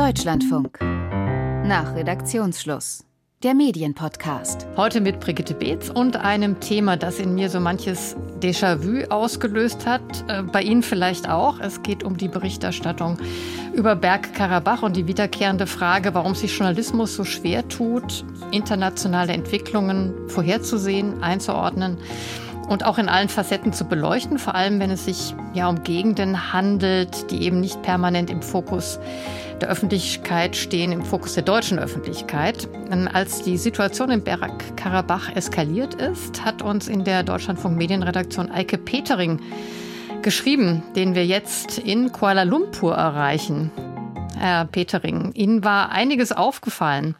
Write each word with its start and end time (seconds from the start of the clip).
Deutschlandfunk. 0.00 0.78
Nach 0.80 1.94
Redaktionsschluss. 1.94 3.04
Der 3.42 3.52
Medienpodcast. 3.52 4.66
Heute 4.74 5.02
mit 5.02 5.20
Brigitte 5.20 5.52
Beetz 5.52 5.90
und 5.90 6.16
einem 6.16 6.58
Thema, 6.58 6.96
das 6.96 7.18
in 7.18 7.34
mir 7.34 7.50
so 7.50 7.60
manches 7.60 8.16
Déjà-vu 8.40 9.04
ausgelöst 9.10 9.84
hat. 9.84 10.00
Äh, 10.26 10.42
bei 10.44 10.62
Ihnen 10.62 10.82
vielleicht 10.82 11.28
auch. 11.28 11.60
Es 11.60 11.82
geht 11.82 12.02
um 12.02 12.16
die 12.16 12.28
Berichterstattung 12.28 13.18
über 13.74 13.94
Bergkarabach 13.94 14.82
und 14.82 14.96
die 14.96 15.06
wiederkehrende 15.06 15.66
Frage, 15.66 16.14
warum 16.14 16.34
sich 16.34 16.56
Journalismus 16.56 17.14
so 17.14 17.24
schwer 17.24 17.68
tut, 17.68 18.24
internationale 18.52 19.34
Entwicklungen 19.34 20.14
vorherzusehen, 20.28 21.22
einzuordnen 21.22 21.98
und 22.70 22.86
auch 22.86 22.98
in 22.98 23.08
allen 23.08 23.28
Facetten 23.28 23.72
zu 23.72 23.84
beleuchten, 23.84 24.38
vor 24.38 24.54
allem 24.54 24.78
wenn 24.78 24.92
es 24.92 25.04
sich 25.04 25.34
ja 25.54 25.68
um 25.68 25.82
Gegenden 25.82 26.52
handelt, 26.52 27.28
die 27.32 27.42
eben 27.42 27.58
nicht 27.58 27.82
permanent 27.82 28.30
im 28.30 28.42
Fokus 28.42 29.00
der 29.60 29.68
Öffentlichkeit 29.68 30.54
stehen, 30.54 30.92
im 30.92 31.04
Fokus 31.04 31.34
der 31.34 31.42
deutschen 31.42 31.80
Öffentlichkeit. 31.80 32.68
Als 33.12 33.42
die 33.42 33.58
Situation 33.58 34.12
in 34.12 34.22
Bergkarabach 34.22 35.34
eskaliert 35.34 35.94
ist, 35.94 36.44
hat 36.44 36.62
uns 36.62 36.86
in 36.86 37.02
der 37.02 37.24
Deutschlandfunk 37.24 37.76
Medienredaktion 37.76 38.52
Eike 38.52 38.78
Petering 38.78 39.40
geschrieben, 40.22 40.84
den 40.94 41.16
wir 41.16 41.26
jetzt 41.26 41.76
in 41.76 42.12
Kuala 42.12 42.44
Lumpur 42.44 42.94
erreichen. 42.94 43.72
Herr 44.38 44.64
Petering, 44.64 45.32
Ihnen 45.32 45.64
war 45.64 45.90
einiges 45.90 46.30
aufgefallen. 46.30 47.16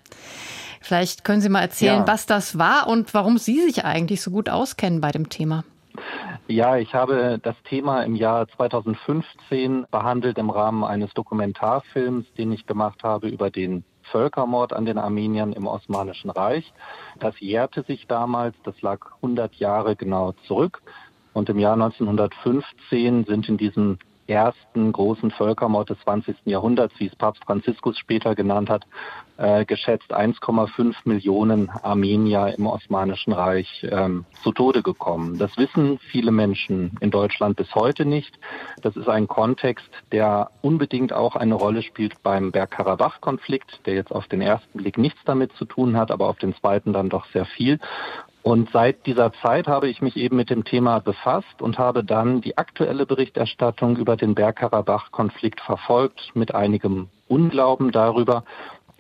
Vielleicht 0.80 1.24
können 1.24 1.40
Sie 1.40 1.48
mal 1.48 1.60
erzählen, 1.60 2.00
ja. 2.00 2.06
was 2.06 2.26
das 2.26 2.58
war 2.58 2.88
und 2.88 3.12
warum 3.14 3.38
Sie 3.38 3.60
sich 3.60 3.84
eigentlich 3.84 4.22
so 4.22 4.30
gut 4.30 4.48
auskennen 4.48 5.00
bei 5.00 5.10
dem 5.10 5.28
Thema. 5.28 5.64
Ja, 6.48 6.76
ich 6.78 6.94
habe 6.94 7.38
das 7.42 7.54
Thema 7.68 8.02
im 8.02 8.16
Jahr 8.16 8.48
2015 8.48 9.86
behandelt 9.90 10.38
im 10.38 10.50
Rahmen 10.50 10.82
eines 10.82 11.12
Dokumentarfilms, 11.14 12.26
den 12.36 12.52
ich 12.52 12.66
gemacht 12.66 13.04
habe 13.04 13.28
über 13.28 13.50
den 13.50 13.84
Völkermord 14.10 14.72
an 14.72 14.84
den 14.84 14.98
Armeniern 14.98 15.52
im 15.52 15.66
Osmanischen 15.66 16.30
Reich. 16.30 16.72
Das 17.18 17.38
jährte 17.38 17.82
sich 17.82 18.06
damals, 18.06 18.56
das 18.64 18.80
lag 18.82 18.98
100 19.16 19.54
Jahre 19.56 19.96
genau 19.96 20.32
zurück. 20.46 20.82
Und 21.32 21.48
im 21.48 21.58
Jahr 21.58 21.74
1915 21.74 23.24
sind 23.26 23.48
in 23.48 23.56
diesem 23.56 23.98
ersten 24.26 24.92
großen 24.92 25.30
Völkermord 25.32 25.90
des 25.90 25.98
20. 26.00 26.36
Jahrhunderts, 26.44 26.94
wie 26.98 27.06
es 27.06 27.16
Papst 27.16 27.44
Franziskus 27.44 27.98
später 27.98 28.34
genannt 28.34 28.70
hat, 28.70 28.86
äh, 29.40 29.64
geschätzt 29.64 30.14
1,5 30.14 30.94
Millionen 31.04 31.70
Armenier 31.70 32.54
im 32.58 32.66
Osmanischen 32.66 33.32
Reich 33.32 33.86
ähm, 33.90 34.26
zu 34.42 34.52
Tode 34.52 34.82
gekommen. 34.82 35.38
Das 35.38 35.56
wissen 35.56 35.98
viele 35.98 36.30
Menschen 36.30 36.98
in 37.00 37.10
Deutschland 37.10 37.56
bis 37.56 37.74
heute 37.74 38.04
nicht. 38.04 38.38
Das 38.82 38.96
ist 38.96 39.08
ein 39.08 39.28
Kontext, 39.28 39.88
der 40.12 40.50
unbedingt 40.60 41.14
auch 41.14 41.36
eine 41.36 41.54
Rolle 41.54 41.82
spielt 41.82 42.22
beim 42.22 42.52
Bergkarabach-Konflikt, 42.52 43.86
der 43.86 43.94
jetzt 43.94 44.12
auf 44.12 44.28
den 44.28 44.42
ersten 44.42 44.78
Blick 44.78 44.98
nichts 44.98 45.20
damit 45.24 45.52
zu 45.54 45.64
tun 45.64 45.96
hat, 45.96 46.10
aber 46.10 46.28
auf 46.28 46.38
den 46.38 46.54
zweiten 46.54 46.92
dann 46.92 47.08
doch 47.08 47.24
sehr 47.32 47.46
viel. 47.46 47.78
Und 48.42 48.70
seit 48.72 49.04
dieser 49.06 49.32
Zeit 49.34 49.68
habe 49.68 49.88
ich 49.88 50.00
mich 50.00 50.16
eben 50.16 50.36
mit 50.36 50.48
dem 50.48 50.64
Thema 50.64 50.98
befasst 50.98 51.60
und 51.60 51.78
habe 51.78 52.02
dann 52.04 52.40
die 52.40 52.56
aktuelle 52.56 53.04
Berichterstattung 53.04 53.96
über 53.96 54.16
den 54.16 54.34
Bergkarabach-Konflikt 54.34 55.60
verfolgt 55.60 56.30
mit 56.34 56.54
einigem 56.54 57.08
Unglauben 57.28 57.92
darüber, 57.92 58.44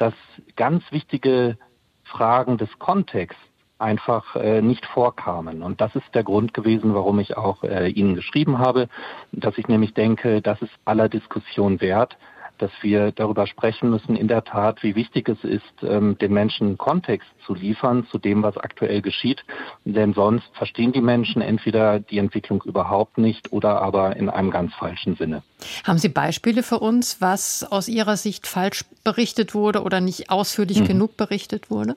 dass 0.00 0.14
ganz 0.56 0.82
wichtige 0.90 1.58
Fragen 2.04 2.56
des 2.58 2.70
Kontexts 2.78 3.40
einfach 3.78 4.36
äh, 4.36 4.60
nicht 4.62 4.84
vorkamen. 4.86 5.62
Und 5.62 5.80
das 5.80 5.94
ist 5.94 6.14
der 6.14 6.24
Grund 6.24 6.54
gewesen, 6.54 6.94
warum 6.94 7.18
ich 7.18 7.36
auch 7.36 7.62
äh, 7.64 7.88
Ihnen 7.88 8.14
geschrieben 8.14 8.58
habe, 8.58 8.88
dass 9.32 9.56
ich 9.58 9.68
nämlich 9.68 9.94
denke, 9.94 10.42
das 10.42 10.60
ist 10.62 10.72
aller 10.84 11.08
Diskussion 11.08 11.80
wert, 11.80 12.16
dass 12.60 12.70
wir 12.82 13.12
darüber 13.12 13.46
sprechen 13.46 13.90
müssen, 13.90 14.16
in 14.16 14.28
der 14.28 14.44
Tat, 14.44 14.82
wie 14.82 14.94
wichtig 14.94 15.28
es 15.28 15.42
ist, 15.44 15.62
ähm, 15.82 16.16
den 16.18 16.32
Menschen 16.32 16.78
Kontext 16.78 17.28
zu 17.46 17.54
liefern 17.54 18.06
zu 18.10 18.18
dem, 18.18 18.42
was 18.42 18.56
aktuell 18.56 19.02
geschieht. 19.02 19.44
Denn 19.84 20.12
sonst 20.14 20.46
verstehen 20.54 20.92
die 20.92 21.00
Menschen 21.00 21.42
entweder 21.42 22.00
die 22.00 22.18
Entwicklung 22.18 22.62
überhaupt 22.64 23.18
nicht 23.18 23.52
oder 23.52 23.80
aber 23.82 24.16
in 24.16 24.28
einem 24.28 24.50
ganz 24.50 24.74
falschen 24.74 25.16
Sinne. 25.16 25.42
Haben 25.84 25.98
Sie 25.98 26.08
Beispiele 26.08 26.62
für 26.62 26.78
uns, 26.78 27.20
was 27.20 27.66
aus 27.70 27.88
Ihrer 27.88 28.16
Sicht 28.16 28.46
falsch 28.46 28.84
berichtet 29.04 29.54
wurde 29.54 29.82
oder 29.82 30.00
nicht 30.00 30.30
ausführlich 30.30 30.80
mhm. 30.80 30.86
genug 30.86 31.16
berichtet 31.16 31.70
wurde? 31.70 31.96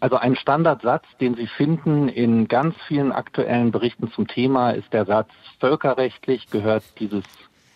Also 0.00 0.16
ein 0.16 0.36
Standardsatz, 0.36 1.04
den 1.20 1.34
Sie 1.34 1.46
finden 1.46 2.08
in 2.08 2.48
ganz 2.48 2.74
vielen 2.88 3.12
aktuellen 3.12 3.70
Berichten 3.70 4.10
zum 4.12 4.26
Thema, 4.26 4.70
ist 4.70 4.92
der 4.92 5.04
Satz, 5.04 5.28
völkerrechtlich 5.58 6.48
gehört 6.50 6.84
dieses 6.98 7.24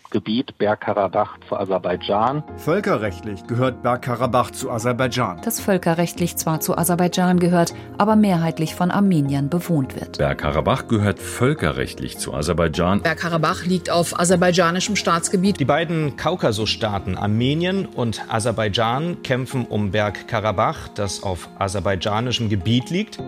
Gebiet 0.09 0.57
Bergkarabach 0.57 1.39
zu 1.47 1.55
Aserbaidschan. 1.55 2.43
Völkerrechtlich 2.57 3.45
gehört 3.47 3.83
Bergkarabach 3.83 4.51
zu 4.51 4.71
Aserbaidschan. 4.71 5.41
Das 5.43 5.59
völkerrechtlich 5.59 6.37
zwar 6.37 6.59
zu 6.59 6.77
Aserbaidschan 6.77 7.39
gehört, 7.39 7.73
aber 7.97 8.15
mehrheitlich 8.15 8.75
von 8.75 8.91
Armeniern 8.91 9.49
bewohnt 9.49 9.95
wird. 9.99 10.17
Bergkarabach 10.17 10.87
gehört 10.87 11.19
völkerrechtlich 11.19 12.17
zu 12.17 12.33
Aserbaidschan. 12.33 13.01
Bergkarabach 13.01 13.65
liegt 13.65 13.89
auf 13.89 14.19
aserbaidschanischem 14.19 14.95
Staatsgebiet. 14.95 15.59
Die 15.59 15.65
beiden 15.65 16.15
Kaukasusstaaten 16.15 17.17
Armenien 17.17 17.85
und 17.85 18.21
Aserbaidschan 18.29 19.23
kämpfen 19.23 19.65
um 19.65 19.91
Bergkarabach, 19.91 20.87
das 20.89 21.23
auf 21.23 21.49
aserbaidschanischem 21.59 22.49
Gebiet 22.49 22.89
liegt. 22.89 23.19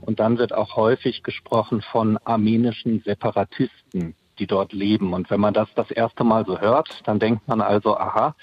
Und 0.00 0.20
dann 0.20 0.36
wird 0.38 0.52
auch 0.52 0.76
häufig 0.76 1.22
gesprochen 1.22 1.82
von 1.90 2.18
armenischen 2.24 3.02
Separatisten 3.04 4.14
die 4.38 4.46
dort 4.46 4.72
leben. 4.72 5.12
Und 5.12 5.30
wenn 5.30 5.40
man 5.40 5.54
das 5.54 5.68
das 5.74 5.90
erste 5.90 6.24
Mal 6.24 6.44
so 6.46 6.60
hört, 6.60 7.00
dann 7.06 7.18
denkt 7.18 7.46
man 7.48 7.60
also, 7.60 7.96
aha, 7.96 8.34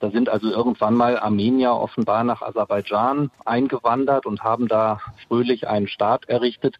da 0.00 0.10
sind 0.10 0.28
also 0.28 0.48
irgendwann 0.50 0.94
mal 0.94 1.18
Armenier 1.18 1.72
offenbar 1.72 2.22
nach 2.24 2.42
Aserbaidschan 2.42 3.30
eingewandert 3.44 4.26
und 4.26 4.42
haben 4.42 4.68
da 4.68 5.00
fröhlich 5.26 5.66
einen 5.68 5.88
Staat 5.88 6.28
errichtet. 6.28 6.76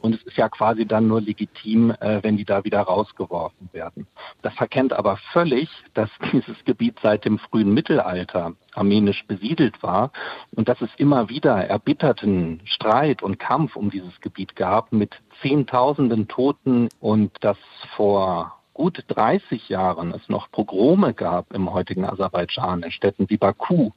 Und 0.00 0.14
es 0.14 0.22
ist 0.22 0.36
ja 0.36 0.48
quasi 0.48 0.86
dann 0.86 1.08
nur 1.08 1.20
legitim, 1.20 1.90
äh, 1.90 2.22
wenn 2.22 2.36
die 2.36 2.44
da 2.44 2.64
wieder 2.64 2.80
rausgeworfen 2.80 3.70
werden. 3.72 4.06
Das 4.42 4.54
verkennt 4.54 4.92
aber 4.92 5.16
völlig, 5.32 5.68
dass 5.94 6.10
dieses 6.32 6.62
Gebiet 6.64 6.98
seit 7.02 7.24
dem 7.24 7.38
frühen 7.38 7.72
Mittelalter 7.72 8.52
armenisch 8.74 9.24
besiedelt 9.26 9.82
war 9.82 10.12
und 10.54 10.68
dass 10.68 10.80
es 10.80 10.90
immer 10.98 11.28
wieder 11.28 11.56
erbitterten 11.56 12.60
Streit 12.64 13.22
und 13.22 13.38
Kampf 13.38 13.76
um 13.76 13.90
dieses 13.90 14.20
Gebiet 14.20 14.54
gab 14.56 14.92
mit 14.92 15.16
Zehntausenden 15.42 16.28
Toten 16.28 16.88
und 17.00 17.32
dass 17.40 17.58
vor 17.96 18.57
gut 18.78 19.04
30 19.08 19.68
Jahren 19.68 20.14
es 20.14 20.28
noch 20.28 20.52
Pogrome 20.52 21.12
gab 21.12 21.52
im 21.52 21.72
heutigen 21.72 22.04
Aserbaidschan, 22.04 22.84
in 22.84 22.92
Städten 22.92 23.28
wie 23.28 23.36
Baku, 23.36 23.90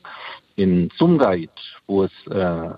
in 0.56 0.90
Sumgait, 0.97 1.52
wo 1.86 2.03
es 2.03 2.12
äh, 2.28 2.69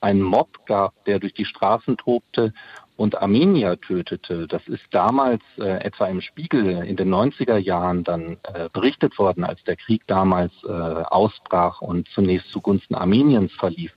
einen 0.00 0.22
Mob 0.22 0.66
gab, 0.66 0.92
der 1.04 1.20
durch 1.20 1.34
die 1.34 1.44
Straßen 1.44 1.96
tobte 1.96 2.52
und 2.96 3.20
Armenier 3.20 3.80
tötete. 3.80 4.46
Das 4.46 4.66
ist 4.68 4.84
damals 4.90 5.42
äh, 5.58 5.84
etwa 5.84 6.06
im 6.06 6.20
Spiegel 6.20 6.84
in 6.84 6.96
den 6.96 7.12
90er 7.12 7.56
Jahren 7.56 8.04
dann 8.04 8.36
äh, 8.42 8.68
berichtet 8.72 9.18
worden, 9.18 9.44
als 9.44 9.62
der 9.64 9.76
Krieg 9.76 10.02
damals 10.06 10.52
äh, 10.64 10.70
ausbrach 10.70 11.80
und 11.80 12.08
zunächst 12.08 12.50
zugunsten 12.50 12.94
Armeniens 12.94 13.52
verlief. 13.54 13.92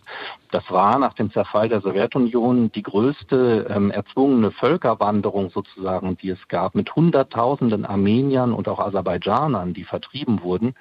Das 0.52 0.64
war 0.72 0.98
nach 1.00 1.14
dem 1.14 1.32
Zerfall 1.32 1.68
der 1.68 1.82
Sowjetunion 1.82 2.72
die 2.72 2.84
größte 2.84 3.68
ähm, 3.70 3.92
erzwungene 3.92 4.52
Völkerwanderung 4.52 5.50
sozusagen, 5.50 6.18
die 6.18 6.30
es 6.30 6.48
gab, 6.48 6.76
mit 6.76 6.96
Hunderttausenden 6.96 7.86
Armeniern 7.86 8.54
und 8.54 8.68
auch 8.70 8.80
Aserbaidschanern, 8.80 9.74
die 9.74 9.84
vertrieben 9.84 10.42
wurden. 10.42 10.76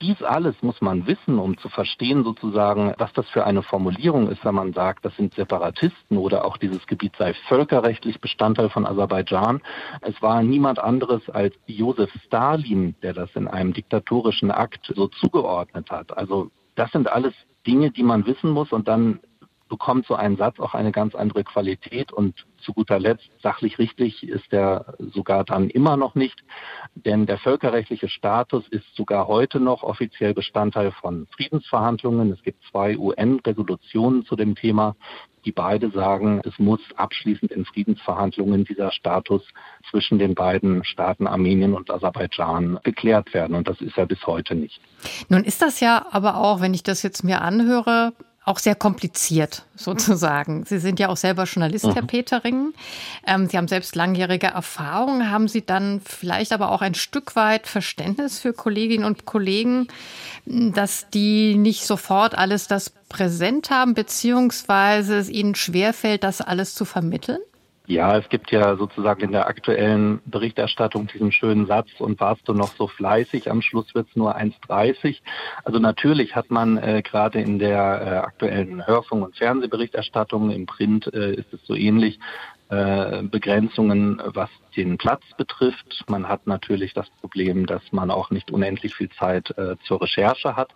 Dies 0.00 0.22
alles 0.22 0.54
muss 0.62 0.80
man 0.80 1.08
wissen, 1.08 1.40
um 1.40 1.58
zu 1.58 1.68
verstehen 1.68 2.22
sozusagen, 2.22 2.94
was 2.98 3.12
das 3.14 3.28
für 3.30 3.44
eine 3.44 3.64
Formulierung 3.64 4.30
ist, 4.30 4.44
wenn 4.44 4.54
man 4.54 4.72
sagt, 4.72 5.04
das 5.04 5.16
sind 5.16 5.34
Separatisten 5.34 6.18
oder 6.18 6.44
auch 6.44 6.56
dieses 6.56 6.86
Gebiet 6.86 7.16
sei 7.16 7.34
völkerrechtlich 7.48 8.20
Bestandteil 8.20 8.70
von 8.70 8.86
Aserbaidschan. 8.86 9.60
Es 10.00 10.20
war 10.22 10.44
niemand 10.44 10.78
anderes 10.78 11.28
als 11.30 11.56
Josef 11.66 12.12
Stalin, 12.26 12.94
der 13.02 13.12
das 13.12 13.34
in 13.34 13.48
einem 13.48 13.72
diktatorischen 13.72 14.52
Akt 14.52 14.92
so 14.94 15.08
zugeordnet 15.08 15.90
hat. 15.90 16.16
Also 16.16 16.52
das 16.76 16.92
sind 16.92 17.10
alles 17.10 17.34
Dinge, 17.66 17.90
die 17.90 18.04
man 18.04 18.24
wissen 18.24 18.50
muss 18.50 18.70
und 18.70 18.86
dann 18.86 19.18
bekommt 19.68 20.06
so 20.06 20.14
ein 20.14 20.36
Satz 20.36 20.58
auch 20.58 20.74
eine 20.74 20.92
ganz 20.92 21.14
andere 21.14 21.44
Qualität 21.44 22.12
und 22.12 22.46
zu 22.58 22.72
guter 22.72 22.98
Letzt 22.98 23.30
sachlich 23.42 23.78
richtig 23.78 24.26
ist 24.28 24.52
er 24.52 24.94
sogar 24.98 25.44
dann 25.44 25.70
immer 25.70 25.96
noch 25.96 26.14
nicht, 26.14 26.42
denn 26.94 27.26
der 27.26 27.38
völkerrechtliche 27.38 28.08
Status 28.08 28.66
ist 28.68 28.84
sogar 28.96 29.28
heute 29.28 29.60
noch 29.60 29.82
offiziell 29.82 30.34
Bestandteil 30.34 30.92
von 30.92 31.26
Friedensverhandlungen. 31.36 32.32
Es 32.32 32.42
gibt 32.42 32.62
zwei 32.70 32.98
UN-Resolutionen 32.98 34.24
zu 34.24 34.36
dem 34.36 34.54
Thema, 34.54 34.96
die 35.44 35.52
beide 35.52 35.90
sagen, 35.90 36.42
es 36.44 36.58
muss 36.58 36.80
abschließend 36.96 37.52
in 37.52 37.64
Friedensverhandlungen 37.64 38.64
dieser 38.64 38.90
Status 38.90 39.42
zwischen 39.90 40.18
den 40.18 40.34
beiden 40.34 40.84
Staaten 40.84 41.26
Armenien 41.26 41.74
und 41.74 41.90
Aserbaidschan 41.90 42.80
geklärt 42.82 43.32
werden. 43.32 43.56
Und 43.56 43.68
das 43.68 43.80
ist 43.80 43.96
er 43.96 44.06
bis 44.06 44.26
heute 44.26 44.54
nicht. 44.54 44.80
Nun 45.28 45.44
ist 45.44 45.62
das 45.62 45.80
ja 45.80 46.06
aber 46.10 46.36
auch, 46.36 46.60
wenn 46.60 46.74
ich 46.74 46.82
das 46.82 47.02
jetzt 47.02 47.24
mir 47.24 47.40
anhöre, 47.40 48.12
auch 48.48 48.58
sehr 48.58 48.74
kompliziert 48.74 49.64
sozusagen. 49.76 50.64
Sie 50.64 50.78
sind 50.78 50.98
ja 50.98 51.08
auch 51.08 51.16
selber 51.16 51.44
Journalist, 51.44 51.84
mhm. 51.86 51.92
Herr 51.92 52.02
Petering. 52.02 52.72
Ähm, 53.26 53.48
Sie 53.48 53.56
haben 53.56 53.68
selbst 53.68 53.94
langjährige 53.94 54.48
Erfahrung. 54.48 55.30
Haben 55.30 55.48
Sie 55.48 55.64
dann 55.64 56.00
vielleicht 56.04 56.52
aber 56.52 56.72
auch 56.72 56.80
ein 56.80 56.94
Stück 56.94 57.36
weit 57.36 57.66
Verständnis 57.66 58.40
für 58.40 58.52
Kolleginnen 58.52 59.04
und 59.04 59.26
Kollegen, 59.26 59.88
dass 60.46 61.08
die 61.10 61.56
nicht 61.56 61.84
sofort 61.84 62.36
alles 62.36 62.68
das 62.68 62.90
präsent 63.08 63.70
haben, 63.70 63.94
beziehungsweise 63.94 65.18
es 65.18 65.28
ihnen 65.28 65.54
schwerfällt, 65.54 66.24
das 66.24 66.40
alles 66.40 66.74
zu 66.74 66.84
vermitteln? 66.84 67.40
Ja, 67.88 68.18
es 68.18 68.28
gibt 68.28 68.50
ja 68.50 68.76
sozusagen 68.76 69.22
in 69.22 69.32
der 69.32 69.46
aktuellen 69.46 70.20
Berichterstattung 70.26 71.06
diesen 71.06 71.32
schönen 71.32 71.64
Satz, 71.64 71.88
und 71.98 72.20
warst 72.20 72.46
du 72.46 72.52
noch 72.52 72.68
so 72.76 72.86
fleißig, 72.86 73.50
am 73.50 73.62
Schluss 73.62 73.94
wird 73.94 74.08
es 74.10 74.14
nur 74.14 74.36
1,30. 74.36 75.16
Also 75.64 75.78
natürlich 75.78 76.36
hat 76.36 76.50
man 76.50 76.76
äh, 76.76 77.00
gerade 77.00 77.40
in 77.40 77.58
der 77.58 77.78
äh, 77.78 78.10
aktuellen 78.18 78.86
Hörfunk- 78.86 79.24
und 79.24 79.36
Fernsehberichterstattung, 79.36 80.50
im 80.50 80.66
Print 80.66 81.10
äh, 81.14 81.32
ist 81.32 81.50
es 81.54 81.64
so 81.64 81.74
ähnlich, 81.74 82.18
äh, 82.68 83.22
Begrenzungen, 83.22 84.20
was 84.22 84.50
den 84.76 84.98
Platz 84.98 85.22
betrifft. 85.38 86.04
Man 86.10 86.28
hat 86.28 86.46
natürlich 86.46 86.92
das 86.92 87.08
Problem, 87.22 87.64
dass 87.64 87.80
man 87.90 88.10
auch 88.10 88.28
nicht 88.30 88.50
unendlich 88.50 88.94
viel 88.96 89.08
Zeit 89.08 89.56
äh, 89.56 89.76
zur 89.86 90.02
Recherche 90.02 90.56
hat. 90.56 90.74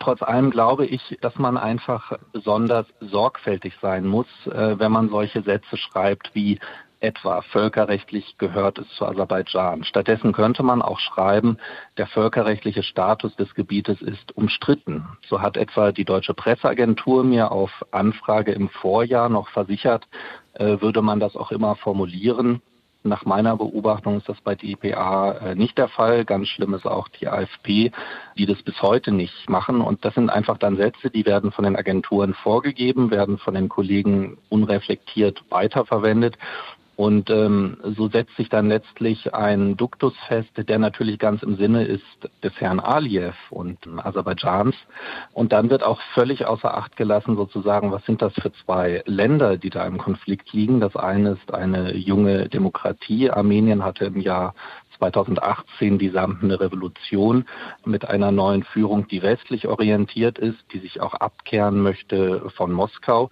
Trotz 0.00 0.22
allem 0.22 0.50
glaube 0.50 0.86
ich, 0.86 1.18
dass 1.20 1.36
man 1.36 1.56
einfach 1.56 2.12
besonders 2.32 2.86
sorgfältig 3.00 3.74
sein 3.80 4.06
muss, 4.06 4.26
äh, 4.46 4.78
wenn 4.78 4.92
man 4.92 5.08
solche 5.08 5.42
Sätze 5.42 5.76
schreibt 5.76 6.34
wie 6.34 6.60
etwa 7.00 7.42
völkerrechtlich 7.42 8.36
gehört 8.38 8.78
es 8.78 8.88
zu 8.90 9.06
Aserbaidschan. 9.06 9.84
Stattdessen 9.84 10.32
könnte 10.32 10.62
man 10.62 10.82
auch 10.82 10.98
schreiben, 10.98 11.58
der 11.96 12.06
völkerrechtliche 12.06 12.82
Status 12.82 13.34
des 13.36 13.54
Gebietes 13.54 14.00
ist 14.02 14.36
umstritten. 14.36 15.06
So 15.28 15.40
hat 15.40 15.56
etwa 15.56 15.92
die 15.92 16.04
deutsche 16.04 16.34
Presseagentur 16.34 17.24
mir 17.24 17.52
auf 17.52 17.70
Anfrage 17.92 18.52
im 18.52 18.68
Vorjahr 18.68 19.28
noch 19.28 19.48
versichert, 19.50 20.08
äh, 20.54 20.80
würde 20.80 21.02
man 21.02 21.20
das 21.20 21.36
auch 21.36 21.52
immer 21.52 21.76
formulieren. 21.76 22.62
Nach 23.08 23.24
meiner 23.24 23.56
Beobachtung 23.56 24.18
ist 24.18 24.28
das 24.28 24.40
bei 24.42 24.54
DPA 24.54 25.32
äh, 25.32 25.54
nicht 25.54 25.78
der 25.78 25.88
Fall. 25.88 26.24
Ganz 26.24 26.48
schlimm 26.48 26.74
ist 26.74 26.86
auch 26.86 27.08
die 27.08 27.28
AfP, 27.28 27.90
die 28.36 28.46
das 28.46 28.62
bis 28.62 28.80
heute 28.82 29.12
nicht 29.12 29.48
machen. 29.48 29.80
Und 29.80 30.04
das 30.04 30.14
sind 30.14 30.30
einfach 30.30 30.58
dann 30.58 30.76
Sätze, 30.76 31.10
die 31.10 31.26
werden 31.26 31.52
von 31.52 31.64
den 31.64 31.76
Agenturen 31.76 32.34
vorgegeben, 32.34 33.10
werden 33.10 33.38
von 33.38 33.54
den 33.54 33.68
Kollegen 33.68 34.38
unreflektiert 34.48 35.42
weiterverwendet. 35.50 36.36
Und 36.98 37.30
ähm, 37.30 37.76
so 37.96 38.08
setzt 38.08 38.34
sich 38.34 38.48
dann 38.48 38.66
letztlich 38.66 39.32
ein 39.32 39.76
Duktus 39.76 40.14
fest, 40.26 40.50
der 40.56 40.80
natürlich 40.80 41.20
ganz 41.20 41.44
im 41.44 41.54
Sinne 41.54 41.84
ist 41.84 42.02
des 42.42 42.52
Herrn 42.60 42.80
Aliyev 42.80 43.36
und 43.50 43.78
Aserbaidschans. 43.98 44.74
Und 45.32 45.52
dann 45.52 45.70
wird 45.70 45.84
auch 45.84 46.00
völlig 46.14 46.46
außer 46.46 46.76
Acht 46.76 46.96
gelassen, 46.96 47.36
sozusagen, 47.36 47.92
was 47.92 48.04
sind 48.04 48.20
das 48.20 48.34
für 48.34 48.52
zwei 48.64 49.04
Länder, 49.06 49.58
die 49.58 49.70
da 49.70 49.86
im 49.86 49.96
Konflikt 49.96 50.52
liegen. 50.52 50.80
Das 50.80 50.96
eine 50.96 51.34
ist 51.40 51.54
eine 51.54 51.94
junge 51.94 52.48
Demokratie. 52.48 53.30
Armenien 53.30 53.84
hatte 53.84 54.06
im 54.06 54.20
Jahr 54.20 54.56
2018 54.98 55.98
die 55.98 56.08
samtene 56.08 56.58
Revolution 56.58 57.44
mit 57.84 58.08
einer 58.08 58.32
neuen 58.32 58.64
Führung, 58.64 59.06
die 59.06 59.22
westlich 59.22 59.68
orientiert 59.68 60.38
ist, 60.40 60.58
die 60.72 60.80
sich 60.80 61.00
auch 61.00 61.14
abkehren 61.14 61.80
möchte 61.80 62.50
von 62.56 62.72
Moskau. 62.72 63.30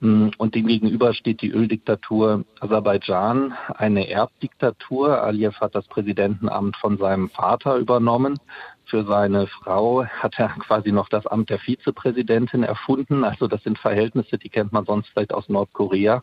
Mm, 0.00 0.28
und 0.38 0.54
dem 0.54 0.66
gegenüber 0.66 1.12
steht 1.12 1.42
die 1.42 1.50
Öldiktatur 1.50 2.44
Aserbaidschan, 2.60 3.54
eine 3.74 4.08
Erbdiktatur. 4.08 5.22
Aliyev 5.22 5.60
hat 5.60 5.74
das 5.74 5.88
Präsidentenamt 5.88 6.76
von 6.76 6.98
seinem 6.98 7.30
Vater 7.30 7.76
übernommen. 7.76 8.38
Für 8.84 9.04
seine 9.04 9.48
Frau 9.48 10.04
hat 10.04 10.38
er 10.38 10.48
quasi 10.60 10.92
noch 10.92 11.08
das 11.08 11.26
Amt 11.26 11.50
der 11.50 11.58
Vizepräsidentin 11.58 12.62
erfunden. 12.62 13.24
Also 13.24 13.48
das 13.48 13.62
sind 13.64 13.78
Verhältnisse, 13.78 14.38
die 14.38 14.48
kennt 14.48 14.72
man 14.72 14.84
sonst 14.84 15.08
vielleicht 15.08 15.34
aus 15.34 15.48
Nordkorea. 15.48 16.22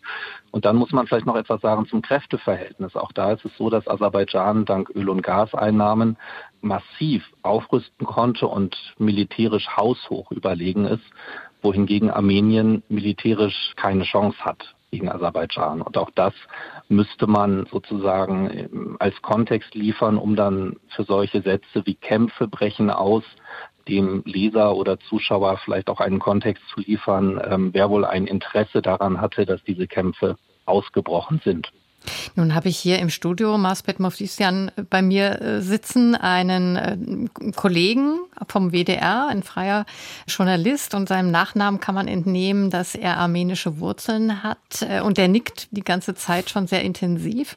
Und 0.52 0.66
dann 0.66 0.78
muss 0.78 0.92
man 0.92 1.06
vielleicht 1.06 1.26
noch 1.26 1.36
etwas 1.36 1.62
sagen 1.62 1.86
zum 1.86 2.02
Kräfteverhältnis. 2.02 2.96
Auch 2.96 3.12
da 3.12 3.34
ist 3.34 3.44
es 3.44 3.56
so, 3.58 3.70
dass 3.70 3.88
Aserbaidschan 3.88 4.66
dank 4.66 4.90
Öl- 4.96 5.10
und 5.10 5.22
Gaseinnahmen 5.22 6.18
massiv 6.62 7.24
aufrüsten 7.44 8.08
konnte 8.08 8.48
und 8.48 8.76
militärisch 8.98 9.68
haushoch 9.76 10.32
überlegen 10.32 10.86
ist 10.86 11.04
wohingegen 11.66 12.10
Armenien 12.10 12.84
militärisch 12.88 13.74
keine 13.76 14.04
Chance 14.04 14.38
hat 14.40 14.76
gegen 14.92 15.10
Aserbaidschan. 15.10 15.82
Und 15.82 15.98
auch 15.98 16.12
das 16.16 16.34
müsste 16.88 17.28
man 17.28 17.66
sozusagen 17.72 18.50
ähm, 18.50 18.96
als 19.00 19.22
Kontext 19.22 19.76
liefern, 19.76 20.18
um 20.18 20.38
dann 20.38 20.78
für 20.96 21.04
solche 21.04 21.42
Sätze 21.42 21.86
wie 21.86 21.96
Kämpfe 21.96 22.48
brechen 22.48 22.90
aus 22.90 23.24
dem 23.88 24.24
Leser 24.26 24.76
oder 24.76 25.00
Zuschauer 25.00 25.58
vielleicht 25.58 25.90
auch 25.90 26.00
einen 26.00 26.20
Kontext 26.20 26.64
zu 26.70 26.80
liefern, 26.80 27.42
ähm, 27.44 27.70
wer 27.74 27.90
wohl 27.90 28.06
ein 28.06 28.26
Interesse 28.26 28.82
daran 28.82 29.20
hatte, 29.20 29.46
dass 29.46 29.64
diese 29.64 29.88
Kämpfe 29.88 30.38
ausgebrochen 30.66 31.42
sind. 31.44 31.72
Nun 32.36 32.56
habe 32.56 32.70
ich 32.70 32.78
hier 32.78 33.00
im 33.00 33.10
Studio 33.10 33.58
Marsbet 33.58 34.00
Mofdisian 34.00 34.72
bei 34.90 35.02
mir 35.02 35.42
äh, 35.42 35.62
sitzen, 35.62 36.16
einen 36.16 36.76
äh, 36.76 37.52
Kollegen 37.56 38.20
vom 38.48 38.72
WDR, 38.72 39.28
ein 39.28 39.44
freier 39.44 39.86
Journalist 40.28 40.94
und 40.94 41.08
seinem 41.08 41.32
Nachnamen 41.32 41.80
kann 41.80 41.96
man 41.96 42.08
entnehmen, 42.08 42.70
dass 42.70 42.96
er 42.96 43.18
armenische 43.18 43.80
Wurzeln 43.80 44.44
hat 44.44 44.82
äh, 44.82 45.02
und 45.02 45.18
der 45.18 45.28
nickt 45.28 45.68
die 45.72 45.84
ganze 45.84 46.16
Zeit 46.16 46.50
schon 46.50 46.68
sehr 46.68 46.82
intensiv. 46.82 47.56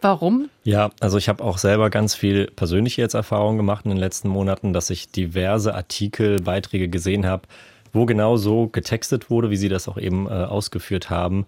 Warum? 0.00 0.48
Ja, 0.62 0.90
also 1.00 1.18
ich 1.18 1.28
habe 1.28 1.42
auch 1.42 1.58
selber 1.58 1.90
ganz 1.90 2.14
viel 2.14 2.46
persönliche 2.46 3.02
jetzt 3.02 3.14
Erfahrungen 3.14 3.56
gemacht 3.56 3.84
in 3.84 3.90
den 3.90 3.98
letzten 3.98 4.28
Monaten, 4.28 4.72
dass 4.72 4.90
ich 4.90 5.10
diverse 5.10 5.74
Artikel, 5.74 6.40
Beiträge 6.40 6.88
gesehen 6.88 7.26
habe, 7.26 7.48
wo 7.92 8.06
genau 8.06 8.36
so 8.36 8.68
getextet 8.68 9.28
wurde, 9.30 9.50
wie 9.50 9.56
Sie 9.56 9.68
das 9.68 9.88
auch 9.88 9.98
eben 9.98 10.26
äh, 10.26 10.30
ausgeführt 10.30 11.10
haben 11.10 11.46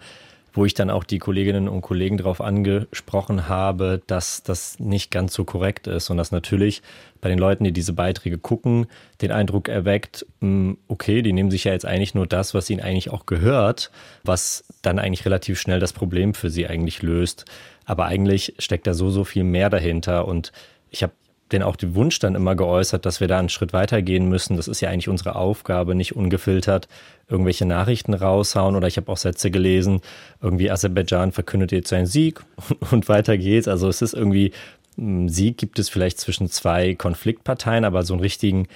wo 0.53 0.65
ich 0.65 0.75
dann 0.75 0.91
auch 0.91 1.05
die 1.05 1.19
Kolleginnen 1.19 1.69
und 1.69 1.83
Kollegen 1.83 2.17
darauf 2.17 2.41
angesprochen 2.41 3.49
habe, 3.49 4.03
dass 4.07 4.43
das 4.43 4.79
nicht 4.79 5.11
ganz 5.11 5.35
so 5.35 5.45
korrekt 5.45 5.87
ist 5.87 6.11
und 6.11 6.17
dass 6.17 6.33
natürlich 6.33 6.83
bei 7.21 7.29
den 7.29 7.39
Leuten, 7.39 7.65
die 7.65 7.73
diese 7.73 7.93
Beiträge 7.93 8.39
gucken, 8.39 8.87
den 9.21 9.33
Eindruck 9.33 9.69
erweckt, 9.69 10.27
hm, 10.41 10.79
okay, 10.89 11.23
die 11.23 11.33
nehmen 11.33 11.51
sich 11.51 11.65
ja 11.65 11.73
jetzt 11.73 11.87
eigentlich 11.87 12.15
nur 12.15 12.27
das, 12.27 12.55
was 12.55 12.71
ihnen 12.71 12.81
eigentlich 12.81 13.11
auch 13.11 13.27
gehört, 13.27 13.91
was 14.25 14.65
dann 14.83 14.99
eigentlich 14.99 15.25
relativ 15.25 15.61
schnell 15.61 15.81
das 15.81 15.93
Problem 15.93 16.35
für 16.35 16.51
sie 16.51 16.67
eigentlich 16.67 17.03
löst. 17.03 17.45
Aber 17.85 18.07
eigentlich 18.07 18.55
steckt 18.59 18.87
da 18.87 18.95
so, 18.95 19.11
so 19.11 19.25
viel 19.25 19.45
mehr 19.45 19.71
dahinter 19.71 20.27
und 20.27 20.53
ich 20.91 21.03
habe 21.03 21.13
denn 21.53 21.63
auch 21.63 21.77
den 21.77 21.95
Wunsch 21.95 22.19
dann 22.19 22.35
immer 22.35 22.55
geäußert, 22.55 23.05
dass 23.05 23.21
wir 23.21 23.29
da 23.29 23.39
einen 23.39 23.49
Schritt 23.49 23.73
weiter 23.73 24.03
gehen 24.03 24.29
müssen. 24.29 24.57
Das 24.57 24.69
ist 24.69 24.81
ja 24.81 24.91
eigentlich 24.91 25.09
unsere 25.09 25.37
Aufgabe, 25.37 25.95
nicht 25.95 26.17
ungefiltert 26.17 26.89
irgendwelche 27.29 27.67
Nachrichten 27.67 28.15
raushauen. 28.15 28.77
Oder 28.77 28.89
ich 28.89 28.97
habe 28.97 29.11
auch 29.11 29.17
Sätze 29.17 29.51
gelesen, 29.51 30.01
irgendwie 30.41 30.71
Aserbaidschan 30.71 31.33
verkündet 31.33 31.73
jetzt 31.73 31.89
seinen 31.89 32.07
Sieg 32.07 32.43
und 32.91 33.09
weiter 33.09 33.39
geht's. 33.39 33.69
Also 33.69 33.89
es 33.89 34.03
ist 34.03 34.15
irgendwie, 34.15 34.53
hm, 34.97 35.29
Sieg 35.29 35.59
gibt 35.59 35.79
es 35.79 35.89
vielleicht 35.89 36.19
zwischen 36.19 36.49
zwei 36.49 36.95
Konfliktparteien, 36.95 37.85
aber 37.85 38.03
so 38.03 38.15
einen 38.15 38.23
richtigen 38.23 38.67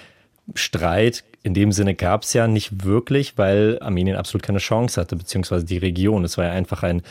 Streit 0.55 1.25
in 1.43 1.55
dem 1.55 1.73
Sinne 1.73 1.95
gab 1.95 2.23
es 2.23 2.33
ja 2.33 2.47
nicht 2.47 2.85
wirklich, 2.85 3.37
weil 3.37 3.79
Armenien 3.81 4.17
absolut 4.17 4.43
keine 4.43 4.59
Chance 4.59 5.01
hatte, 5.01 5.17
beziehungsweise 5.17 5.65
die 5.65 5.79
Region. 5.79 6.25
Es 6.25 6.39
war 6.39 6.47
ja 6.47 6.53
einfach 6.53 6.83
ein 6.83 7.03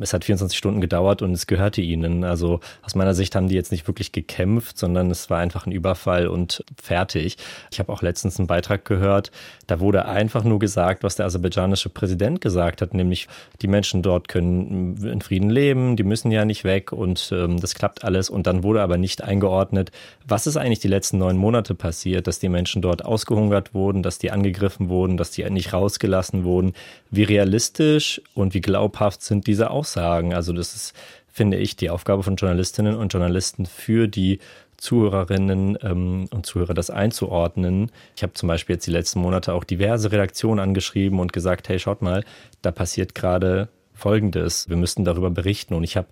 es 0.00 0.12
hat 0.12 0.24
24 0.24 0.56
Stunden 0.56 0.80
gedauert 0.80 1.22
und 1.22 1.32
es 1.32 1.46
gehörte 1.46 1.80
ihnen. 1.80 2.24
Also 2.24 2.60
aus 2.82 2.94
meiner 2.94 3.14
Sicht 3.14 3.34
haben 3.34 3.48
die 3.48 3.54
jetzt 3.54 3.72
nicht 3.72 3.86
wirklich 3.86 4.12
gekämpft, 4.12 4.78
sondern 4.78 5.10
es 5.10 5.28
war 5.30 5.38
einfach 5.38 5.66
ein 5.66 5.72
Überfall 5.72 6.26
und 6.26 6.64
fertig. 6.80 7.36
Ich 7.70 7.78
habe 7.78 7.92
auch 7.92 8.02
letztens 8.02 8.38
einen 8.38 8.46
Beitrag 8.46 8.84
gehört, 8.84 9.30
da 9.66 9.80
wurde 9.80 10.06
einfach 10.06 10.44
nur 10.44 10.58
gesagt, 10.58 11.02
was 11.02 11.16
der 11.16 11.26
aserbaidschanische 11.26 11.88
Präsident 11.88 12.40
gesagt 12.40 12.82
hat, 12.82 12.94
nämlich 12.94 13.28
die 13.60 13.68
Menschen 13.68 14.02
dort 14.02 14.28
können 14.28 14.96
in 15.02 15.20
Frieden 15.20 15.50
leben, 15.50 15.96
die 15.96 16.04
müssen 16.04 16.30
ja 16.30 16.44
nicht 16.44 16.64
weg 16.64 16.92
und 16.92 17.30
ähm, 17.32 17.60
das 17.60 17.74
klappt 17.74 18.04
alles. 18.04 18.30
Und 18.30 18.46
dann 18.46 18.62
wurde 18.62 18.82
aber 18.82 18.98
nicht 18.98 19.22
eingeordnet, 19.22 19.92
was 20.26 20.46
ist 20.46 20.56
eigentlich 20.56 20.80
die 20.80 20.88
letzten 20.88 21.18
neun 21.18 21.36
Monate 21.36 21.74
passiert, 21.74 22.26
dass 22.26 22.38
die 22.38 22.48
Menschen 22.48 22.82
dort 22.82 23.04
ausgehungert 23.04 23.74
wurden, 23.74 24.02
dass 24.02 24.18
die 24.18 24.30
angegriffen 24.30 24.88
wurden, 24.88 25.16
dass 25.16 25.30
die 25.30 25.48
nicht 25.50 25.72
rausgelassen 25.72 26.44
wurden. 26.44 26.72
Wie 27.10 27.24
realistisch 27.24 28.22
und 28.34 28.54
wie 28.54 28.60
glaubhaft 28.60 29.22
sind 29.22 29.46
diese 29.46 29.70
Aussagen? 29.70 29.81
Aussagen. 29.82 30.32
Also 30.32 30.52
das 30.52 30.76
ist, 30.76 30.94
finde 31.26 31.56
ich, 31.56 31.74
die 31.74 31.90
Aufgabe 31.90 32.22
von 32.22 32.36
Journalistinnen 32.36 32.94
und 32.94 33.12
Journalisten 33.12 33.66
für 33.66 34.06
die 34.06 34.38
Zuhörerinnen 34.76 35.76
ähm, 35.82 36.28
und 36.30 36.46
Zuhörer 36.46 36.72
das 36.72 36.88
einzuordnen. 36.88 37.90
Ich 38.16 38.22
habe 38.22 38.32
zum 38.34 38.48
Beispiel 38.48 38.76
jetzt 38.76 38.86
die 38.86 38.92
letzten 38.92 39.18
Monate 39.20 39.54
auch 39.54 39.64
diverse 39.64 40.12
Redaktionen 40.12 40.60
angeschrieben 40.60 41.18
und 41.18 41.32
gesagt, 41.32 41.68
hey, 41.68 41.80
schaut 41.80 42.00
mal, 42.00 42.24
da 42.62 42.70
passiert 42.70 43.16
gerade 43.16 43.68
Folgendes. 43.92 44.68
Wir 44.68 44.76
müssten 44.76 45.04
darüber 45.04 45.30
berichten. 45.30 45.74
Und 45.74 45.82
ich 45.82 45.96
habe 45.96 46.06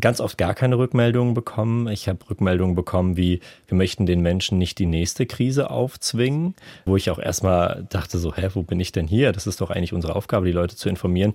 ganz 0.00 0.20
oft 0.20 0.38
gar 0.38 0.54
keine 0.54 0.78
Rückmeldungen 0.78 1.34
bekommen. 1.34 1.88
Ich 1.88 2.08
habe 2.08 2.18
Rückmeldungen 2.28 2.74
bekommen 2.74 3.18
wie, 3.18 3.40
wir 3.68 3.76
möchten 3.76 4.06
den 4.06 4.20
Menschen 4.20 4.58
nicht 4.58 4.78
die 4.78 4.86
nächste 4.86 5.26
Krise 5.26 5.70
aufzwingen, 5.70 6.54
wo 6.86 6.96
ich 6.96 7.10
auch 7.10 7.18
erstmal 7.18 7.86
dachte 7.90 8.18
so, 8.18 8.34
hä, 8.34 8.48
wo 8.54 8.62
bin 8.62 8.80
ich 8.80 8.92
denn 8.92 9.06
hier? 9.06 9.32
Das 9.32 9.46
ist 9.46 9.60
doch 9.60 9.70
eigentlich 9.70 9.92
unsere 9.92 10.16
Aufgabe, 10.16 10.46
die 10.46 10.52
Leute 10.52 10.74
zu 10.74 10.88
informieren. 10.88 11.34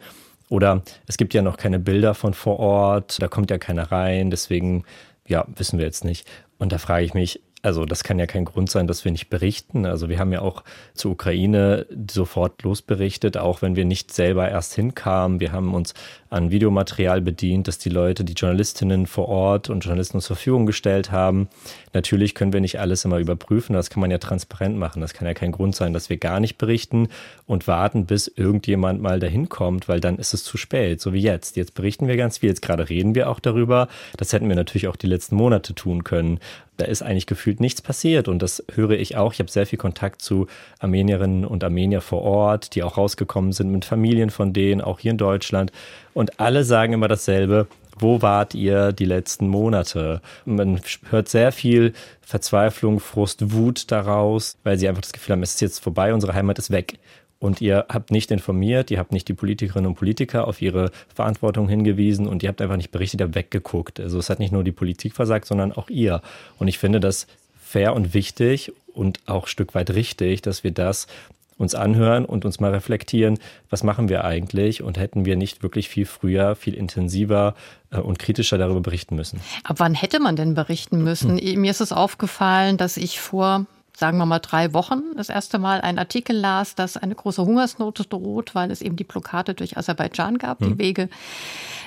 Oder 0.50 0.82
es 1.08 1.18
gibt 1.18 1.34
ja 1.34 1.42
noch 1.42 1.58
keine 1.58 1.80
Bilder 1.80 2.14
von 2.14 2.34
vor 2.34 2.60
Ort, 2.60 3.22
da 3.22 3.28
kommt 3.28 3.52
ja 3.52 3.58
keiner 3.58 3.92
rein, 3.92 4.32
deswegen 4.32 4.84
ja, 5.28 5.46
wissen 5.56 5.78
wir 5.78 5.86
jetzt 5.86 6.04
nicht. 6.04 6.28
Und 6.58 6.72
da 6.72 6.78
frage 6.78 7.06
ich 7.06 7.14
mich, 7.14 7.42
Also 7.62 7.84
das 7.84 8.04
kann 8.06 8.20
ja 8.20 8.26
kein 8.26 8.46
Grund 8.46 8.70
sein, 8.70 8.88
dass 8.88 9.04
wir 9.04 9.12
nicht 9.12 9.30
berichten. 9.30 9.86
Also 9.86 10.08
wir 10.08 10.18
haben 10.18 10.32
ja 10.32 10.40
auch 10.40 10.64
zur 10.94 11.12
Ukraine 11.12 11.86
sofort 12.10 12.64
losberichtet, 12.64 13.36
auch 13.36 13.62
wenn 13.62 13.76
wir 13.76 13.84
nicht 13.84 14.14
selber 14.14 14.50
erst 14.50 14.76
hinkamen. 14.76 15.42
Wir 15.42 15.52
haben 15.52 15.74
uns 15.74 15.94
an 16.30 16.52
Videomaterial 16.52 17.20
bedient, 17.22 17.68
das 17.68 17.78
die 17.78 17.90
Leute, 17.90 18.24
die 18.24 18.34
Journalistinnen 18.34 19.08
vor 19.08 19.28
Ort 19.28 19.70
und 19.70 19.82
Journalisten 19.82 20.22
zur 20.22 20.38
Verfügung 20.38 20.68
gestellt 20.68 21.12
haben. 21.12 21.50
Natürlich 21.92 22.34
können 22.34 22.54
wir 22.54 22.62
nicht 22.62 22.80
alles 22.80 23.04
immer 23.04 23.18
überprüfen. 23.18 23.74
Das 23.74 23.90
kann 23.90 24.00
man 24.00 24.12
ja 24.12 24.20
transparent 24.20 24.78
machen. 24.78 25.02
Das 25.02 25.14
kann 25.14 25.28
ja 25.28 25.34
kein 25.34 25.52
Grund 25.52 25.76
sein, 25.76 25.92
dass 25.92 26.10
wir 26.10 26.18
gar 26.18 26.40
nicht 26.40 26.58
berichten 26.58 27.10
und 27.46 27.68
warten, 27.68 28.06
bis 28.06 28.28
irgendjemand 28.28 29.02
mal 29.02 29.20
dahin 29.20 29.50
kommt, 29.50 29.90
weil 29.90 30.00
dann 30.00 30.18
ist 30.18 30.34
es 30.34 30.46
zu 30.46 30.56
spät, 30.56 31.02
so 31.02 31.12
wie 31.12 31.22
jetzt. 31.22 31.58
Jetzt 31.58 31.74
berichten 31.74 32.08
wir 32.08 32.16
ganz 32.16 32.38
viel. 32.38 32.50
Jetzt 32.50 32.62
gerade 32.62 32.88
reden 32.88 33.16
wir 33.16 33.30
auch 33.30 33.42
darüber. 33.42 33.90
Das 34.16 34.32
hätten 34.32 34.48
wir 34.48 34.56
natürlich 34.56 34.88
auch 34.88 34.96
die 34.96 35.08
letzten 35.08 35.36
Monate 35.36 35.76
tun 35.76 36.06
können 36.06 36.40
da 36.80 36.86
ist 36.86 37.02
eigentlich 37.02 37.26
gefühlt 37.26 37.60
nichts 37.60 37.82
passiert. 37.82 38.28
Und 38.28 38.42
das 38.42 38.64
höre 38.74 38.92
ich 38.92 39.18
auch. 39.18 39.34
Ich 39.34 39.40
habe 39.40 39.52
sehr 39.52 39.66
viel 39.66 39.80
Kontakt 39.80 40.22
zu 40.22 40.48
Armenierinnen 40.80 41.46
und 41.46 41.64
Armenier 41.64 42.02
vor 42.02 42.22
Ort, 42.22 42.76
die 42.76 42.84
auch 42.84 42.98
rausgekommen 42.98 43.52
sind 43.52 43.72
mit 43.72 43.86
Familien 43.86 44.30
von 44.30 44.54
denen, 44.54 44.82
auch 44.82 45.00
hier 45.00 45.12
in 45.12 45.18
Deutschland. 45.18 45.72
Und 46.14 46.40
alle 46.40 46.64
sagen 46.64 46.94
immer 46.94 47.08
dasselbe. 47.08 47.68
Wo 48.02 48.22
wart 48.22 48.56
ihr 48.56 48.94
die 48.94 49.06
letzten 49.06 49.50
Monate? 49.50 50.22
Man 50.46 50.80
hört 51.10 51.28
sehr 51.28 51.52
viel 51.52 51.92
Verzweiflung, 52.22 53.02
Frust, 53.02 53.52
Wut 53.52 53.92
daraus, 53.92 54.58
weil 54.64 54.78
sie 54.78 54.88
einfach 54.88 55.02
das 55.02 55.12
Gefühl 55.12 55.34
haben, 55.34 55.44
es 55.44 55.56
ist 55.56 55.62
jetzt 55.62 55.80
vorbei, 55.80 56.14
unsere 56.14 56.34
Heimat 56.34 56.58
ist 56.60 56.72
weg 56.72 56.98
und 57.40 57.62
ihr 57.62 57.86
habt 57.90 58.12
nicht 58.12 58.32
informiert, 58.32 58.92
ihr 58.92 59.00
habt 59.00 59.14
nicht 59.14 59.28
die 59.28 59.34
Politikerinnen 59.34 59.88
und 59.88 59.96
Politiker 59.96 60.48
auf 60.48 60.62
ihre 60.62 60.92
Verantwortung 61.14 61.70
hingewiesen 61.70 62.28
und 62.28 62.44
ihr 62.44 62.50
habt 62.50 62.62
einfach 62.62 62.78
nicht 62.78 62.92
berichtet, 62.92 63.22
ihr 63.22 63.26
habt 63.26 63.36
weggeguckt. 63.36 64.00
Also 64.00 64.20
es 64.20 64.30
hat 64.30 64.40
nicht 64.40 64.52
nur 64.52 64.64
die 64.64 64.74
Politik 64.74 65.14
versagt, 65.14 65.46
sondern 65.46 65.72
auch 65.72 65.90
ihr. 65.90 66.22
Und 66.58 66.68
ich 66.68 66.78
finde 66.78 67.00
das 67.00 67.28
fair 67.62 67.96
und 67.96 68.14
wichtig 68.14 68.74
und 68.94 69.20
auch 69.26 69.44
ein 69.44 69.50
Stück 69.50 69.74
weit 69.74 69.92
richtig, 69.92 70.42
dass 70.42 70.64
wir 70.64 70.72
das 70.72 71.08
uns 71.58 71.76
anhören 71.76 72.26
und 72.26 72.46
uns 72.46 72.60
mal 72.60 72.72
reflektieren, 72.72 73.38
was 73.70 73.84
machen 73.84 74.08
wir 74.08 74.24
eigentlich 74.24 74.82
und 74.82 74.98
hätten 74.98 75.26
wir 75.26 75.36
nicht 75.36 75.62
wirklich 75.62 75.90
viel 75.90 76.06
früher, 76.06 76.56
viel 76.56 76.74
intensiver 76.74 77.54
äh, 77.92 78.00
und 78.00 78.18
kritischer 78.18 78.58
darüber 78.58 78.80
berichten 78.80 79.16
müssen. 79.16 79.42
Ab 79.66 79.76
wann 79.80 79.94
hätte 79.94 80.20
man 80.22 80.38
denn 80.38 80.54
berichten 80.56 81.04
müssen? 81.04 81.38
Hm. 81.38 81.62
Mir 81.62 81.72
ist 81.72 81.82
es 81.82 81.92
aufgefallen, 81.92 82.78
dass 82.78 82.98
ich 82.98 83.20
vor 83.20 83.66
sagen 84.00 84.18
wir 84.18 84.26
mal, 84.26 84.40
drei 84.40 84.74
Wochen 84.74 85.02
das 85.18 85.28
erste 85.28 85.60
Mal 85.60 85.82
einen 85.82 86.00
Artikel 86.00 86.36
las, 86.36 86.74
dass 86.74 86.96
eine 86.96 87.16
große 87.16 87.46
Hungersnot 87.46 88.06
droht, 88.10 88.56
weil 88.56 88.72
es 88.72 88.82
eben 88.82 88.96
die 88.96 89.04
Blockade 89.04 89.54
durch 89.54 89.78
Aserbaidschan 89.78 90.38
gab, 90.38 90.60
die 90.60 90.78
Wege 90.78 91.10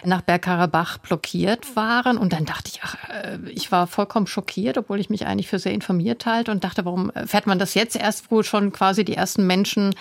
nach 0.04 0.21
Bergkarabach 0.21 0.99
blockiert 0.99 1.75
waren. 1.75 2.19
Und 2.19 2.35
dann 2.35 2.45
dachte 2.45 2.71
ich, 2.73 2.81
ach, 2.83 2.97
äh, 3.09 3.38
ich 3.49 3.73
war 3.73 3.87
vollkommen 3.87 4.26
schockiert, 4.26 4.76
obwohl 4.76 5.00
ich 5.00 5.09
mich 5.09 5.26
eigentlich 5.26 5.49
für 5.49 5.59
sehr 5.59 5.73
informiert 5.73 6.26
halte 6.26 6.50
und 6.50 6.64
dachte, 6.64 6.85
warum 6.85 7.11
fährt 7.25 7.47
man 7.47 7.59
das 7.59 7.73
jetzt 7.73 7.97
erst, 7.97 8.31
wo 8.31 8.42
schon 8.42 8.73
quasi 8.73 9.04
die 9.04 9.14
ersten 9.14 9.47
Menschen 9.47 9.95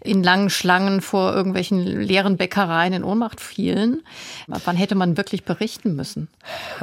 in 0.00 0.22
langen 0.22 0.50
Schlangen 0.50 1.00
vor 1.00 1.34
irgendwelchen 1.34 1.84
leeren 1.84 2.36
Bäckereien 2.36 2.92
in 2.92 3.02
Ohnmacht 3.02 3.40
fielen? 3.40 4.02
Wann 4.46 4.76
hätte 4.76 4.94
man 4.94 5.16
wirklich 5.16 5.42
berichten 5.42 5.96
müssen? 5.96 6.28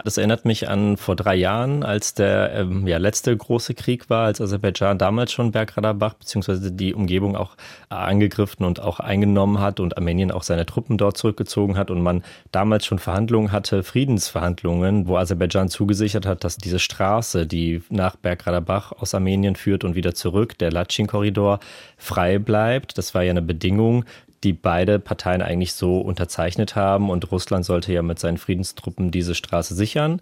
Das 0.03 0.17
erinnert 0.17 0.43
mich 0.43 0.67
an 0.67 0.97
vor 0.97 1.15
drei 1.15 1.35
Jahren, 1.35 1.83
als 1.83 2.15
der 2.15 2.53
ähm, 2.53 2.85
ja, 2.85 2.97
letzte 2.97 3.35
große 3.35 3.75
Krieg 3.75 4.09
war, 4.09 4.25
als 4.25 4.41
Aserbaidschan 4.41 4.72
damals 4.73 5.31
schon 5.31 5.51
Bergkarabach 5.51 6.15
bzw. 6.15 6.71
die 6.71 6.95
Umgebung 6.95 7.35
auch 7.35 7.55
angegriffen 7.89 8.65
und 8.65 8.79
auch 8.79 8.99
eingenommen 8.99 9.59
hat 9.59 9.79
und 9.79 9.95
Armenien 9.97 10.31
auch 10.31 10.43
seine 10.43 10.65
Truppen 10.65 10.97
dort 10.97 11.17
zurückgezogen 11.17 11.77
hat 11.77 11.91
und 11.91 12.01
man 12.01 12.23
da 12.51 12.63
damals 12.63 12.85
schon 12.85 12.99
Verhandlungen 12.99 13.51
hatte, 13.51 13.83
Friedensverhandlungen, 13.83 15.09
wo 15.09 15.17
Aserbaidschan 15.17 15.67
zugesichert 15.67 16.25
hat, 16.25 16.45
dass 16.45 16.55
diese 16.55 16.79
Straße, 16.79 17.45
die 17.45 17.81
nach 17.89 18.15
Bergkarabach 18.15 18.93
aus 18.93 19.13
Armenien 19.13 19.57
führt 19.57 19.83
und 19.83 19.95
wieder 19.95 20.15
zurück, 20.15 20.57
der 20.59 20.71
Latschin-Korridor, 20.71 21.59
frei 21.97 22.39
bleibt. 22.39 22.97
Das 22.97 23.13
war 23.13 23.23
ja 23.23 23.31
eine 23.31 23.41
Bedingung, 23.41 24.05
die 24.45 24.53
beide 24.53 24.99
Parteien 24.99 25.41
eigentlich 25.41 25.73
so 25.73 25.99
unterzeichnet 25.99 26.77
haben. 26.77 27.09
Und 27.09 27.29
Russland 27.33 27.65
sollte 27.65 27.91
ja 27.91 28.01
mit 28.01 28.19
seinen 28.19 28.37
Friedenstruppen 28.37 29.11
diese 29.11 29.35
Straße 29.35 29.75
sichern. 29.75 30.21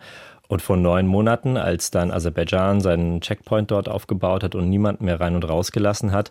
Und 0.51 0.61
vor 0.61 0.75
neun 0.75 1.07
Monaten, 1.07 1.55
als 1.55 1.91
dann 1.91 2.11
Aserbaidschan 2.11 2.81
seinen 2.81 3.21
Checkpoint 3.21 3.71
dort 3.71 3.87
aufgebaut 3.87 4.43
hat 4.43 4.53
und 4.53 4.67
niemand 4.69 4.99
mehr 4.99 5.17
rein 5.17 5.35
und 5.35 5.47
rausgelassen 5.47 6.11
hat, 6.11 6.29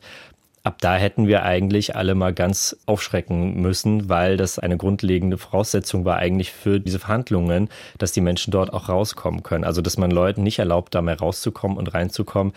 ab 0.62 0.76
da 0.82 0.96
hätten 0.96 1.26
wir 1.26 1.42
eigentlich 1.42 1.96
alle 1.96 2.14
mal 2.14 2.34
ganz 2.34 2.76
aufschrecken 2.84 3.62
müssen, 3.62 4.10
weil 4.10 4.36
das 4.36 4.58
eine 4.58 4.76
grundlegende 4.76 5.38
Voraussetzung 5.38 6.04
war 6.04 6.16
eigentlich 6.16 6.52
für 6.52 6.80
diese 6.80 6.98
Verhandlungen, 6.98 7.70
dass 7.96 8.12
die 8.12 8.20
Menschen 8.20 8.50
dort 8.50 8.74
auch 8.74 8.90
rauskommen 8.90 9.42
können. 9.42 9.64
Also 9.64 9.80
dass 9.80 9.96
man 9.96 10.10
Leuten 10.10 10.42
nicht 10.42 10.58
erlaubt, 10.58 10.94
da 10.94 11.00
mehr 11.00 11.18
rauszukommen 11.18 11.78
und 11.78 11.94
reinzukommen, 11.94 12.52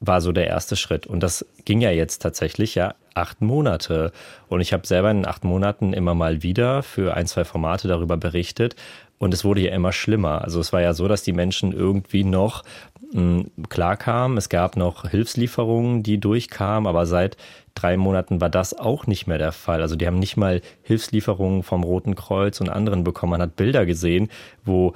war 0.00 0.20
so 0.20 0.32
der 0.32 0.48
erste 0.48 0.74
Schritt. 0.74 1.06
Und 1.06 1.22
das 1.22 1.46
ging 1.64 1.80
ja 1.80 1.92
jetzt 1.92 2.22
tatsächlich 2.22 2.74
ja 2.74 2.96
acht 3.14 3.40
Monate. 3.40 4.10
Und 4.48 4.60
ich 4.60 4.72
habe 4.72 4.84
selber 4.84 5.12
in 5.12 5.26
acht 5.26 5.44
Monaten 5.44 5.92
immer 5.92 6.16
mal 6.16 6.42
wieder 6.42 6.82
für 6.82 7.14
ein, 7.14 7.28
zwei 7.28 7.44
Formate 7.44 7.86
darüber 7.86 8.16
berichtet. 8.16 8.74
Und 9.24 9.32
es 9.32 9.42
wurde 9.42 9.62
ja 9.62 9.72
immer 9.72 9.90
schlimmer. 9.90 10.42
Also 10.42 10.60
es 10.60 10.74
war 10.74 10.82
ja 10.82 10.92
so, 10.92 11.08
dass 11.08 11.22
die 11.22 11.32
Menschen 11.32 11.72
irgendwie 11.72 12.24
noch 12.24 12.62
klar 13.70 13.96
kam. 13.96 14.36
Es 14.36 14.50
gab 14.50 14.76
noch 14.76 15.08
Hilfslieferungen, 15.08 16.02
die 16.02 16.20
durchkamen, 16.20 16.86
aber 16.86 17.06
seit 17.06 17.38
drei 17.74 17.96
Monaten 17.96 18.42
war 18.42 18.50
das 18.50 18.78
auch 18.78 19.06
nicht 19.06 19.26
mehr 19.26 19.38
der 19.38 19.52
Fall. 19.52 19.80
Also 19.80 19.96
die 19.96 20.06
haben 20.06 20.18
nicht 20.18 20.36
mal 20.36 20.60
Hilfslieferungen 20.82 21.62
vom 21.62 21.84
Roten 21.84 22.16
Kreuz 22.16 22.60
und 22.60 22.68
anderen 22.68 23.02
bekommen. 23.02 23.30
Man 23.30 23.40
hat 23.40 23.56
Bilder 23.56 23.86
gesehen, 23.86 24.28
wo 24.62 24.92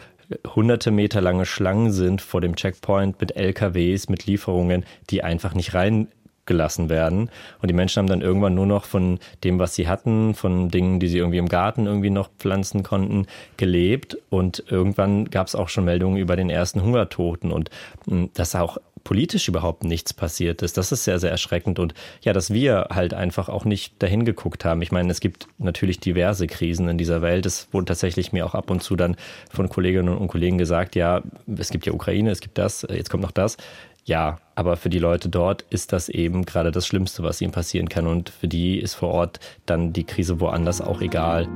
hunderte 0.54 0.90
Meter 0.90 1.22
lange 1.22 1.46
Schlangen 1.46 1.90
sind 1.90 2.20
vor 2.20 2.42
dem 2.42 2.54
Checkpoint 2.54 3.18
mit 3.22 3.34
LKWs, 3.34 4.10
mit 4.10 4.26
Lieferungen, 4.26 4.84
die 5.08 5.24
einfach 5.24 5.54
nicht 5.54 5.72
rein 5.72 6.08
gelassen 6.48 6.88
werden. 6.88 7.30
Und 7.62 7.68
die 7.68 7.74
Menschen 7.74 8.00
haben 8.00 8.08
dann 8.08 8.22
irgendwann 8.22 8.56
nur 8.56 8.66
noch 8.66 8.84
von 8.84 9.20
dem, 9.44 9.60
was 9.60 9.76
sie 9.76 9.86
hatten, 9.86 10.34
von 10.34 10.68
Dingen, 10.68 10.98
die 10.98 11.06
sie 11.06 11.18
irgendwie 11.18 11.38
im 11.38 11.48
Garten 11.48 11.86
irgendwie 11.86 12.10
noch 12.10 12.30
pflanzen 12.40 12.82
konnten, 12.82 13.26
gelebt. 13.56 14.18
Und 14.30 14.64
irgendwann 14.68 15.26
gab 15.30 15.46
es 15.46 15.54
auch 15.54 15.68
schon 15.68 15.84
Meldungen 15.84 16.18
über 16.18 16.34
den 16.34 16.50
ersten 16.50 16.82
Hungertoten 16.82 17.52
und 17.52 17.70
hm, 18.08 18.30
dass 18.34 18.56
auch 18.56 18.78
politisch 19.08 19.48
überhaupt 19.48 19.84
nichts 19.84 20.12
passiert 20.12 20.60
ist. 20.60 20.76
Das 20.76 20.92
ist 20.92 21.04
sehr, 21.04 21.18
sehr 21.18 21.30
erschreckend. 21.30 21.78
Und 21.78 21.94
ja, 22.20 22.34
dass 22.34 22.52
wir 22.52 22.88
halt 22.90 23.14
einfach 23.14 23.48
auch 23.48 23.64
nicht 23.64 23.94
dahin 24.02 24.26
geguckt 24.26 24.66
haben. 24.66 24.82
Ich 24.82 24.92
meine, 24.92 25.10
es 25.10 25.20
gibt 25.20 25.48
natürlich 25.56 25.98
diverse 26.00 26.46
Krisen 26.46 26.88
in 26.88 26.98
dieser 26.98 27.22
Welt. 27.22 27.46
Es 27.46 27.68
wurde 27.72 27.86
tatsächlich 27.86 28.32
mir 28.32 28.44
auch 28.44 28.54
ab 28.54 28.70
und 28.70 28.82
zu 28.82 28.96
dann 28.96 29.16
von 29.50 29.70
Kolleginnen 29.70 30.14
und 30.14 30.28
Kollegen 30.28 30.58
gesagt, 30.58 30.94
ja, 30.94 31.22
es 31.56 31.70
gibt 31.70 31.86
ja 31.86 31.92
Ukraine, 31.94 32.30
es 32.30 32.40
gibt 32.40 32.58
das, 32.58 32.86
jetzt 32.90 33.08
kommt 33.08 33.22
noch 33.22 33.30
das. 33.30 33.56
Ja, 34.08 34.38
aber 34.54 34.78
für 34.78 34.88
die 34.88 34.98
Leute 34.98 35.28
dort 35.28 35.66
ist 35.68 35.92
das 35.92 36.08
eben 36.08 36.46
gerade 36.46 36.72
das 36.72 36.86
Schlimmste, 36.86 37.22
was 37.22 37.42
ihnen 37.42 37.52
passieren 37.52 37.90
kann. 37.90 38.06
Und 38.06 38.30
für 38.30 38.48
die 38.48 38.78
ist 38.78 38.94
vor 38.94 39.10
Ort 39.10 39.38
dann 39.66 39.92
die 39.92 40.04
Krise 40.04 40.40
woanders 40.40 40.80
auch 40.80 41.02
egal. 41.02 41.46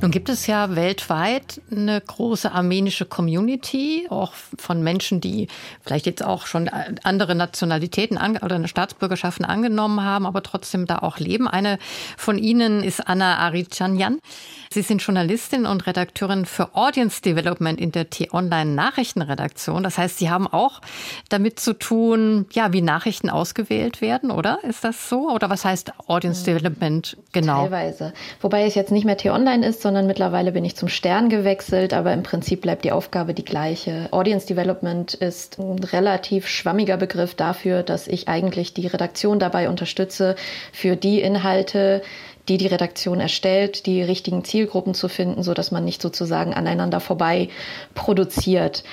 Nun 0.00 0.12
gibt 0.12 0.28
es 0.28 0.46
ja 0.46 0.76
weltweit 0.76 1.60
eine 1.72 2.00
große 2.00 2.52
armenische 2.52 3.04
Community, 3.04 4.06
auch 4.10 4.32
von 4.56 4.82
Menschen, 4.82 5.20
die 5.20 5.48
vielleicht 5.82 6.06
jetzt 6.06 6.24
auch 6.24 6.46
schon 6.46 6.68
andere 6.68 7.34
Nationalitäten 7.34 8.16
oder 8.16 8.68
Staatsbürgerschaften 8.68 9.44
angenommen 9.44 10.02
haben, 10.04 10.24
aber 10.24 10.42
trotzdem 10.44 10.86
da 10.86 10.98
auch 10.98 11.18
leben. 11.18 11.48
Eine 11.48 11.78
von 12.16 12.38
ihnen 12.38 12.84
ist 12.84 13.08
Anna 13.08 13.38
Arichanyan. 13.38 14.20
Sie 14.70 14.82
sind 14.82 15.02
Journalistin 15.02 15.66
und 15.66 15.86
Redakteurin 15.86 16.44
für 16.44 16.76
Audience 16.76 17.22
Development 17.22 17.80
in 17.80 17.90
der 17.90 18.10
T-Online 18.10 18.72
Nachrichtenredaktion. 18.72 19.82
Das 19.82 19.98
heißt, 19.98 20.18
Sie 20.18 20.30
haben 20.30 20.46
auch 20.46 20.80
damit 21.28 21.58
zu 21.58 21.72
tun, 21.72 22.46
ja, 22.52 22.72
wie 22.72 22.82
Nachrichten 22.82 23.30
ausgewählt 23.30 24.00
werden, 24.00 24.30
oder? 24.30 24.58
Ist 24.62 24.84
das 24.84 25.08
so? 25.08 25.30
Oder 25.30 25.50
was 25.50 25.64
heißt 25.64 25.92
Audience 26.06 26.44
Development 26.44 27.16
genau? 27.32 27.62
Teilweise. 27.62 28.12
Wobei 28.42 28.66
es 28.66 28.74
jetzt 28.74 28.92
nicht 28.92 29.04
mehr 29.04 29.16
T-Online 29.16 29.66
ist, 29.66 29.80
sondern 29.88 30.06
mittlerweile 30.06 30.52
bin 30.52 30.66
ich 30.66 30.76
zum 30.76 30.90
Stern 30.90 31.30
gewechselt, 31.30 31.94
aber 31.94 32.12
im 32.12 32.22
Prinzip 32.22 32.60
bleibt 32.60 32.84
die 32.84 32.92
Aufgabe 32.92 33.32
die 33.32 33.44
gleiche. 33.44 34.08
Audience 34.10 34.46
Development 34.46 35.14
ist 35.14 35.58
ein 35.58 35.78
relativ 35.78 36.46
schwammiger 36.46 36.98
Begriff 36.98 37.34
dafür, 37.34 37.82
dass 37.82 38.06
ich 38.06 38.28
eigentlich 38.28 38.74
die 38.74 38.86
Redaktion 38.86 39.38
dabei 39.38 39.70
unterstütze, 39.70 40.36
für 40.74 40.94
die 40.94 41.22
Inhalte, 41.22 42.02
die 42.50 42.58
die 42.58 42.66
Redaktion 42.66 43.18
erstellt, 43.18 43.86
die 43.86 44.02
richtigen 44.02 44.44
Zielgruppen 44.44 44.92
zu 44.92 45.08
finden, 45.08 45.42
so 45.42 45.54
dass 45.54 45.70
man 45.70 45.86
nicht 45.86 46.02
sozusagen 46.02 46.52
aneinander 46.52 47.00
vorbei 47.00 47.48
produziert. 47.94 48.84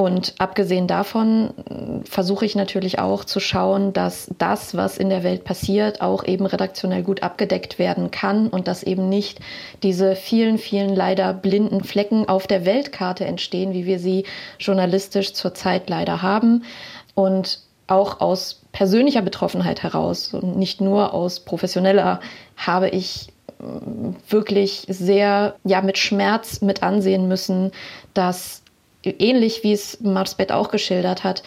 Und 0.00 0.32
abgesehen 0.38 0.86
davon 0.86 1.50
äh, 1.68 2.08
versuche 2.08 2.46
ich 2.46 2.56
natürlich 2.56 2.98
auch 2.98 3.22
zu 3.22 3.38
schauen, 3.38 3.92
dass 3.92 4.30
das, 4.38 4.74
was 4.74 4.96
in 4.96 5.10
der 5.10 5.22
Welt 5.24 5.44
passiert, 5.44 6.00
auch 6.00 6.24
eben 6.24 6.46
redaktionell 6.46 7.02
gut 7.02 7.22
abgedeckt 7.22 7.78
werden 7.78 8.10
kann 8.10 8.48
und 8.48 8.66
dass 8.66 8.82
eben 8.82 9.10
nicht 9.10 9.40
diese 9.82 10.16
vielen, 10.16 10.56
vielen 10.56 10.96
leider 10.96 11.34
blinden 11.34 11.84
Flecken 11.84 12.26
auf 12.30 12.46
der 12.46 12.64
Weltkarte 12.64 13.26
entstehen, 13.26 13.74
wie 13.74 13.84
wir 13.84 13.98
sie 13.98 14.24
journalistisch 14.58 15.34
zurzeit 15.34 15.90
leider 15.90 16.22
haben. 16.22 16.64
Und 17.14 17.60
auch 17.86 18.22
aus 18.22 18.62
persönlicher 18.72 19.20
Betroffenheit 19.20 19.82
heraus 19.82 20.32
und 20.32 20.56
nicht 20.56 20.80
nur 20.80 21.12
aus 21.12 21.40
professioneller 21.40 22.20
habe 22.56 22.88
ich 22.88 23.28
wirklich 24.30 24.86
sehr 24.88 25.56
ja 25.64 25.82
mit 25.82 25.98
Schmerz 25.98 26.62
mit 26.62 26.82
ansehen 26.82 27.28
müssen, 27.28 27.72
dass 28.14 28.59
ähnlich 29.04 29.62
wie 29.62 29.72
es 29.72 30.00
Marsbet 30.00 30.52
auch 30.52 30.70
geschildert 30.70 31.24
hat, 31.24 31.42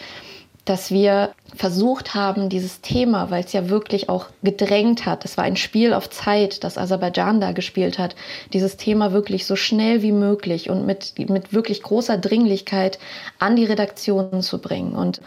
dass 0.64 0.90
wir 0.90 1.34
versucht 1.54 2.14
haben, 2.14 2.48
dieses 2.48 2.80
Thema, 2.80 3.30
weil 3.30 3.44
es 3.44 3.52
ja 3.52 3.68
wirklich 3.68 4.08
auch 4.08 4.26
gedrängt 4.42 5.04
hat, 5.04 5.24
es 5.24 5.36
war 5.36 5.44
ein 5.44 5.56
Spiel 5.56 5.92
auf 5.92 6.08
Zeit, 6.08 6.64
das 6.64 6.78
Aserbaidschan 6.78 7.40
da 7.40 7.52
gespielt 7.52 7.98
hat, 7.98 8.16
dieses 8.52 8.78
Thema 8.78 9.12
wirklich 9.12 9.44
so 9.44 9.56
schnell 9.56 10.00
wie 10.00 10.12
möglich 10.12 10.70
und 10.70 10.86
mit, 10.86 11.18
mit 11.28 11.52
wirklich 11.52 11.82
großer 11.82 12.16
Dringlichkeit 12.16 12.98
an 13.38 13.56
die 13.56 13.66
Redaktionen 13.66 14.40
zu 14.40 14.58
bringen. 14.58 14.94
Und 14.94 15.20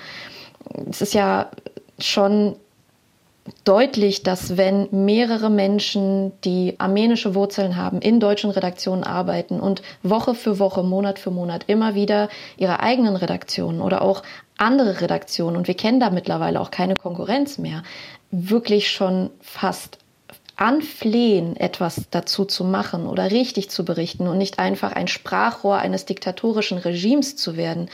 es 0.90 1.02
ist 1.02 1.14
ja 1.14 1.52
schon 2.00 2.56
deutlich, 3.64 4.24
dass 4.24 4.58
wenn 4.58 4.88
mehrere 4.92 5.50
Menschen, 5.50 6.32
die 6.42 6.76
armenische 6.80 7.36
Wurzeln 7.36 7.76
haben, 7.76 8.02
in 8.02 8.20
deutschen 8.20 8.52
Redaktionen 8.52 9.04
arbeiten 9.04 9.60
und 9.60 9.82
Woche 10.04 10.36
für 10.36 10.60
Woche, 10.60 10.84
Monat 10.84 11.20
für 11.20 11.32
Monat 11.32 11.66
immer 11.68 11.96
wieder 11.96 12.30
ihre 12.58 12.80
eigenen 12.80 13.16
Redaktionen 13.16 13.82
oder 13.82 14.02
auch 14.02 14.24
andere 14.58 15.02
Redaktionen, 15.02 15.56
und 15.56 15.68
wir 15.68 15.76
kennen 15.76 16.00
da 16.00 16.10
mittlerweile 16.10 16.60
auch 16.60 16.72
keine 16.72 16.96
Konkurrenz 16.96 17.58
mehr, 17.58 17.84
wirklich 18.32 18.92
schon 18.92 19.30
fast 19.40 20.00
anflehen, 20.56 21.56
etwas 21.56 22.08
dazu 22.10 22.44
zu 22.44 22.64
machen 22.64 23.06
oder 23.06 23.32
richtig 23.32 23.70
zu 23.70 23.86
berichten 23.86 24.28
und 24.28 24.40
nicht 24.40 24.58
einfach 24.58 24.92
ein 24.92 25.08
Sprachrohr 25.08 25.78
eines 25.78 26.06
diktatorischen 26.06 26.80
Regimes 26.80 27.36
zu 27.36 27.56
werden, 27.56 27.90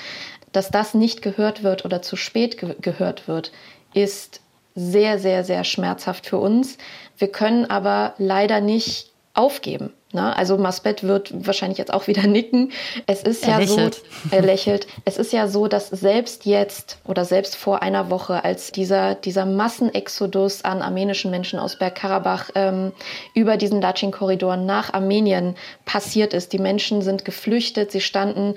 dass 0.54 0.70
das 0.70 0.94
nicht 0.94 1.22
gehört 1.22 1.64
wird 1.64 1.84
oder 1.84 2.02
zu 2.02 2.16
spät 2.16 2.58
ge 2.58 2.76
gehört 2.80 3.28
wird, 3.28 3.52
ist 3.94 4.40
sehr, 4.76 5.20
sehr, 5.20 5.44
sehr 5.44 5.64
schmerzhaft 5.64 6.26
für 6.26 6.38
uns. 6.38 6.78
Wir 7.18 7.30
können 7.30 7.66
aber 7.66 8.14
leider 8.18 8.62
nicht 8.62 9.12
aufgeben. 9.34 9.94
Ne? 10.14 10.36
Also 10.38 10.58
Masbet 10.58 11.04
wird 11.04 11.34
wahrscheinlich 11.46 11.78
jetzt 11.78 11.94
auch 11.94 12.08
wieder 12.08 12.24
nicken. 12.28 12.72
Es 13.08 13.24
ist 13.24 13.44
er 13.44 13.50
ja 13.50 13.58
lächelt. 13.58 13.96
so, 13.96 14.02
er 14.32 14.42
lächelt. 14.42 14.88
Es 15.06 15.18
ist 15.18 15.34
ja 15.34 15.48
so, 15.48 15.68
dass 15.68 15.90
selbst 15.90 16.46
jetzt 16.46 17.00
oder 17.06 17.26
selbst 17.26 17.56
vor 17.56 17.82
einer 17.82 18.10
Woche, 18.10 18.44
als 18.44 18.72
dieser, 18.72 19.16
dieser 19.16 19.46
Massenexodus 19.46 20.64
an 20.64 20.82
armenischen 20.82 21.32
Menschen 21.32 21.60
aus 21.60 21.78
Bergkarabach 21.78 22.52
ähm, 22.56 22.92
über 23.34 23.58
diesen 23.58 23.82
Lachin-Korridor 23.82 24.58
nach 24.58 24.94
Armenien 24.94 25.56
passiert 25.86 26.34
ist, 26.34 26.54
die 26.54 26.60
Menschen 26.60 27.02
sind 27.02 27.26
geflüchtet, 27.26 27.92
sie 27.92 28.02
standen 28.02 28.56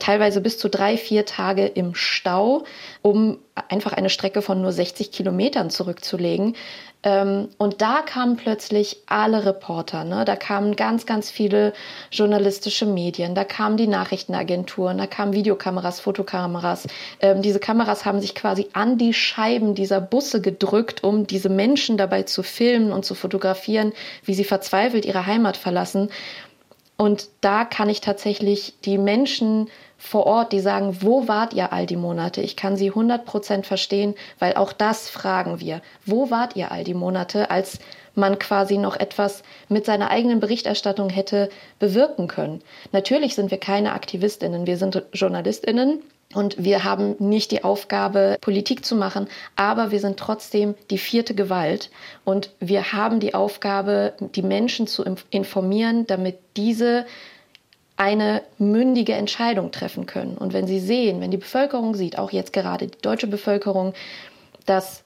teilweise 0.00 0.40
bis 0.40 0.58
zu 0.58 0.68
drei, 0.68 0.96
vier 0.96 1.24
Tage 1.24 1.66
im 1.66 1.94
Stau, 1.94 2.64
um 3.02 3.38
einfach 3.68 3.92
eine 3.92 4.10
Strecke 4.10 4.42
von 4.42 4.60
nur 4.60 4.72
60 4.72 5.10
Kilometern 5.10 5.70
zurückzulegen. 5.70 6.54
Ähm, 7.04 7.48
und 7.58 7.80
da 7.80 8.02
kamen 8.02 8.36
plötzlich 8.36 9.02
alle 9.06 9.46
Reporter, 9.46 10.02
ne? 10.02 10.24
da 10.24 10.34
kamen 10.34 10.74
ganz, 10.74 11.06
ganz 11.06 11.30
viele 11.30 11.72
journalistische 12.10 12.86
Medien, 12.86 13.36
da 13.36 13.44
kamen 13.44 13.76
die 13.76 13.86
Nachrichtenagenturen, 13.86 14.98
da 14.98 15.06
kamen 15.06 15.32
Videokameras, 15.32 16.00
Fotokameras. 16.00 16.88
Ähm, 17.20 17.40
diese 17.40 17.60
Kameras 17.60 18.04
haben 18.04 18.20
sich 18.20 18.34
quasi 18.34 18.68
an 18.72 18.98
die 18.98 19.14
Scheiben 19.14 19.76
dieser 19.76 20.00
Busse 20.00 20.40
gedrückt, 20.40 21.04
um 21.04 21.26
diese 21.26 21.48
Menschen 21.48 21.98
dabei 21.98 22.24
zu 22.24 22.42
filmen 22.42 22.90
und 22.90 23.04
zu 23.04 23.14
fotografieren, 23.14 23.92
wie 24.24 24.34
sie 24.34 24.44
verzweifelt 24.44 25.04
ihre 25.04 25.24
Heimat 25.24 25.56
verlassen. 25.56 26.10
Und 26.96 27.28
da 27.42 27.64
kann 27.64 27.88
ich 27.88 28.00
tatsächlich 28.00 28.74
die 28.84 28.98
Menschen 28.98 29.68
vor 29.98 30.26
Ort, 30.26 30.52
die 30.52 30.60
sagen, 30.60 30.98
wo 31.00 31.26
wart 31.26 31.52
ihr 31.52 31.72
all 31.72 31.84
die 31.84 31.96
Monate? 31.96 32.40
Ich 32.40 32.56
kann 32.56 32.76
sie 32.76 32.88
100 32.88 33.26
Prozent 33.26 33.66
verstehen, 33.66 34.14
weil 34.38 34.54
auch 34.54 34.72
das 34.72 35.10
fragen 35.10 35.60
wir. 35.60 35.82
Wo 36.06 36.30
wart 36.30 36.54
ihr 36.54 36.70
all 36.70 36.84
die 36.84 36.94
Monate, 36.94 37.50
als 37.50 37.80
man 38.14 38.38
quasi 38.38 38.78
noch 38.78 38.96
etwas 38.96 39.42
mit 39.68 39.84
seiner 39.84 40.10
eigenen 40.10 40.38
Berichterstattung 40.38 41.10
hätte 41.10 41.50
bewirken 41.80 42.28
können? 42.28 42.62
Natürlich 42.92 43.34
sind 43.34 43.50
wir 43.50 43.58
keine 43.58 43.92
Aktivistinnen, 43.92 44.66
wir 44.66 44.78
sind 44.78 45.02
Journalistinnen. 45.12 46.00
Und 46.34 46.62
wir 46.62 46.84
haben 46.84 47.16
nicht 47.20 47.52
die 47.52 47.64
Aufgabe, 47.64 48.36
Politik 48.42 48.84
zu 48.84 48.96
machen, 48.96 49.28
aber 49.56 49.90
wir 49.92 49.98
sind 49.98 50.18
trotzdem 50.18 50.74
die 50.90 50.98
vierte 50.98 51.34
Gewalt. 51.34 51.90
Und 52.26 52.50
wir 52.60 52.92
haben 52.92 53.18
die 53.18 53.32
Aufgabe, 53.32 54.12
die 54.20 54.42
Menschen 54.42 54.86
zu 54.86 55.04
informieren, 55.30 56.06
damit 56.06 56.38
diese 56.54 57.06
eine 57.98 58.42
mündige 58.58 59.12
Entscheidung 59.12 59.72
treffen 59.72 60.06
können. 60.06 60.38
Und 60.38 60.52
wenn 60.52 60.66
sie 60.66 60.78
sehen, 60.78 61.20
wenn 61.20 61.32
die 61.32 61.36
Bevölkerung 61.36 61.94
sieht, 61.94 62.16
auch 62.16 62.30
jetzt 62.30 62.52
gerade 62.52 62.86
die 62.86 62.98
deutsche 63.02 63.26
Bevölkerung, 63.26 63.92
dass 64.66 65.02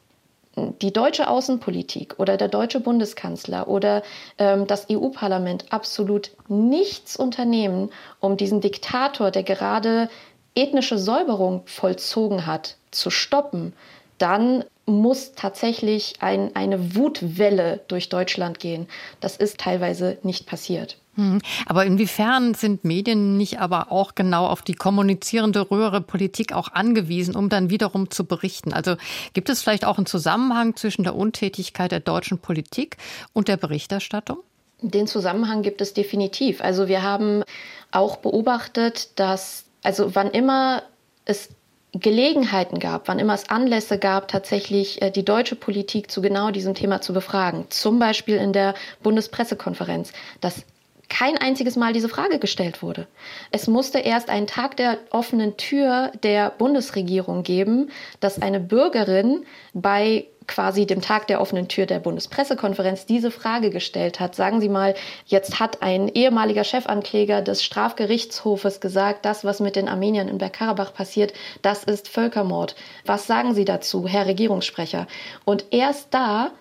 die 0.54 0.92
deutsche 0.92 1.28
Außenpolitik 1.28 2.16
oder 2.18 2.36
der 2.36 2.48
deutsche 2.48 2.80
Bundeskanzler 2.80 3.68
oder 3.68 4.02
ähm, 4.36 4.66
das 4.66 4.88
EU-Parlament 4.90 5.64
absolut 5.70 6.32
nichts 6.48 7.16
unternehmen, 7.16 7.90
um 8.20 8.36
diesen 8.36 8.60
Diktator, 8.60 9.30
der 9.30 9.42
gerade 9.42 10.10
ethnische 10.54 10.98
Säuberung 10.98 11.62
vollzogen 11.64 12.44
hat, 12.44 12.76
zu 12.90 13.08
stoppen, 13.08 13.72
dann 14.18 14.64
muss 14.84 15.32
tatsächlich 15.32 16.16
ein, 16.20 16.54
eine 16.54 16.94
Wutwelle 16.94 17.80
durch 17.88 18.10
Deutschland 18.10 18.58
gehen. 18.58 18.86
Das 19.20 19.38
ist 19.38 19.58
teilweise 19.58 20.18
nicht 20.22 20.46
passiert. 20.46 20.98
Hm. 21.14 21.40
Aber 21.66 21.84
inwiefern 21.84 22.54
sind 22.54 22.84
Medien 22.84 23.36
nicht 23.36 23.60
aber 23.60 23.92
auch 23.92 24.14
genau 24.14 24.46
auf 24.46 24.62
die 24.62 24.74
kommunizierende 24.74 25.70
röhere 25.70 26.00
Politik 26.00 26.54
auch 26.54 26.72
angewiesen, 26.72 27.36
um 27.36 27.48
dann 27.48 27.68
wiederum 27.68 28.10
zu 28.10 28.24
berichten? 28.24 28.72
Also 28.72 28.96
gibt 29.34 29.50
es 29.50 29.62
vielleicht 29.62 29.84
auch 29.84 29.98
einen 29.98 30.06
Zusammenhang 30.06 30.74
zwischen 30.76 31.02
der 31.04 31.14
Untätigkeit 31.14 31.92
der 31.92 32.00
deutschen 32.00 32.38
Politik 32.38 32.96
und 33.34 33.48
der 33.48 33.58
Berichterstattung? 33.58 34.38
Den 34.80 35.06
Zusammenhang 35.06 35.62
gibt 35.62 35.80
es 35.80 35.92
definitiv. 35.92 36.60
Also 36.60 36.88
wir 36.88 37.02
haben 37.02 37.44
auch 37.90 38.16
beobachtet, 38.16 39.10
dass 39.18 39.64
also 39.82 40.14
wann 40.14 40.30
immer 40.30 40.82
es 41.24 41.50
Gelegenheiten 41.92 42.78
gab, 42.78 43.06
wann 43.06 43.18
immer 43.18 43.34
es 43.34 43.50
Anlässe 43.50 43.98
gab, 43.98 44.28
tatsächlich 44.28 45.02
äh, 45.02 45.10
die 45.10 45.24
deutsche 45.24 45.56
Politik 45.56 46.10
zu 46.10 46.22
genau 46.22 46.50
diesem 46.50 46.74
Thema 46.74 47.02
zu 47.02 47.12
befragen. 47.12 47.66
Zum 47.68 47.98
Beispiel 47.98 48.36
in 48.36 48.54
der 48.54 48.74
Bundespressekonferenz, 49.02 50.12
dass 50.40 50.64
kein 51.12 51.36
einziges 51.36 51.76
Mal 51.76 51.92
diese 51.92 52.08
Frage 52.08 52.38
gestellt 52.38 52.82
wurde. 52.82 53.06
Es 53.50 53.66
musste 53.66 53.98
erst 53.98 54.30
einen 54.30 54.46
Tag 54.46 54.78
der 54.78 54.96
offenen 55.10 55.58
Tür 55.58 56.10
der 56.22 56.48
Bundesregierung 56.50 57.42
geben, 57.42 57.90
dass 58.20 58.40
eine 58.40 58.60
Bürgerin 58.60 59.44
bei 59.74 60.26
quasi 60.46 60.86
dem 60.86 61.02
Tag 61.02 61.26
der 61.26 61.42
offenen 61.42 61.68
Tür 61.68 61.84
der 61.84 61.98
Bundespressekonferenz 61.98 63.04
diese 63.04 63.30
Frage 63.30 63.68
gestellt 63.68 64.20
hat. 64.20 64.34
Sagen 64.34 64.62
Sie 64.62 64.70
mal, 64.70 64.94
jetzt 65.26 65.60
hat 65.60 65.82
ein 65.82 66.08
ehemaliger 66.08 66.64
Chefankläger 66.64 67.42
des 67.42 67.62
Strafgerichtshofes 67.62 68.80
gesagt, 68.80 69.26
das, 69.26 69.44
was 69.44 69.60
mit 69.60 69.76
den 69.76 69.88
Armeniern 69.88 70.28
in 70.28 70.38
Bergkarabach 70.38 70.94
passiert, 70.94 71.34
das 71.60 71.84
ist 71.84 72.08
Völkermord. 72.08 72.74
Was 73.04 73.26
sagen 73.26 73.54
Sie 73.54 73.66
dazu, 73.66 74.08
Herr 74.08 74.26
Regierungssprecher? 74.26 75.06
Und 75.44 75.66
erst 75.70 76.08
da 76.14 76.52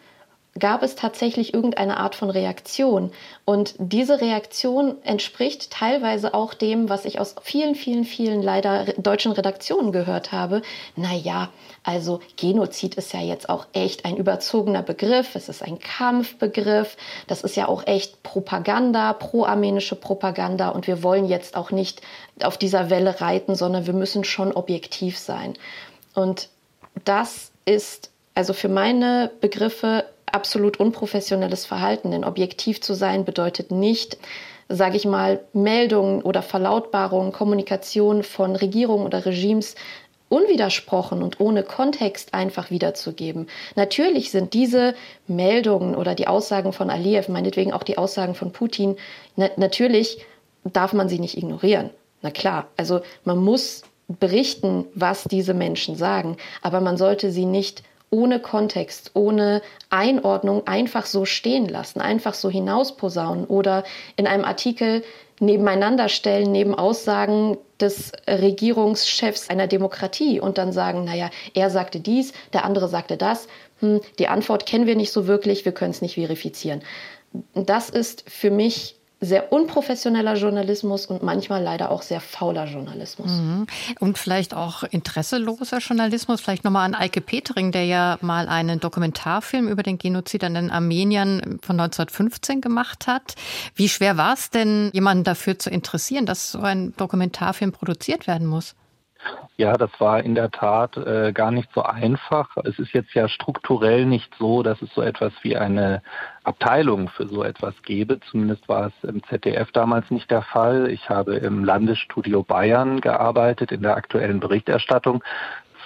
gab 0.60 0.84
es 0.84 0.96
tatsächlich 0.96 1.54
irgendeine 1.54 1.98
Art 1.98 2.14
von 2.14 2.30
Reaktion. 2.30 3.12
Und 3.46 3.74
diese 3.78 4.20
Reaktion 4.20 5.02
entspricht 5.04 5.72
teilweise 5.72 6.34
auch 6.34 6.54
dem, 6.54 6.90
was 6.90 7.06
ich 7.06 7.20
aus 7.20 7.36
vielen, 7.42 7.74
vielen, 7.74 8.04
vielen 8.04 8.42
leider 8.42 8.86
deutschen 8.98 9.32
Redaktionen 9.32 9.94
gehört 9.94 10.34
habe. 10.34 10.62
Naja, 10.98 11.50
also 11.84 12.20
Genozid 12.36 12.96
ist 12.96 13.14
ja 13.14 13.22
jetzt 13.22 13.48
auch 13.48 13.66
echt 13.72 14.04
ein 14.04 14.18
überzogener 14.18 14.84
Begriff. 14.84 15.36
Es 15.36 15.48
ist 15.48 15.64
ein 15.64 15.80
Kampfbegriff. 15.80 16.98
Das 17.28 17.44
ist 17.44 17.56
ja 17.56 17.70
auch 17.70 17.88
echt 17.88 18.22
Propaganda, 18.22 19.14
pro-armenische 19.14 19.96
Propaganda. 19.96 20.70
Und 20.70 20.86
wir 20.86 21.02
wollen 21.02 21.26
jetzt 21.26 21.56
auch 21.56 21.72
nicht 21.72 22.02
auf 22.44 22.58
dieser 22.58 22.90
Welle 22.90 23.22
reiten, 23.22 23.56
sondern 23.56 23.86
wir 23.86 23.94
müssen 23.94 24.26
schon 24.26 24.52
objektiv 24.52 25.18
sein. 25.18 25.54
Und 26.14 26.50
das 27.06 27.52
ist 27.64 28.12
also 28.36 28.54
für 28.54 28.70
meine 28.70 29.32
Begriffe 29.40 30.06
absolut 30.34 30.80
unprofessionelles 30.80 31.66
Verhalten. 31.66 32.12
Denn 32.12 32.24
objektiv 32.24 32.82
zu 32.82 32.94
sein 32.94 33.26
bedeutet 33.26 33.72
nicht, 33.72 34.18
sage 34.70 34.98
ich 34.98 35.06
mal, 35.06 35.42
Meldungen 35.54 36.22
oder 36.22 36.42
Verlautbarungen, 36.42 37.32
Kommunikation 37.32 38.24
von 38.24 38.56
Regierungen 38.56 39.06
oder 39.06 39.26
Regimes 39.26 39.76
unwidersprochen 40.32 41.22
und 41.22 41.42
ohne 41.42 41.62
Kontext 41.64 42.34
einfach 42.34 42.72
wiederzugeben. 42.72 43.48
Natürlich 43.76 44.32
sind 44.32 44.54
diese 44.54 44.96
Meldungen 45.28 45.94
oder 45.94 46.16
die 46.16 46.28
Aussagen 46.28 46.72
von 46.72 46.90
Aliyev, 46.90 47.30
meinetwegen 47.30 47.74
auch 47.74 47.84
die 47.84 47.98
Aussagen 47.98 48.34
von 48.34 48.54
Putin, 48.54 48.96
na 49.36 49.50
natürlich 49.58 50.26
darf 50.64 50.94
man 50.94 51.10
sie 51.10 51.20
nicht 51.20 51.38
ignorieren. 51.38 51.90
Na 52.22 52.32
klar, 52.32 52.68
also 52.78 53.02
man 53.26 53.40
muss 53.40 53.82
berichten, 54.08 54.86
was 54.94 55.26
diese 55.26 55.54
Menschen 55.54 55.96
sagen, 55.96 56.38
aber 56.62 56.80
man 56.80 56.96
sollte 56.96 57.32
sie 57.32 57.46
nicht 57.46 57.84
ohne 58.12 58.40
Kontext, 58.40 59.12
ohne 59.14 59.62
Einordnung 59.90 60.68
einfach 60.68 61.06
so 61.06 61.26
stehen 61.26 61.68
lassen, 61.68 62.02
einfach 62.02 62.34
so 62.34 62.50
hinausposaunen 62.50 63.46
oder 63.46 63.84
in 64.18 64.28
einem 64.28 64.44
Artikel 64.44 65.04
nebeneinander 65.40 66.08
stellen, 66.08 66.52
neben 66.52 66.76
Aussagen 66.76 67.58
des 67.80 68.12
Regierungschefs 68.28 69.50
einer 69.50 69.66
Demokratie 69.66 70.40
und 70.40 70.58
dann 70.60 70.72
sagen, 70.72 71.06
naja, 71.06 71.32
er 71.56 71.70
sagte 71.72 72.00
dies, 72.00 72.34
der 72.54 72.64
andere 72.64 72.88
sagte 72.88 73.18
das, 73.18 73.48
hm, 73.80 74.02
die 74.20 74.28
Antwort 74.28 74.68
kennen 74.68 74.86
wir 74.86 74.96
nicht 74.96 75.12
so 75.12 75.26
wirklich, 75.26 75.66
wir 75.66 75.72
können 75.72 75.92
es 75.92 76.02
nicht 76.02 76.16
verifizieren. 76.16 76.84
das 77.56 77.90
ist 77.90 78.30
für 78.30 78.52
mich 78.52 78.98
sehr 79.24 79.54
unprofessioneller 79.54 80.34
Journalismus 80.34 81.06
und 81.06 81.22
manchmal 81.22 81.62
leider 81.62 81.92
auch 81.92 82.02
sehr 82.02 82.20
fauler 82.20 82.66
Journalismus. 82.66 83.32
Mhm. 83.32 83.68
Und 84.00 84.18
vielleicht 84.18 84.56
auch 84.56 84.82
interesseloser 84.82 85.78
Journalismus. 85.78 86.42
Vielleicht 86.42 86.64
nochmal 86.64 86.86
an 86.86 86.96
Eike 86.96 87.22
Petering, 87.22 87.72
der 87.72 87.86
ja 87.86 88.18
mal 88.22 88.50
einen 88.50 88.80
Dokumentarfilm 88.80 89.68
über 89.68 89.84
den 89.84 90.00
Genozid 90.00 90.44
an 90.44 90.56
den 90.56 90.72
Armeniern 90.72 91.60
von 91.62 91.80
1915 91.80 92.62
gemacht 92.62 93.06
hat. 93.06 93.36
Wie 93.76 93.90
schwer 93.90 94.18
war 94.18 94.34
es 94.34 94.50
denn, 94.50 94.90
jemanden 94.92 95.24
dafür 95.24 95.60
zu 95.60 95.70
interessieren, 95.70 96.26
dass 96.26 96.52
so 96.52 96.62
ein 96.62 96.96
Dokumentarfilm 96.98 97.72
produziert 97.72 98.26
werden 98.26 98.48
muss? 98.48 98.76
Ja, 99.58 99.74
das 99.78 99.92
war 100.00 100.24
in 100.24 100.34
der 100.34 100.50
Tat 100.50 100.98
äh, 100.98 101.34
gar 101.34 101.52
nicht 101.52 101.70
so 101.74 101.84
einfach. 101.84 102.58
Es 102.64 102.80
ist 102.80 102.94
jetzt 102.94 103.14
ja 103.14 103.28
strukturell 103.28 104.06
nicht 104.06 104.34
so, 104.40 104.64
dass 104.64 104.82
es 104.82 104.92
so 104.94 105.02
etwas 105.02 105.34
wie 105.44 105.56
eine 105.56 106.02
Abteilung 106.44 107.10
für 107.10 107.28
so 107.28 107.44
etwas 107.44 107.76
gäbe. 107.84 108.20
Zumindest 108.32 108.68
war 108.68 108.88
es 108.88 109.10
im 109.10 109.24
ZDF 109.24 109.72
damals 109.72 110.10
nicht 110.10 110.32
der 110.32 110.42
Fall. 110.42 110.90
Ich 110.90 111.10
habe 111.10 111.36
im 111.36 111.64
Landesstudio 111.64 112.44
Bayern 112.44 113.02
gearbeitet 113.02 113.72
in 113.72 113.84
der 113.84 113.96
aktuellen 113.96 114.40
Berichterstattung 114.40 115.24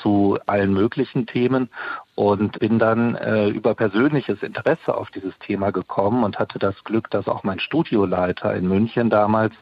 zu 0.01 0.37
allen 0.45 0.73
möglichen 0.73 1.25
Themen 1.25 1.69
und 2.15 2.59
bin 2.59 2.79
dann 2.79 3.15
äh, 3.15 3.49
über 3.49 3.75
persönliches 3.75 4.41
Interesse 4.41 4.95
auf 4.95 5.11
dieses 5.11 5.37
Thema 5.39 5.71
gekommen 5.71 6.23
und 6.23 6.39
hatte 6.39 6.59
das 6.59 6.81
Glück, 6.85 7.09
dass 7.11 7.27
auch 7.27 7.43
mein 7.43 7.59
Studioleiter 7.59 8.53
in 8.55 8.67
München 8.69 9.09
damals 9.09 9.53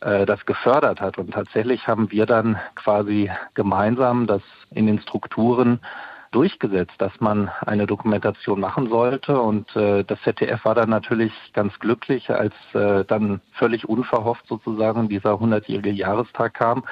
äh, 0.00 0.24
das 0.24 0.44
gefördert 0.46 1.02
hat. 1.02 1.18
Und 1.18 1.32
tatsächlich 1.32 1.86
haben 1.86 2.10
wir 2.10 2.24
dann 2.24 2.58
quasi 2.74 3.30
gemeinsam 3.54 4.26
das 4.26 4.42
in 4.70 4.86
den 4.86 5.00
Strukturen 5.00 5.80
durchgesetzt, 6.30 6.94
dass 6.98 7.12
man 7.20 7.50
eine 7.60 7.86
Dokumentation 7.86 8.60
machen 8.60 8.88
sollte. 8.88 9.40
Und 9.40 9.74
äh, 9.76 10.04
das 10.04 10.20
ZDF 10.22 10.64
war 10.64 10.74
dann 10.74 10.90
natürlich 10.90 11.32
ganz 11.52 11.78
glücklich, 11.78 12.30
als 12.30 12.54
äh, 12.74 13.04
dann 13.04 13.40
völlig 13.52 13.88
unverhofft 13.88 14.46
sozusagen 14.46 15.08
dieser 15.08 15.34
100-jährige 15.34 15.90
Jahrestag 15.90 16.54
kam, 16.54 16.84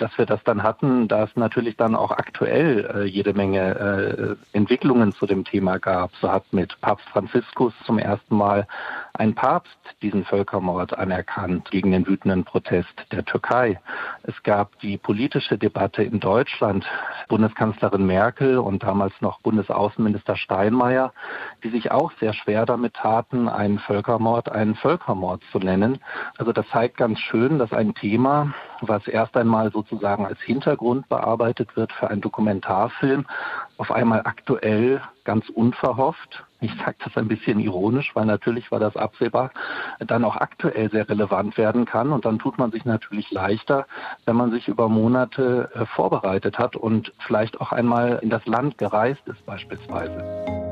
dass 0.00 0.16
wir 0.18 0.26
das 0.26 0.42
dann 0.44 0.62
hatten, 0.62 1.08
da 1.08 1.24
es 1.24 1.36
natürlich 1.36 1.76
dann 1.76 1.94
auch 1.94 2.10
aktuell 2.10 2.90
äh, 2.94 3.04
jede 3.04 3.34
Menge 3.34 4.36
äh, 4.52 4.56
Entwicklungen 4.56 5.12
zu 5.12 5.26
dem 5.26 5.44
Thema 5.44 5.78
gab. 5.78 6.10
So 6.20 6.30
hat 6.30 6.52
mit 6.52 6.80
Papst 6.80 7.08
Franziskus 7.10 7.74
zum 7.84 7.98
ersten 7.98 8.36
Mal 8.36 8.66
ein 9.14 9.34
Papst 9.34 9.78
diesen 10.02 10.24
Völkermord 10.24 10.96
anerkannt 10.96 11.70
gegen 11.70 11.90
den 11.90 12.06
wütenden 12.06 12.44
Protest 12.44 13.06
der 13.12 13.24
Türkei. 13.24 13.80
Es 14.22 14.42
gab 14.42 14.78
die 14.80 14.96
politische 14.96 15.58
Debatte 15.58 16.02
in 16.02 16.20
Deutschland. 16.20 16.86
Bundeskanzlerin 17.28 18.06
Merkel 18.06 18.58
und 18.58 18.82
damals 18.82 19.12
noch 19.20 19.40
Bundesaußenminister 19.40 20.36
Steinmeier, 20.36 21.12
die 21.62 21.70
sich 21.70 21.92
auch 21.92 22.12
sehr 22.18 22.32
schwer 22.32 22.66
damit 22.66 22.94
taten, 22.94 23.48
einen 23.48 23.78
Völkermord 23.78 24.50
einen 24.50 24.74
Völkermord 24.74 25.42
zu 25.52 25.58
nennen. 25.58 25.98
Also 26.38 26.52
das 26.52 26.66
zeigt 26.68 26.96
ganz 26.96 27.18
schön, 27.20 27.58
dass 27.58 27.72
ein 27.72 27.94
Thema, 27.94 28.52
was 28.80 29.06
erst 29.06 29.36
einmal 29.36 29.70
sozusagen 29.90 30.26
als 30.26 30.40
Hintergrund 30.40 31.08
bearbeitet 31.08 31.76
wird 31.76 31.92
für 31.92 32.08
einen 32.08 32.20
Dokumentarfilm, 32.20 33.26
auf 33.76 33.90
einmal 33.90 34.22
aktuell 34.24 35.00
ganz 35.24 35.48
unverhofft, 35.48 36.44
ich 36.60 36.72
sage 36.74 36.96
das 37.02 37.16
ein 37.16 37.28
bisschen 37.28 37.58
ironisch, 37.58 38.14
weil 38.14 38.26
natürlich 38.26 38.70
war 38.70 38.78
das 38.78 38.96
absehbar, 38.96 39.50
dann 39.98 40.24
auch 40.24 40.36
aktuell 40.36 40.90
sehr 40.90 41.08
relevant 41.08 41.56
werden 41.56 41.86
kann. 41.86 42.12
Und 42.12 42.26
dann 42.26 42.38
tut 42.38 42.58
man 42.58 42.70
sich 42.70 42.84
natürlich 42.84 43.30
leichter, 43.30 43.86
wenn 44.26 44.36
man 44.36 44.50
sich 44.50 44.68
über 44.68 44.88
Monate 44.88 45.70
äh, 45.74 45.86
vorbereitet 45.86 46.58
hat 46.58 46.76
und 46.76 47.12
vielleicht 47.18 47.60
auch 47.60 47.72
einmal 47.72 48.18
in 48.22 48.28
das 48.28 48.44
Land 48.46 48.76
gereist 48.76 49.26
ist 49.26 49.44
beispielsweise. 49.46 50.69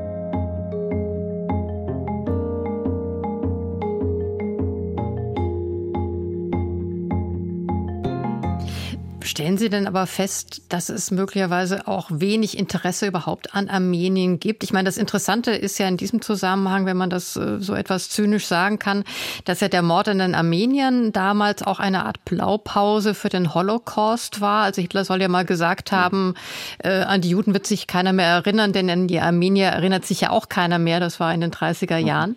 Stellen 9.39 9.57
Sie 9.57 9.71
denn 9.71 9.87
aber 9.87 10.09
fest, 10.09 10.63
dass 10.69 10.89
es 10.89 11.13
möglicherweise 11.13 11.87
auch 11.87 12.09
wenig 12.11 12.59
Interesse 12.59 13.07
überhaupt 13.07 13.55
an 13.55 13.69
Armenien 13.69 14.41
gibt? 14.41 14.65
Ich 14.65 14.73
meine, 14.73 14.89
das 14.89 14.97
Interessante 14.97 15.53
ist 15.53 15.79
ja 15.79 15.87
in 15.87 15.97
diesem 15.97 16.21
Zusammenhang, 16.21 16.87
wenn 16.87 16.97
man 16.97 17.09
das 17.09 17.37
äh, 17.37 17.61
so 17.61 17.75
etwas 17.75 18.11
zynisch 18.11 18.47
sagen 18.47 18.81
kann, 18.81 19.05
dass 19.45 19.61
ja 19.61 19.69
der 19.69 19.83
Mord 19.83 20.09
an 20.09 20.19
den 20.19 20.35
Armeniern 20.35 21.13
damals 21.13 21.63
auch 21.63 21.79
eine 21.79 22.05
Art 22.05 22.25
Blaupause 22.25 23.15
für 23.15 23.29
den 23.29 23.55
Holocaust 23.55 24.41
war. 24.41 24.65
Also 24.65 24.83
Hitler 24.83 25.05
soll 25.05 25.23
ja 25.23 25.29
mal 25.29 25.45
gesagt 25.45 25.93
haben, 25.93 26.35
äh, 26.79 27.03
an 27.03 27.21
die 27.21 27.31
Juden 27.31 27.55
wird 27.55 27.69
sich 27.69 27.87
keiner 27.87 28.13
mehr 28.13 28.27
erinnern, 28.27 28.73
denn 28.73 28.91
an 28.91 29.07
die 29.07 29.21
Armenier 29.21 29.69
erinnert 29.69 30.05
sich 30.05 30.21
ja 30.21 30.31
auch 30.31 30.49
keiner 30.49 30.81
mehr. 30.81 30.99
Das 30.99 31.21
war 31.21 31.33
in 31.33 31.43
den 31.43 31.53
30er 31.53 31.99
Jahren. 31.99 32.37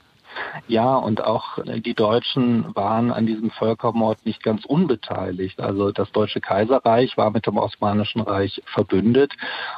Ja, 0.68 0.96
und 0.96 1.24
auch 1.24 1.60
die 1.66 1.94
Deutschen 1.94 2.76
waren 2.76 3.12
an 3.12 3.26
diesem 3.26 3.52
Völkermord 3.52 4.26
nicht 4.26 4.44
ganz 4.44 4.66
unbeteiligt. 4.66 5.60
Also 5.60 5.92
das 5.92 6.12
Deutsche 6.12 6.42
Kaiserreich 6.42 7.18
war 7.18 7.32
mit 7.32 7.46
dem 7.46 7.58
Osmanischen 7.58 8.22
Reich 8.22 8.62
verbündet 8.66 9.34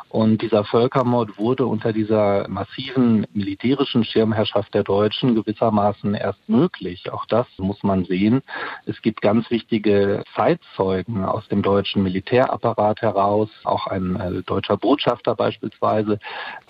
und 0.10 0.42
dieser 0.42 0.64
Völkermord 0.64 1.38
wurde 1.38 1.66
unter 1.66 1.94
dieser 1.94 2.48
massiven 2.48 3.26
militärischen 3.34 4.04
Schirmherrschaft 4.04 4.74
der 4.74 4.84
Deutschen 4.84 5.36
gewissermaßen 5.36 6.14
erst 6.14 6.48
möglich. 6.48 7.12
Auch 7.12 7.26
das 7.26 7.48
muss 7.58 7.82
man 7.84 8.06
sehen. 8.06 8.42
Es 8.86 9.02
gibt 9.02 9.22
ganz 9.22 9.50
wichtige 9.50 10.24
Zeitzeugen 10.36 11.26
aus 11.26 11.48
dem 11.48 11.62
deutschen 11.62 12.04
Militärapparat 12.04 13.02
heraus, 13.02 13.50
auch 13.64 13.88
ein 13.88 14.16
äh, 14.16 14.44
deutscher 14.44 14.78
Botschafter 14.78 15.36
beispielsweise, 15.36 16.20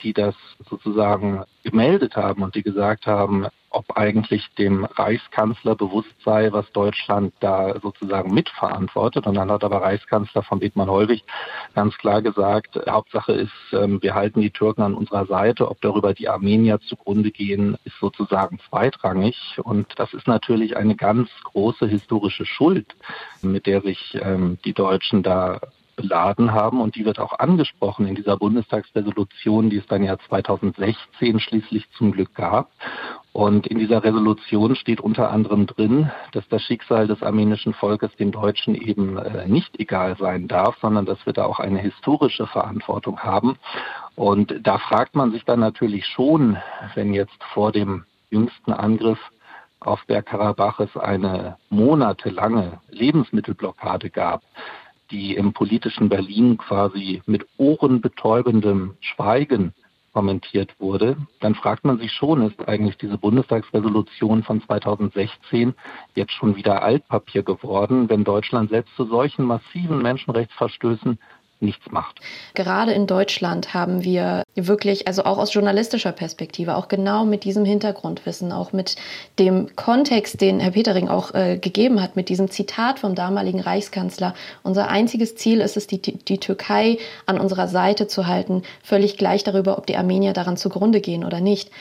die 0.01 0.13
das 0.13 0.35
sozusagen 0.69 1.43
gemeldet 1.63 2.15
haben 2.15 2.43
und 2.43 2.55
die 2.55 2.63
gesagt 2.63 3.07
haben, 3.07 3.47
ob 3.73 3.97
eigentlich 3.97 4.47
dem 4.57 4.85
Reichskanzler 4.85 5.75
bewusst 5.75 6.13
sei, 6.23 6.51
was 6.51 6.71
Deutschland 6.71 7.33
da 7.39 7.79
sozusagen 7.79 8.33
mitverantwortet. 8.33 9.27
Und 9.27 9.35
dann 9.35 9.51
hat 9.51 9.63
aber 9.63 9.81
Reichskanzler 9.81 10.43
von 10.43 10.59
Bethmann-Hollwig 10.59 11.23
ganz 11.73 11.97
klar 11.97 12.21
gesagt, 12.21 12.79
Hauptsache 12.87 13.33
ist, 13.33 13.51
ähm, 13.73 14.01
wir 14.01 14.13
halten 14.13 14.41
die 14.41 14.51
Türken 14.51 14.83
an 14.83 14.93
unserer 14.93 15.25
Seite. 15.25 15.69
Ob 15.69 15.81
darüber 15.81 16.13
die 16.13 16.29
Armenier 16.29 16.79
zugrunde 16.79 17.31
gehen, 17.31 17.77
ist 17.83 17.97
sozusagen 17.99 18.59
zweitrangig. 18.69 19.59
Und 19.63 19.87
das 19.97 20.13
ist 20.13 20.27
natürlich 20.27 20.77
eine 20.77 20.95
ganz 20.95 21.29
große 21.43 21.87
historische 21.87 22.45
Schuld, 22.45 22.95
mit 23.41 23.65
der 23.65 23.81
sich 23.81 24.17
ähm, 24.21 24.59
die 24.65 24.73
Deutschen 24.73 25.23
da 25.23 25.59
beladen 25.95 26.51
haben 26.51 26.81
und 26.81 26.95
die 26.95 27.05
wird 27.05 27.19
auch 27.19 27.37
angesprochen 27.39 28.07
in 28.07 28.15
dieser 28.15 28.37
Bundestagsresolution, 28.37 29.69
die 29.69 29.77
es 29.77 29.87
dann 29.87 30.03
ja 30.03 30.17
2016 30.17 31.39
schließlich 31.39 31.89
zum 31.91 32.11
Glück 32.11 32.33
gab. 32.33 32.71
Und 33.33 33.65
in 33.65 33.79
dieser 33.79 34.03
Resolution 34.03 34.75
steht 34.75 35.01
unter 35.01 35.31
anderem 35.31 35.65
drin, 35.65 36.11
dass 36.33 36.47
das 36.49 36.61
Schicksal 36.61 37.07
des 37.07 37.23
armenischen 37.23 37.73
Volkes 37.73 38.15
den 38.15 38.31
Deutschen 38.31 38.75
eben 38.75 39.17
äh, 39.17 39.47
nicht 39.47 39.79
egal 39.79 40.15
sein 40.17 40.47
darf, 40.47 40.77
sondern 40.79 41.07
dass 41.07 41.25
wir 41.25 41.33
da 41.33 41.45
auch 41.45 41.59
eine 41.59 41.79
historische 41.79 42.45
Verantwortung 42.45 43.19
haben. 43.21 43.57
Und 44.15 44.53
da 44.61 44.77
fragt 44.77 45.15
man 45.15 45.31
sich 45.31 45.45
dann 45.45 45.59
natürlich 45.59 46.05
schon, 46.05 46.57
wenn 46.93 47.15
jetzt 47.15 47.43
vor 47.53 47.71
dem 47.71 48.05
jüngsten 48.29 48.71
Angriff 48.71 49.19
auf 49.79 50.05
Bergkarabach 50.05 50.79
es 50.79 50.95
eine 50.95 51.57
monatelange 51.69 52.79
Lebensmittelblockade 52.89 54.11
gab, 54.11 54.43
die 55.09 55.35
im 55.35 55.53
politischen 55.53 56.07
Berlin 56.07 56.57
quasi 56.57 57.23
mit 57.25 57.47
ohrenbetäubendem 57.57 58.95
Schweigen 59.01 59.73
kommentiert 60.13 60.79
wurde, 60.79 61.17
dann 61.39 61.55
fragt 61.55 61.83
man 61.83 61.97
sich 61.97 62.11
schon, 62.11 62.43
ist 62.43 62.67
eigentlich 62.67 62.97
diese 62.97 63.17
Bundestagsresolution 63.17 64.43
von 64.43 64.61
2016 64.61 65.73
jetzt 66.15 66.31
schon 66.31 66.55
wieder 66.55 66.83
Altpapier 66.83 67.43
geworden, 67.43 68.09
wenn 68.09 68.23
Deutschland 68.23 68.69
selbst 68.69 68.95
zu 68.95 69.05
solchen 69.05 69.45
massiven 69.45 70.01
Menschenrechtsverstößen 70.01 71.17
nichts 71.63 71.89
macht. 71.89 72.19
Gerade 72.53 72.91
in 72.91 73.07
Deutschland 73.07 73.73
haben 73.73 74.03
wir 74.03 74.43
wirklich, 74.55 75.07
also 75.07 75.23
auch 75.23 75.37
aus 75.37 75.53
journalistischer 75.53 76.11
Perspektive, 76.11 76.75
auch 76.75 76.87
genau 76.87 77.25
mit 77.25 77.43
diesem 77.43 77.65
Hintergrundwissen, 77.65 78.51
auch 78.51 78.73
mit 78.73 78.95
dem 79.39 79.75
Kontext, 79.75 80.41
den 80.41 80.59
Herr 80.59 80.71
Petering 80.71 81.07
auch 81.07 81.33
äh, 81.33 81.57
gegeben 81.57 82.01
hat, 82.01 82.15
mit 82.15 82.29
diesem 82.29 82.51
Zitat 82.51 82.99
vom 82.99 83.15
damaligen 83.15 83.59
Reichskanzler. 83.59 84.33
Unser 84.61 84.89
einziges 84.89 85.35
Ziel 85.35 85.61
ist 85.61 85.77
es, 85.77 85.87
die, 85.87 86.01
die 86.01 86.37
Türkei 86.37 86.99
an 87.25 87.39
unserer 87.39 87.67
Seite 87.67 88.07
zu 88.07 88.27
halten, 88.27 88.63
völlig 88.83 89.17
gleich 89.17 89.43
darüber, 89.43 89.77
ob 89.77 89.87
die 89.87 89.97
Armenier 89.97 90.33
daran 90.33 90.57
zugrunde 90.57 91.01
gehen 91.01 91.23
oder 91.23 91.39
nicht. 91.39 91.71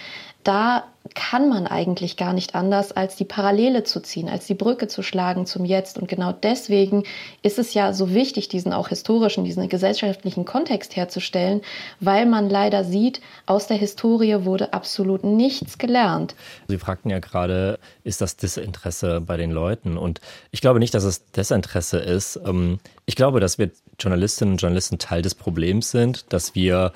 Da 0.45 0.85
kann 1.15 1.49
man 1.49 1.67
eigentlich 1.67 2.17
gar 2.17 2.33
nicht 2.33 2.55
anders, 2.55 2.93
als 2.93 3.17
die 3.17 3.25
Parallele 3.25 3.85
zu 3.85 4.01
ziehen, 4.01 4.29
als 4.29 4.47
die 4.47 4.55
Brücke 4.55 4.89
zu 4.89 5.03
schlagen 5.03 5.47
zum 5.47 5.65
Jetzt. 5.65 5.99
Und 5.99 6.09
genau 6.09 6.33
deswegen 6.33 7.05
ist 7.43 7.59
es 7.59 7.75
ja 7.75 7.93
so 7.93 8.15
wichtig, 8.15 8.49
diesen 8.49 8.73
auch 8.73 8.89
historischen, 8.89 9.45
diesen 9.45 9.69
gesellschaftlichen 9.69 10.45
Kontext 10.45 10.97
herzustellen, 10.97 11.61
weil 12.01 12.27
man 12.27 12.49
leider 12.49 12.85
sieht, 12.85 13.21
aus 13.47 13.67
der 13.67 13.77
Historie 13.77 14.45
wurde 14.45 14.73
absolut 14.73 15.25
nichts 15.25 15.79
gelernt. 15.79 16.35
Sie 16.69 16.79
fragten 16.79 17.11
ja 17.11 17.19
gerade, 17.19 17.79
ist 18.05 18.21
das 18.21 18.37
Desinteresse 18.37 19.21
bei 19.21 19.37
den 19.37 19.51
Leuten? 19.51 19.97
Und 19.99 20.21
ich 20.51 20.61
glaube 20.61 20.79
nicht, 20.79 20.95
dass 20.95 21.05
es 21.05 21.31
Desinteresse 21.33 21.99
ist. 21.99 22.41
Ähm, 22.47 22.79
ich 23.07 23.17
glaube, 23.17 23.41
dass 23.41 23.59
wir 23.59 23.71
Journalistinnen 23.99 24.55
und 24.55 24.61
Journalisten 24.61 24.99
Teil 24.99 25.23
des 25.23 25.35
Problems 25.35 25.91
sind, 25.91 26.33
dass 26.33 26.55
wir 26.55 26.93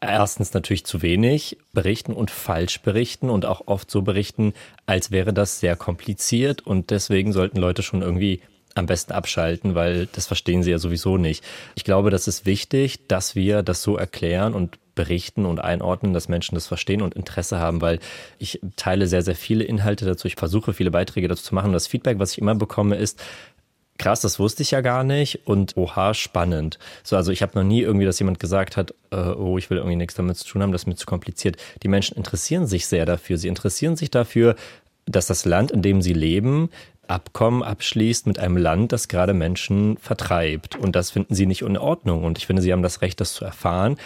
erstens 0.00 0.54
natürlich 0.54 0.84
zu 0.84 1.02
wenig 1.02 1.58
berichten 1.72 2.12
und 2.12 2.30
falsch 2.30 2.80
berichten 2.80 3.30
und 3.30 3.46
auch 3.46 3.62
oft 3.66 3.90
so 3.90 4.02
berichten, 4.02 4.54
als 4.86 5.10
wäre 5.10 5.32
das 5.32 5.60
sehr 5.60 5.76
kompliziert 5.76 6.66
und 6.66 6.90
deswegen 6.90 7.32
sollten 7.32 7.58
Leute 7.58 7.82
schon 7.82 8.02
irgendwie 8.02 8.40
am 8.74 8.86
besten 8.86 9.12
abschalten, 9.12 9.74
weil 9.74 10.06
das 10.06 10.26
verstehen 10.26 10.62
sie 10.62 10.70
ja 10.70 10.78
sowieso 10.78 11.16
nicht. 11.16 11.44
Ich 11.74 11.84
glaube, 11.84 12.10
das 12.10 12.28
ist 12.28 12.46
wichtig, 12.46 13.06
dass 13.08 13.34
wir 13.34 13.62
das 13.62 13.82
so 13.82 13.96
erklären 13.96 14.54
und 14.54 14.78
berichten 14.94 15.46
und 15.46 15.60
einordnen, 15.60 16.12
dass 16.12 16.28
Menschen 16.28 16.54
das 16.54 16.66
verstehen 16.66 17.02
und 17.02 17.14
Interesse 17.14 17.58
haben, 17.58 17.80
weil 17.80 18.00
ich 18.38 18.60
teile 18.76 19.06
sehr, 19.06 19.22
sehr 19.22 19.34
viele 19.34 19.64
Inhalte 19.64 20.04
dazu. 20.04 20.28
Ich 20.28 20.36
versuche 20.36 20.72
viele 20.72 20.90
Beiträge 20.90 21.28
dazu 21.28 21.42
zu 21.42 21.54
machen. 21.54 21.72
Das 21.72 21.86
Feedback, 21.86 22.18
was 22.18 22.32
ich 22.32 22.38
immer 22.38 22.54
bekomme, 22.54 22.96
ist, 22.96 23.22
krass, 24.00 24.20
das 24.20 24.38
wusste 24.38 24.62
ich 24.62 24.72
ja 24.72 24.80
gar 24.80 25.04
nicht 25.04 25.46
und 25.46 25.76
oha, 25.76 26.14
spannend. 26.14 26.78
So, 27.04 27.16
also 27.16 27.30
ich 27.30 27.42
habe 27.42 27.52
noch 27.54 27.64
nie 27.64 27.82
irgendwie, 27.82 28.06
dass 28.06 28.18
jemand 28.18 28.40
gesagt 28.40 28.76
hat, 28.76 28.94
äh, 29.10 29.16
oh, 29.16 29.58
ich 29.58 29.70
will 29.70 29.78
irgendwie 29.78 29.96
nichts 29.96 30.14
damit 30.14 30.36
zu 30.36 30.46
tun 30.46 30.62
haben, 30.62 30.72
das 30.72 30.82
ist 30.82 30.86
mir 30.86 30.96
zu 30.96 31.06
kompliziert. 31.06 31.56
Die 31.82 31.88
Menschen 31.88 32.16
interessieren 32.16 32.66
sich 32.66 32.86
sehr 32.86 33.06
dafür. 33.06 33.38
Sie 33.38 33.48
interessieren 33.48 33.96
sich 33.96 34.10
dafür, 34.10 34.56
dass 35.06 35.26
das 35.26 35.44
Land, 35.44 35.70
in 35.70 35.82
dem 35.82 36.02
sie 36.02 36.14
leben, 36.14 36.70
Abkommen 37.06 37.64
abschließt 37.64 38.28
mit 38.28 38.38
einem 38.38 38.56
Land, 38.56 38.92
das 38.92 39.08
gerade 39.08 39.34
Menschen 39.34 39.96
vertreibt. 39.98 40.76
Und 40.76 40.94
das 40.94 41.10
finden 41.10 41.34
sie 41.34 41.46
nicht 41.46 41.62
in 41.62 41.76
Ordnung. 41.76 42.22
Und 42.22 42.38
ich 42.38 42.46
finde, 42.46 42.62
sie 42.62 42.72
haben 42.72 42.84
das 42.84 43.02
Recht, 43.02 43.20
das 43.20 43.34
zu 43.34 43.44
erfahren 43.44 43.96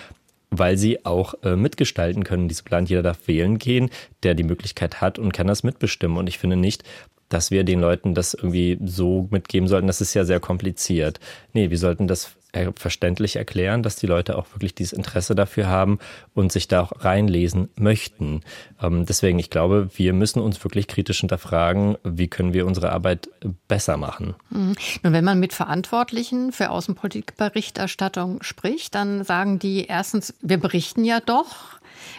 weil 0.57 0.77
sie 0.77 1.05
auch 1.05 1.35
äh, 1.43 1.57
mitgestalten 1.57 2.23
können 2.23 2.45
in 2.45 2.49
diesem 2.49 2.67
Land. 2.71 2.89
Jeder 2.89 3.03
darf 3.03 3.27
wählen 3.27 3.59
gehen, 3.59 3.91
der 4.23 4.35
die 4.35 4.45
Möglichkeit 4.45 5.01
hat 5.01 5.19
und 5.19 5.33
kann 5.33 5.49
das 5.49 5.65
mitbestimmen. 5.65 6.17
Und 6.17 6.29
ich 6.29 6.39
finde 6.39 6.55
nicht, 6.55 6.85
dass 7.35 7.51
wir 7.51 7.65
den 7.65 7.81
Leuten 7.81 8.15
das 8.15 8.33
irgendwie 8.35 8.79
so 8.85 9.29
mitgeben 9.31 9.69
sollten. 9.69 9.89
Das 9.89 10.01
ist 10.01 10.15
ja 10.15 10.25
sehr 10.25 10.41
kompliziert. 10.41 11.21
Nee, 11.53 11.71
wir 11.71 11.79
sollten 11.79 12.07
das 12.07 12.37
verständlich 12.77 13.37
erklären, 13.37 13.83
dass 13.83 13.97
die 13.97 14.07
Leute 14.07 14.39
auch 14.39 14.47
wirklich 14.53 14.75
dieses 14.75 14.93
Interesse 14.93 15.35
dafür 15.35 15.67
haben 15.67 15.99
und 16.35 16.53
sich 16.53 16.69
da 16.69 16.83
auch 16.83 16.93
reinlesen 17.05 17.69
möchten. 17.77 18.43
Ähm, 18.81 19.07
deswegen, 19.07 19.39
ich 19.39 19.51
glaube, 19.51 19.89
wir 19.97 20.13
müssen 20.13 20.41
uns 20.41 20.63
wirklich 20.63 20.87
kritisch 20.87 21.21
hinterfragen, 21.21 21.97
wie 22.05 22.29
können 22.29 22.55
wir 22.55 22.67
unsere 22.67 22.93
Arbeit 22.93 23.29
besser 23.67 23.97
machen. 23.97 24.35
Mhm. 24.51 24.75
Nun, 25.03 25.13
wenn 25.13 25.25
man 25.25 25.41
mit 25.41 25.53
Verantwortlichen 25.53 26.53
für 26.53 26.71
Außenpolitikberichterstattung 26.71 28.43
spricht, 28.43 28.95
dann 28.95 29.25
sagen 29.25 29.59
die 29.59 29.87
erstens, 29.87 30.35
wir 30.41 30.59
berichten 30.59 31.05
ja 31.05 31.21
doch. 31.21 31.74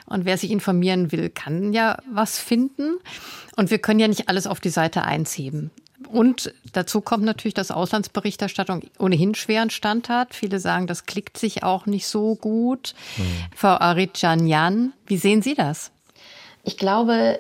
Und 0.06 0.26
wer 0.26 0.38
sich 0.38 0.52
informieren 0.52 1.12
will, 1.12 1.30
kann 1.30 1.74
ja 1.74 1.98
was 2.12 2.39
finden. 2.39 2.98
Und 3.56 3.71
wir 3.71 3.80
können 3.80 4.00
ja 4.00 4.08
nicht 4.08 4.30
alles 4.30 4.48
auf 4.48 4.60
die 4.60 4.69
Seite 4.69 5.04
einheben. 5.04 5.71
Und 6.10 6.54
dazu 6.74 7.02
kommt 7.02 7.24
natürlich, 7.24 7.54
dass 7.54 7.71
Auslandsberichterstattung 7.71 8.84
ohnehin 9.00 9.34
schweren 9.36 9.69
Stand 9.69 10.10
hat. 10.10 10.34
Viele 10.36 10.60
sagen, 10.60 10.88
das 10.88 11.06
klickt 11.06 11.38
sich 11.38 11.63
auch 11.63 11.86
nicht 11.86 12.08
so 12.08 12.36
gut. 12.36 12.93
Mhm. 13.17 13.24
Frau 13.56 13.69
Aritjanyan, 13.69 14.93
wie 15.08 15.17
sehen 15.17 15.41
Sie 15.41 15.56
das? 15.56 15.91
Ich 16.63 16.78
glaube, 16.78 17.39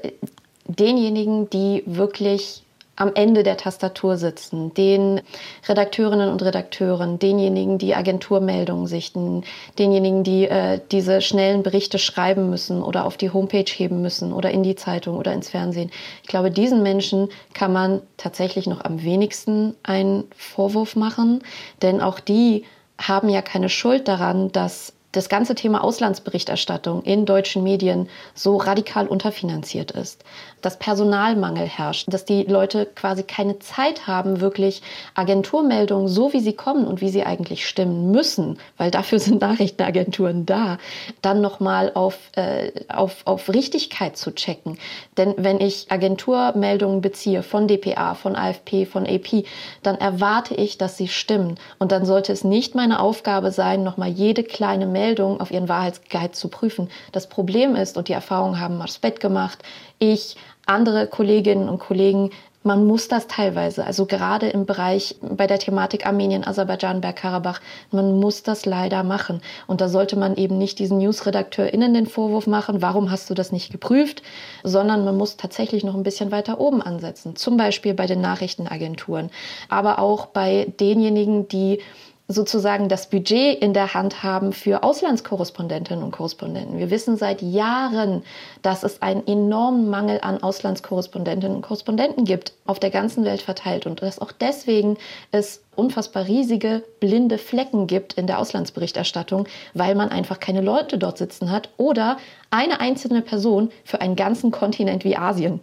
denjenigen, 0.67 1.49
die 1.49 1.83
wirklich 1.85 2.64
am 2.95 3.11
Ende 3.13 3.43
der 3.43 3.57
Tastatur 3.57 4.17
sitzen, 4.17 4.73
den 4.73 5.21
Redakteurinnen 5.67 6.29
und 6.29 6.41
Redakteuren, 6.41 7.19
denjenigen, 7.19 7.77
die 7.77 7.93
Agenturmeldungen 7.93 8.87
sichten, 8.87 9.43
denjenigen, 9.77 10.23
die 10.23 10.47
äh, 10.47 10.79
diese 10.91 11.21
schnellen 11.21 11.63
Berichte 11.63 11.99
schreiben 11.99 12.49
müssen 12.49 12.81
oder 12.81 13.05
auf 13.05 13.17
die 13.17 13.31
Homepage 13.31 13.65
heben 13.65 14.01
müssen 14.01 14.31
oder 14.31 14.51
in 14.51 14.63
die 14.63 14.75
Zeitung 14.75 15.17
oder 15.17 15.33
ins 15.33 15.49
Fernsehen. 15.49 15.91
Ich 16.23 16.29
glaube, 16.29 16.51
diesen 16.51 16.83
Menschen 16.83 17.29
kann 17.53 17.73
man 17.73 18.01
tatsächlich 18.17 18.67
noch 18.67 18.83
am 18.83 19.03
wenigsten 19.03 19.75
einen 19.83 20.23
Vorwurf 20.35 20.95
machen, 20.95 21.43
denn 21.81 22.01
auch 22.01 22.19
die 22.19 22.63
haben 22.97 23.27
ja 23.29 23.41
keine 23.41 23.69
Schuld 23.69 24.07
daran, 24.07 24.51
dass 24.51 24.94
das 25.15 25.29
ganze 25.29 25.55
Thema 25.55 25.83
Auslandsberichterstattung 25.83 27.03
in 27.03 27.25
deutschen 27.25 27.63
Medien 27.63 28.09
so 28.33 28.57
radikal 28.57 29.07
unterfinanziert 29.07 29.91
ist, 29.91 30.23
dass 30.61 30.77
Personalmangel 30.77 31.65
herrscht, 31.65 32.07
dass 32.11 32.25
die 32.25 32.43
Leute 32.43 32.85
quasi 32.85 33.23
keine 33.23 33.59
Zeit 33.59 34.07
haben, 34.07 34.41
wirklich 34.41 34.81
Agenturmeldungen, 35.13 36.07
so 36.07 36.33
wie 36.33 36.39
sie 36.39 36.53
kommen 36.53 36.85
und 36.85 37.01
wie 37.01 37.09
sie 37.09 37.23
eigentlich 37.23 37.67
stimmen 37.67 38.11
müssen, 38.11 38.57
weil 38.77 38.91
dafür 38.91 39.19
sind 39.25 39.41
Nachrichtenagenturen 39.41 40.45
da, 40.45 40.77
dann 41.21 41.41
nochmal 41.41 41.91
auf, 41.93 42.17
äh, 42.35 42.71
auf, 42.89 43.21
auf 43.25 43.49
Richtigkeit 43.49 44.17
zu 44.17 44.33
checken. 44.33 44.77
Denn 45.17 45.35
wenn 45.37 45.61
ich 45.61 45.91
Agenturmeldungen 45.91 47.01
beziehe 47.01 47.43
von 47.43 47.67
DPA, 47.67 48.15
von 48.15 48.35
AFP, 48.35 48.85
von 48.85 49.07
AP, 49.07 49.45
dann 49.83 49.95
erwarte 49.95 50.55
ich, 50.55 50.77
dass 50.77 50.97
sie 50.97 51.07
stimmen. 51.07 51.55
Und 51.79 51.91
dann 51.91 52.05
sollte 52.05 52.33
es 52.33 52.43
nicht 52.43 52.75
meine 52.75 52.99
Aufgabe 52.99 53.51
sein, 53.51 53.83
nochmal 53.83 54.09
jede 54.09 54.43
kleine 54.43 54.85
Meldung 54.85 55.04
Meldung 55.05 55.39
auf 55.39 55.51
ihren 55.51 55.69
Wahrheitsgehalt 55.69 56.35
zu 56.35 56.47
prüfen. 56.47 56.89
Das 57.11 57.27
Problem 57.27 57.75
ist, 57.75 57.97
und 57.97 58.07
die 58.07 58.13
Erfahrungen 58.13 58.59
haben 58.59 58.77
Marsbett 58.77 59.19
gemacht, 59.19 59.59
ich, 59.99 60.35
andere 60.65 61.05
Kolleginnen 61.07 61.69
und 61.69 61.79
Kollegen, 61.79 62.31
man 62.63 62.87
muss 62.87 63.07
das 63.07 63.27
teilweise, 63.27 63.85
also 63.85 64.07
gerade 64.07 64.49
im 64.49 64.65
Bereich 64.65 65.17
bei 65.21 65.45
der 65.45 65.59
Thematik 65.59 66.07
Armenien, 66.07 66.47
Aserbaidschan, 66.47 66.99
Bergkarabach, 66.99 67.61
man 67.91 68.19
muss 68.19 68.41
das 68.41 68.65
leider 68.65 69.03
machen. 69.03 69.41
Und 69.67 69.81
da 69.81 69.87
sollte 69.87 70.15
man 70.15 70.35
eben 70.35 70.57
nicht 70.57 70.79
diesen 70.79 70.97
Newsredakteurinnen 70.97 71.93
den 71.93 72.07
Vorwurf 72.07 72.47
machen, 72.47 72.81
warum 72.81 73.11
hast 73.11 73.29
du 73.29 73.35
das 73.35 73.51
nicht 73.51 73.71
geprüft, 73.71 74.23
sondern 74.63 75.05
man 75.05 75.15
muss 75.15 75.37
tatsächlich 75.37 75.83
noch 75.83 75.93
ein 75.93 76.01
bisschen 76.01 76.31
weiter 76.31 76.59
oben 76.59 76.81
ansetzen. 76.81 77.35
Zum 77.35 77.55
Beispiel 77.55 77.93
bei 77.93 78.07
den 78.07 78.21
Nachrichtenagenturen, 78.21 79.29
aber 79.69 79.99
auch 79.99 80.25
bei 80.25 80.65
denjenigen, 80.79 81.47
die 81.47 81.81
sozusagen 82.27 82.89
das 82.89 83.09
Budget 83.09 83.61
in 83.61 83.73
der 83.73 83.93
Hand 83.93 84.23
haben 84.23 84.51
für 84.51 84.83
Auslandskorrespondentinnen 84.83 86.03
und 86.03 86.11
Korrespondenten. 86.11 86.79
Wir 86.79 86.89
wissen 86.89 87.17
seit 87.17 87.43
Jahren, 87.43 88.23
dass 88.63 88.83
es 88.83 89.01
einen 89.03 89.27
enormen 89.27 89.89
Mangel 89.89 90.19
an 90.21 90.41
Auslandskorrespondentinnen 90.41 91.57
und 91.57 91.61
Korrespondenten 91.61 92.25
gibt, 92.25 92.53
auf 92.65 92.79
der 92.79 92.89
ganzen 92.89 93.25
Welt 93.25 93.43
verteilt 93.43 93.85
und 93.85 94.01
dass 94.01 94.17
auch 94.17 94.31
deswegen 94.31 94.97
es 95.31 95.61
unfassbar 95.75 96.25
riesige 96.25 96.83
blinde 96.99 97.37
Flecken 97.37 97.85
gibt 97.85 98.13
in 98.13 98.25
der 98.25 98.39
Auslandsberichterstattung, 98.39 99.47
weil 99.75 99.93
man 99.93 100.09
einfach 100.09 100.39
keine 100.39 100.61
Leute 100.61 100.97
dort 100.97 101.19
sitzen 101.19 101.51
hat 101.51 101.69
oder 101.77 102.17
eine 102.49 102.79
einzelne 102.79 103.21
Person 103.21 103.69
für 103.83 104.01
einen 104.01 104.15
ganzen 104.15 104.49
Kontinent 104.49 105.03
wie 105.03 105.17
Asien. 105.17 105.59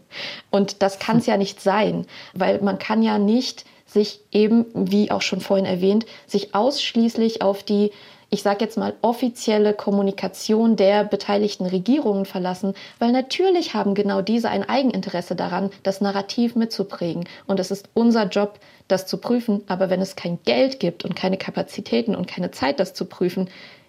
Und 0.50 0.82
das 0.82 1.00
kann 1.00 1.18
es 1.18 1.26
ja 1.26 1.36
nicht 1.36 1.60
sein, 1.60 2.06
weil 2.34 2.60
man 2.60 2.78
kann 2.78 3.02
ja 3.02 3.18
nicht 3.18 3.64
sich 3.92 4.20
eben, 4.32 4.66
wie 4.74 5.10
auch 5.10 5.22
schon 5.22 5.40
vorhin 5.40 5.66
erwähnt, 5.66 6.06
sich 6.26 6.54
ausschließlich 6.54 7.42
auf 7.42 7.62
die, 7.62 7.90
ich 8.30 8.42
sage 8.42 8.64
jetzt 8.64 8.78
mal, 8.78 8.94
offizielle 9.02 9.74
Kommunikation 9.74 10.76
der 10.76 11.04
beteiligten 11.04 11.66
Regierungen 11.66 12.24
verlassen, 12.24 12.74
weil 12.98 13.12
natürlich 13.12 13.74
haben 13.74 13.94
genau 13.94 14.22
diese 14.22 14.48
ein 14.48 14.68
Eigeninteresse 14.68 15.36
daran, 15.36 15.70
das 15.82 16.00
Narrativ 16.00 16.56
mitzuprägen. 16.56 17.24
Und 17.46 17.60
es 17.60 17.70
ist 17.70 17.88
unser 17.94 18.26
Job, 18.28 18.58
das 18.88 19.06
zu 19.06 19.18
prüfen. 19.18 19.62
Aber 19.66 19.90
wenn 19.90 20.00
es 20.00 20.16
kein 20.16 20.38
Geld 20.44 20.80
gibt 20.80 21.04
und 21.04 21.14
keine 21.14 21.36
Kapazitäten 21.36 22.14
und 22.14 22.26
keine 22.26 22.50
Zeit, 22.50 22.80
das 22.80 22.94
zu 22.94 23.04
prüfen, 23.04 23.48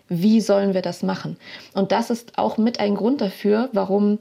wie 0.09 0.41
sollen 0.41 0.73
wir 0.73 0.81
das 0.81 1.03
machen? 1.03 1.37
Und 1.73 1.91
das 1.91 2.09
ist 2.09 2.37
auch 2.37 2.57
mit 2.57 2.79
ein 2.79 2.95
Grund 2.95 3.21
dafür, 3.21 3.69
warum 3.71 4.19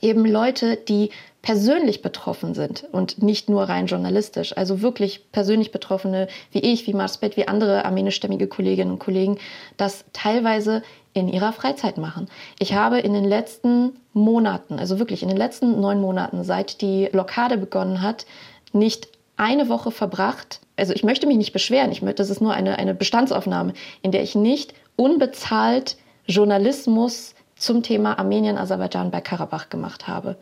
eben 0.00 0.24
Leute, 0.24 0.76
die 0.76 1.10
persönlich 1.42 2.02
betroffen 2.02 2.54
sind 2.54 2.84
und 2.92 3.22
nicht 3.22 3.48
nur 3.48 3.64
rein 3.64 3.86
journalistisch, 3.86 4.56
also 4.56 4.82
wirklich 4.82 5.30
persönlich 5.32 5.70
Betroffene 5.70 6.28
wie 6.50 6.58
ich, 6.58 6.86
wie 6.86 6.94
Marsbet, 6.94 7.36
wie 7.36 7.48
andere 7.48 7.84
armenischstämmige 7.84 8.48
Kolleginnen 8.48 8.92
und 8.92 8.98
Kollegen, 8.98 9.38
das 9.76 10.04
teilweise 10.12 10.82
in 11.14 11.28
ihrer 11.28 11.52
Freizeit 11.52 11.96
machen. 11.96 12.28
Ich 12.58 12.74
habe 12.74 12.98
in 12.98 13.12
den 13.12 13.24
letzten 13.24 13.96
Monaten, 14.12 14.78
also 14.78 14.98
wirklich 14.98 15.22
in 15.22 15.28
den 15.28 15.38
letzten 15.38 15.80
neun 15.80 16.00
Monaten, 16.00 16.44
seit 16.44 16.80
die 16.80 17.08
Blockade 17.10 17.56
begonnen 17.56 18.02
hat, 18.02 18.26
nicht 18.72 19.08
eine 19.36 19.68
Woche 19.68 19.90
verbracht. 19.90 20.60
Also 20.76 20.92
ich 20.92 21.04
möchte 21.04 21.26
mich 21.26 21.36
nicht 21.36 21.52
beschweren, 21.52 21.92
ich 21.92 22.02
möchte, 22.02 22.22
das 22.22 22.30
ist 22.30 22.40
nur 22.40 22.52
eine, 22.52 22.78
eine 22.78 22.94
Bestandsaufnahme, 22.94 23.72
in 24.02 24.12
der 24.12 24.22
ich 24.22 24.34
nicht 24.34 24.74
unbezahlt 24.96 25.96
Journalismus 26.26 27.34
zum 27.56 27.82
Thema 27.82 28.18
Armenien, 28.18 28.58
Aserbaidschan 28.58 29.10
bei 29.10 29.20
Karabach 29.20 29.68
gemacht 29.68 30.06
habe. 30.06 30.36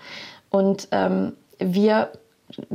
Und 0.50 0.88
ähm, 0.92 1.32
wir 1.58 2.12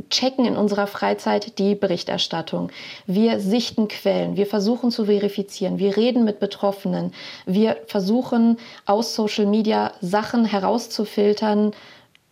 checken 0.10 0.46
in 0.46 0.58
unserer 0.58 0.88
Freizeit 0.88 1.58
die 1.58 1.76
Berichterstattung. 1.76 2.72
Wir 3.08 3.40
sichten 3.40 3.88
Quellen, 3.88 4.36
wir 4.36 4.46
versuchen 4.46 4.92
zu 4.92 5.06
verifizieren, 5.06 5.80
wir 5.80 5.96
reden 5.96 6.26
mit 6.26 6.40
Betroffenen, 6.40 7.14
wir 7.46 7.78
versuchen 7.88 8.58
aus 8.86 9.16
Social 9.16 9.46
Media 9.46 9.94
Sachen 10.02 10.46
herauszufiltern, 10.46 11.72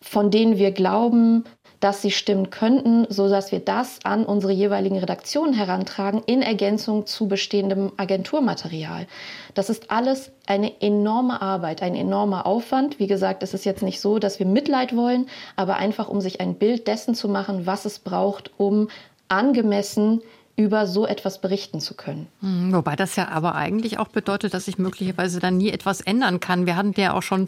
von 0.02 0.32
denen 0.32 0.58
wir 0.58 0.72
glauben, 0.72 1.46
dass 1.80 2.02
sie 2.02 2.12
stimmen 2.12 2.50
könnten, 2.50 3.06
so 3.10 3.30
dass 3.30 3.52
wir 3.52 3.60
das 3.60 4.00
an 4.04 4.26
unsere 4.26 4.52
jeweiligen 4.52 4.98
Redaktionen 4.98 5.54
herantragen 5.54 6.22
in 6.26 6.42
Ergänzung 6.42 7.06
zu 7.06 7.28
bestehendem 7.28 7.92
Agenturmaterial. 7.98 9.08
Das 9.54 9.70
ist 9.70 9.90
alles 9.90 10.32
eine 10.46 10.82
enorme 10.82 11.42
Arbeit, 11.42 11.82
ein 11.82 11.96
enormer 11.96 12.46
Aufwand. 12.46 13.00
Wie 13.00 13.08
gesagt, 13.08 13.44
es 13.44 13.54
ist 13.54 13.66
jetzt 13.66 13.84
nicht 13.84 14.02
so, 14.02 14.20
dass 14.20 14.40
wir 14.40 14.46
Mitleid 14.46 14.96
wollen, 14.96 15.28
aber 15.56 15.78
einfach 15.78 16.10
um 16.10 16.22
sich 16.22 16.42
ein 16.42 16.56
Bild 16.56 16.88
dessen 16.88 17.16
zu 17.16 17.30
machen, 17.30 17.66
was 17.66 17.86
es 17.86 18.00
braucht, 18.00 18.52
um 18.58 18.90
angemessen 19.30 20.22
über 20.60 20.88
so 20.88 21.08
etwas 21.08 21.40
berichten 21.40 21.80
zu 21.80 21.94
können. 21.94 22.28
Hm, 22.42 22.74
wobei 22.74 22.98
das 22.98 23.16
ja 23.16 23.30
aber 23.30 23.56
eigentlich 23.56 23.98
auch 23.98 24.10
bedeutet, 24.10 24.54
dass 24.54 24.66
sich 24.66 24.78
möglicherweise 24.78 25.40
dann 25.40 25.56
nie 25.56 25.70
etwas 25.70 26.02
ändern 26.02 26.42
kann. 26.42 26.66
Wir 26.66 26.76
hatten 26.76 26.94
ja 26.98 27.14
auch 27.14 27.24
schon 27.24 27.48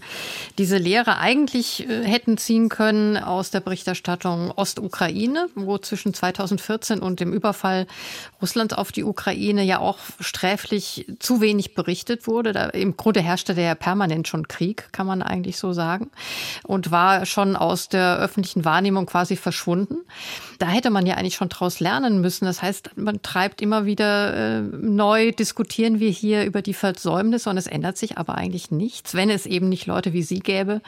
diese 0.57 0.77
Lehre 0.77 1.17
eigentlich 1.17 1.89
äh, 1.89 2.05
hätten 2.05 2.37
ziehen 2.37 2.69
können 2.69 3.17
aus 3.17 3.51
der 3.51 3.59
Berichterstattung 3.59 4.51
Ostukraine, 4.55 5.49
wo 5.55 5.77
zwischen 5.77 6.13
2014 6.13 6.99
und 6.99 7.19
dem 7.19 7.33
Überfall 7.33 7.85
Russlands 8.41 8.73
auf 8.73 8.93
die 8.93 9.03
Ukraine 9.03 9.63
ja 9.63 9.79
auch 9.79 9.97
sträflich 10.21 11.05
zu 11.19 11.41
wenig 11.41 11.75
berichtet 11.75 12.27
wurde. 12.27 12.53
Da, 12.53 12.67
Im 12.67 12.95
Grunde 12.95 13.19
herrschte 13.19 13.55
der 13.55 13.65
ja 13.65 13.75
permanent 13.75 14.29
schon 14.29 14.47
Krieg, 14.47 14.87
kann 14.93 15.05
man 15.05 15.21
eigentlich 15.21 15.57
so 15.57 15.73
sagen, 15.73 16.11
und 16.63 16.91
war 16.91 17.25
schon 17.25 17.57
aus 17.57 17.89
der 17.89 18.19
öffentlichen 18.19 18.63
Wahrnehmung 18.63 19.05
quasi 19.05 19.35
verschwunden. 19.35 19.97
Da 20.59 20.67
hätte 20.67 20.91
man 20.91 21.05
ja 21.05 21.15
eigentlich 21.15 21.35
schon 21.35 21.49
draus 21.49 21.81
lernen 21.81 22.21
müssen. 22.21 22.45
Das 22.45 22.61
heißt, 22.61 22.91
man 23.01 23.21
treibt 23.21 23.61
immer 23.61 23.85
wieder 23.85 24.33
äh, 24.33 24.61
neu, 24.61 25.31
diskutieren 25.31 25.99
wir 25.99 26.09
hier 26.09 26.45
über 26.45 26.61
die 26.61 26.73
Versäumnisse 26.73 27.49
und 27.49 27.57
es 27.57 27.67
ändert 27.67 27.97
sich 27.97 28.17
aber 28.17 28.35
eigentlich 28.35 28.71
nichts, 28.71 29.13
wenn 29.13 29.29
es 29.29 29.45
eben 29.45 29.69
nicht 29.69 29.85
Leute 29.85 30.13
wie 30.13 30.23
Sie 30.23 30.39
gäbe, 30.39 30.81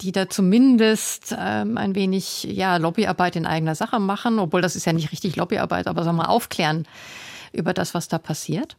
die 0.00 0.12
da 0.12 0.28
zumindest 0.28 1.34
ähm, 1.38 1.76
ein 1.76 1.94
wenig 1.94 2.44
ja, 2.44 2.76
Lobbyarbeit 2.76 3.36
in 3.36 3.46
eigener 3.46 3.74
Sache 3.74 3.98
machen, 3.98 4.38
obwohl 4.38 4.60
das 4.60 4.76
ist 4.76 4.84
ja 4.84 4.92
nicht 4.92 5.12
richtig 5.12 5.36
Lobbyarbeit, 5.36 5.86
aber 5.86 6.04
sagen 6.04 6.16
wir 6.16 6.24
mal 6.24 6.28
aufklären 6.28 6.86
über 7.52 7.72
das, 7.72 7.94
was 7.94 8.08
da 8.08 8.18
passiert. 8.18 8.76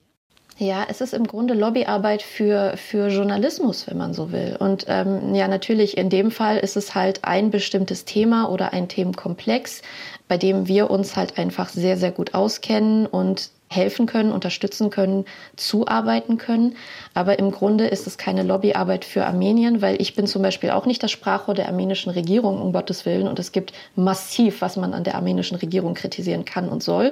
Ja, 0.58 0.86
es 0.88 1.02
ist 1.02 1.14
im 1.14 1.28
Grunde 1.28 1.54
Lobbyarbeit 1.54 2.22
für, 2.22 2.78
für 2.78 3.10
Journalismus, 3.10 3.88
wenn 3.88 3.98
man 3.98 4.14
so 4.14 4.32
will. 4.32 4.56
Und 4.58 4.86
ähm, 4.88 5.36
ja, 5.36 5.50
natürlich 5.50 5.98
in 5.98 6.10
dem 6.10 6.32
Fall 6.32 6.58
ist 6.58 6.78
es 6.78 6.96
halt 6.96 7.26
ein 7.26 7.52
bestimmtes 7.52 8.06
Thema 8.06 8.50
oder 8.50 8.72
ein 8.72 8.88
Themenkomplex, 8.88 9.82
bei 10.30 10.38
dem 10.38 10.68
wir 10.70 10.90
uns 10.90 11.18
halt 11.18 11.38
einfach 11.38 11.68
sehr, 11.68 11.98
sehr 11.98 12.12
gut 12.12 12.34
auskennen 12.34 13.06
und 13.06 13.50
helfen 13.68 14.06
können, 14.06 14.32
unterstützen 14.32 14.90
können, 14.92 15.26
zuarbeiten 15.58 16.38
können. 16.38 16.78
Aber 17.14 17.38
im 17.38 17.52
Grunde 17.52 17.88
ist 17.88 18.08
es 18.08 18.18
keine 18.18 18.44
Lobbyarbeit 18.44 19.04
für 19.04 19.26
Armenien, 19.26 19.82
weil 19.82 20.02
ich 20.02 20.16
bin 20.16 20.26
zum 20.26 20.42
Beispiel 20.42 20.70
auch 20.70 20.86
nicht 20.86 21.04
das 21.04 21.12
Sprachrohr 21.12 21.56
der 21.56 21.68
armenischen 21.68 22.14
Regierung, 22.14 22.62
um 22.62 22.72
Gottes 22.72 23.06
Willen. 23.06 23.28
Und 23.28 23.40
es 23.40 23.52
gibt 23.52 23.74
massiv, 23.98 24.62
was 24.62 24.78
man 24.78 24.94
an 24.94 25.04
der 25.04 25.16
armenischen 25.16 25.58
Regierung 25.58 25.96
kritisieren 25.96 26.46
kann 26.46 26.70
und 26.70 26.82
soll. 26.82 27.12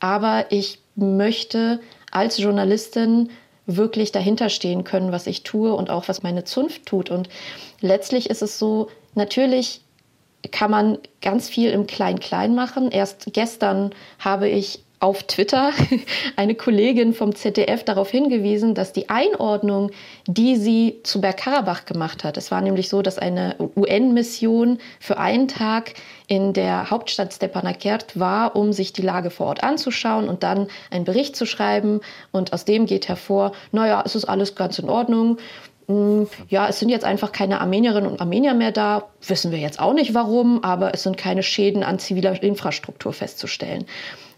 Aber 0.00 0.46
ich 0.50 0.80
möchte 0.96 1.80
als 2.10 2.38
Journalistin 2.38 3.30
wirklich 3.66 4.12
dahinter 4.12 4.48
stehen 4.48 4.84
können, 4.84 5.12
was 5.12 5.26
ich 5.26 5.42
tue 5.42 5.74
und 5.74 5.90
auch 5.90 6.08
was 6.08 6.22
meine 6.22 6.44
Zunft 6.44 6.86
tut. 6.86 7.10
Und 7.10 7.28
letztlich 7.80 8.30
ist 8.30 8.42
es 8.42 8.58
so, 8.58 8.88
natürlich 9.14 9.82
kann 10.50 10.70
man 10.70 10.98
ganz 11.20 11.48
viel 11.48 11.70
im 11.70 11.86
Klein-Klein 11.86 12.54
machen. 12.54 12.90
Erst 12.90 13.26
gestern 13.32 13.90
habe 14.18 14.48
ich 14.48 14.80
auf 15.00 15.22
Twitter 15.24 15.72
eine 16.36 16.54
Kollegin 16.54 17.14
vom 17.14 17.34
ZDF 17.34 17.84
darauf 17.84 18.10
hingewiesen, 18.10 18.74
dass 18.74 18.92
die 18.92 19.08
Einordnung, 19.08 19.90
die 20.26 20.56
sie 20.56 21.00
zu 21.04 21.20
Bergkarabach 21.20 21.84
gemacht 21.84 22.24
hat, 22.24 22.36
es 22.36 22.50
war 22.50 22.60
nämlich 22.60 22.88
so, 22.88 23.02
dass 23.02 23.18
eine 23.18 23.56
UN-Mission 23.76 24.78
für 24.98 25.18
einen 25.18 25.48
Tag 25.48 25.94
in 26.26 26.52
der 26.52 26.90
Hauptstadt 26.90 27.32
Stepanakert 27.32 28.18
war, 28.18 28.56
um 28.56 28.72
sich 28.72 28.92
die 28.92 29.02
Lage 29.02 29.30
vor 29.30 29.46
Ort 29.46 29.62
anzuschauen 29.62 30.28
und 30.28 30.42
dann 30.42 30.68
einen 30.90 31.04
Bericht 31.04 31.36
zu 31.36 31.46
schreiben. 31.46 32.00
Und 32.32 32.52
aus 32.52 32.64
dem 32.64 32.86
geht 32.86 33.08
hervor, 33.08 33.52
naja, 33.72 34.02
es 34.04 34.14
ist 34.14 34.26
alles 34.26 34.54
ganz 34.54 34.78
in 34.78 34.90
Ordnung. 34.90 35.38
Hm, 35.86 36.28
ja, 36.48 36.68
es 36.68 36.78
sind 36.78 36.90
jetzt 36.90 37.04
einfach 37.04 37.32
keine 37.32 37.60
Armenierinnen 37.60 38.10
und 38.10 38.20
Armenier 38.20 38.52
mehr 38.52 38.72
da. 38.72 39.08
Wissen 39.26 39.52
wir 39.52 39.58
jetzt 39.58 39.80
auch 39.80 39.94
nicht 39.94 40.12
warum, 40.12 40.62
aber 40.62 40.92
es 40.92 41.02
sind 41.02 41.16
keine 41.16 41.42
Schäden 41.42 41.82
an 41.82 41.98
ziviler 41.98 42.42
Infrastruktur 42.42 43.14
festzustellen. 43.14 43.86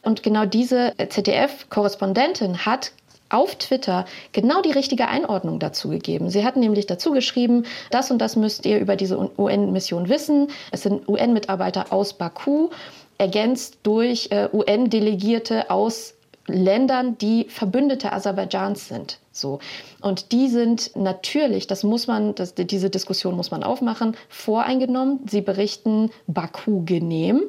Und 0.03 0.23
genau 0.23 0.47
diese 0.47 0.95
ZDF-Korrespondentin 0.97 2.65
hat 2.65 2.93
auf 3.29 3.55
Twitter 3.55 4.05
genau 4.33 4.61
die 4.61 4.73
richtige 4.73 5.09
Einordnung 5.09 5.59
dazu 5.59 5.89
gegeben. 5.89 6.31
Sie 6.31 6.45
hat 6.45 6.57
nämlich 6.57 6.87
dazu 6.87 7.13
geschrieben, 7.13 7.65
das 7.91 8.11
und 8.11 8.19
das 8.19 8.37
müsst 8.37 8.67
ihr 8.67 8.79
über 8.79 8.97
diese 8.97 9.19
UN-Mission 9.39 10.09
wissen. 10.09 10.49
Es 10.73 10.83
sind 10.83 11.09
UN-Mitarbeiter 11.09 11.93
aus 11.93 12.15
Baku, 12.15 12.71
ergänzt 13.19 13.79
durch 13.85 14.29
äh, 14.31 14.49
UN-Delegierte 14.53 15.71
aus 15.71 16.15
Ländern, 16.47 17.17
die 17.19 17.47
Verbündete 17.49 18.13
Aserbaidschans 18.13 18.89
sind. 18.89 19.19
So. 19.31 19.61
Und 20.01 20.33
die 20.33 20.49
sind 20.49 20.97
natürlich, 20.97 21.67
das 21.67 21.85
muss 21.85 22.07
man, 22.07 22.35
das, 22.35 22.55
diese 22.55 22.91
Diskussion 22.91 23.37
muss 23.37 23.51
man 23.51 23.63
aufmachen, 23.63 24.17
voreingenommen. 24.29 25.21
Sie 25.29 25.43
berichten 25.43 26.11
Baku 26.27 26.85
genehm. 26.85 27.45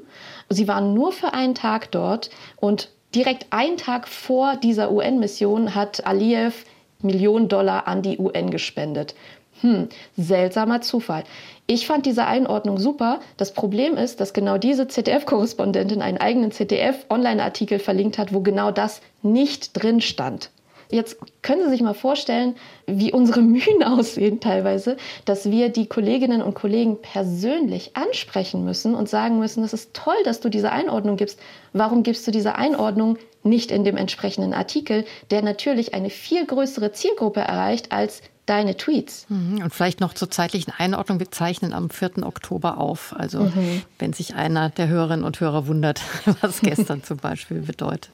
Sie 0.52 0.68
waren 0.68 0.94
nur 0.94 1.12
für 1.12 1.34
einen 1.34 1.56
Tag 1.56 1.92
dort 1.92 2.30
und 2.58 2.90
direkt 3.16 3.48
einen 3.52 3.78
Tag 3.78 4.08
vor 4.08 4.56
dieser 4.58 4.92
UN-Mission 4.92 5.76
hat 5.76 6.06
Aliyev 6.06 6.66
Millionen 7.02 7.48
Dollar 7.48 7.88
an 7.88 8.02
die 8.02 8.20
UN 8.20 8.52
gespendet. 8.52 9.16
Hm, 9.62 9.90
seltsamer 10.18 10.82
Zufall. 10.82 11.24
Ich 11.68 11.88
fand 11.88 12.06
diese 12.06 12.26
Einordnung 12.26 12.78
super. 12.78 13.20
Das 13.38 13.54
Problem 13.54 13.96
ist, 13.96 14.20
dass 14.20 14.34
genau 14.34 14.58
diese 14.58 14.88
ZDF-Korrespondentin 14.88 16.02
einen 16.02 16.18
eigenen 16.18 16.52
ZDF-Online-Artikel 16.52 17.80
verlinkt 17.80 18.18
hat, 18.18 18.34
wo 18.34 18.42
genau 18.42 18.72
das 18.72 19.02
nicht 19.22 19.72
drin 19.74 20.02
stand. 20.02 20.52
Jetzt 20.92 21.18
können 21.42 21.64
Sie 21.64 21.70
sich 21.70 21.82
mal 21.82 21.94
vorstellen, 21.94 22.56
wie 22.86 23.12
unsere 23.12 23.42
Mühen 23.42 23.84
aussehen 23.84 24.40
teilweise, 24.40 24.98
dass 25.26 25.50
wir 25.50 25.70
die 25.70 25.88
Kolleginnen 25.88 26.42
und 26.42 26.54
Kollegen 26.54 27.02
persönlich 27.02 27.96
ansprechen 27.96 28.64
müssen 28.64 28.94
und 28.94 29.10
sagen 29.10 29.40
müssen, 29.40 29.64
es 29.64 29.74
ist 29.74 29.94
toll, 29.94 30.18
dass 30.26 30.42
du 30.42 30.50
diese 30.50 30.72
Einordnung 30.72 31.18
gibst. 31.18 31.40
Warum 31.74 32.04
gibst 32.04 32.28
du 32.28 32.32
diese 32.32 32.56
Einordnung 32.56 33.18
nicht 33.44 33.72
in 33.72 33.84
dem 33.84 33.98
entsprechenden 33.98 34.54
Artikel, 34.54 35.06
der 35.32 35.42
natürlich 35.42 35.94
eine 35.94 36.10
viel 36.10 36.46
größere 36.46 36.92
Zielgruppe 36.92 37.40
erreicht 37.40 37.92
als 37.92 38.22
deine 38.46 38.76
Tweets. 38.76 39.26
Mhm. 39.30 39.62
Und 39.64 39.74
vielleicht 39.74 40.02
noch 40.02 40.14
zur 40.14 40.30
zeitlichen 40.30 40.74
Einordnung. 40.78 41.20
Wir 41.20 41.32
zeichnen 41.32 41.74
am 41.74 41.90
4. 41.90 42.24
Oktober 42.24 42.78
auf. 42.80 43.16
Also 43.18 43.44
mhm. 43.44 43.84
wenn 44.00 44.14
sich 44.14 44.36
einer 44.36 44.70
der 44.70 44.88
Hörerinnen 44.88 45.26
und 45.26 45.40
Hörer 45.40 45.68
wundert, 45.68 46.02
was 46.42 46.62
gestern 46.62 47.04
zum 47.04 47.18
Beispiel 47.18 47.62
bedeutet 47.62 48.12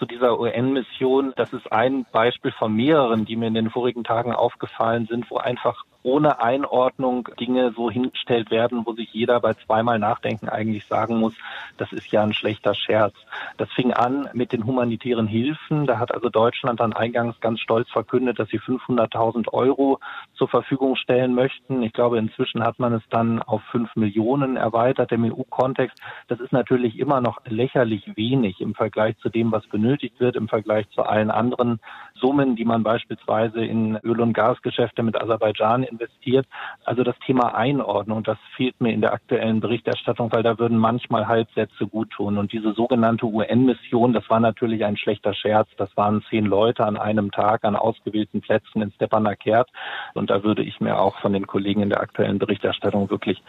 zu 0.00 0.06
dieser 0.06 0.40
UN-Mission. 0.40 1.34
Das 1.36 1.52
ist 1.52 1.70
ein 1.70 2.06
Beispiel 2.10 2.52
von 2.52 2.74
mehreren, 2.74 3.26
die 3.26 3.36
mir 3.36 3.48
in 3.48 3.54
den 3.54 3.70
vorigen 3.70 4.02
Tagen 4.02 4.32
aufgefallen 4.32 5.06
sind, 5.06 5.30
wo 5.30 5.36
einfach 5.36 5.84
ohne 6.02 6.40
Einordnung 6.40 7.28
Dinge 7.38 7.72
so 7.76 7.90
hingestellt 7.90 8.50
werden, 8.50 8.82
wo 8.86 8.92
sich 8.92 9.12
jeder 9.12 9.40
bei 9.40 9.54
zweimal 9.54 9.98
Nachdenken 9.98 10.48
eigentlich 10.48 10.86
sagen 10.86 11.18
muss, 11.18 11.34
das 11.76 11.92
ist 11.92 12.10
ja 12.10 12.22
ein 12.22 12.32
schlechter 12.32 12.74
Scherz. 12.74 13.14
Das 13.58 13.70
fing 13.72 13.92
an 13.92 14.28
mit 14.32 14.52
den 14.52 14.64
humanitären 14.64 15.26
Hilfen. 15.26 15.86
Da 15.86 15.98
hat 15.98 16.12
also 16.14 16.28
Deutschland 16.28 16.80
dann 16.80 16.92
eingangs 16.92 17.38
ganz 17.40 17.60
stolz 17.60 17.90
verkündet, 17.90 18.38
dass 18.38 18.48
sie 18.48 18.58
500.000 18.58 19.52
Euro 19.52 19.98
zur 20.34 20.48
Verfügung 20.48 20.96
stellen 20.96 21.34
möchten. 21.34 21.82
Ich 21.82 21.92
glaube, 21.92 22.18
inzwischen 22.18 22.64
hat 22.64 22.78
man 22.78 22.94
es 22.94 23.02
dann 23.10 23.42
auf 23.42 23.62
5 23.70 23.96
Millionen 23.96 24.56
erweitert 24.56 25.12
im 25.12 25.24
EU-Kontext. 25.24 26.00
Das 26.28 26.40
ist 26.40 26.52
natürlich 26.52 26.98
immer 26.98 27.20
noch 27.20 27.40
lächerlich 27.46 28.16
wenig 28.16 28.60
im 28.60 28.74
Vergleich 28.74 29.18
zu 29.18 29.28
dem, 29.28 29.52
was 29.52 29.66
benötigt 29.66 30.18
wird, 30.18 30.36
im 30.36 30.48
Vergleich 30.48 30.88
zu 30.90 31.02
allen 31.02 31.30
anderen 31.30 31.80
Summen, 32.14 32.56
die 32.56 32.64
man 32.64 32.82
beispielsweise 32.82 33.64
in 33.64 33.96
Öl- 33.96 34.20
und 34.20 34.32
Gasgeschäfte 34.32 35.02
mit 35.02 35.20
Aserbaidschan 35.20 35.84
investiert. 35.90 36.46
Also 36.84 37.02
das 37.02 37.18
Thema 37.26 37.54
Einordnung, 37.54 38.22
das 38.22 38.38
fehlt 38.56 38.80
mir 38.80 38.92
in 38.92 39.00
der 39.00 39.12
aktuellen 39.12 39.60
Berichterstattung, 39.60 40.32
weil 40.32 40.42
da 40.42 40.58
würden 40.58 40.78
manchmal 40.78 41.26
Halbsätze 41.26 41.86
gut 41.86 42.10
tun. 42.10 42.38
Und 42.38 42.52
diese 42.52 42.72
sogenannte 42.72 43.26
UN-Mission, 43.26 44.12
das 44.12 44.28
war 44.30 44.40
natürlich 44.40 44.84
ein 44.84 44.96
schlechter 44.96 45.34
Scherz. 45.34 45.68
Das 45.76 45.94
waren 45.96 46.22
zehn 46.30 46.46
Leute 46.46 46.84
an 46.84 46.96
einem 46.96 47.30
Tag 47.30 47.64
an 47.64 47.76
ausgewählten 47.76 48.40
Plätzen 48.40 48.82
in 48.82 48.92
Stepanakert. 48.92 49.68
Und 50.14 50.30
da 50.30 50.42
würde 50.42 50.62
ich 50.62 50.80
mir 50.80 50.98
auch 50.98 51.18
von 51.20 51.32
den 51.32 51.46
Kollegen 51.46 51.82
in 51.82 51.90
der 51.90 52.00
aktuellen 52.00 52.38
Berichterstattung 52.38 53.10
wirklich 53.10 53.42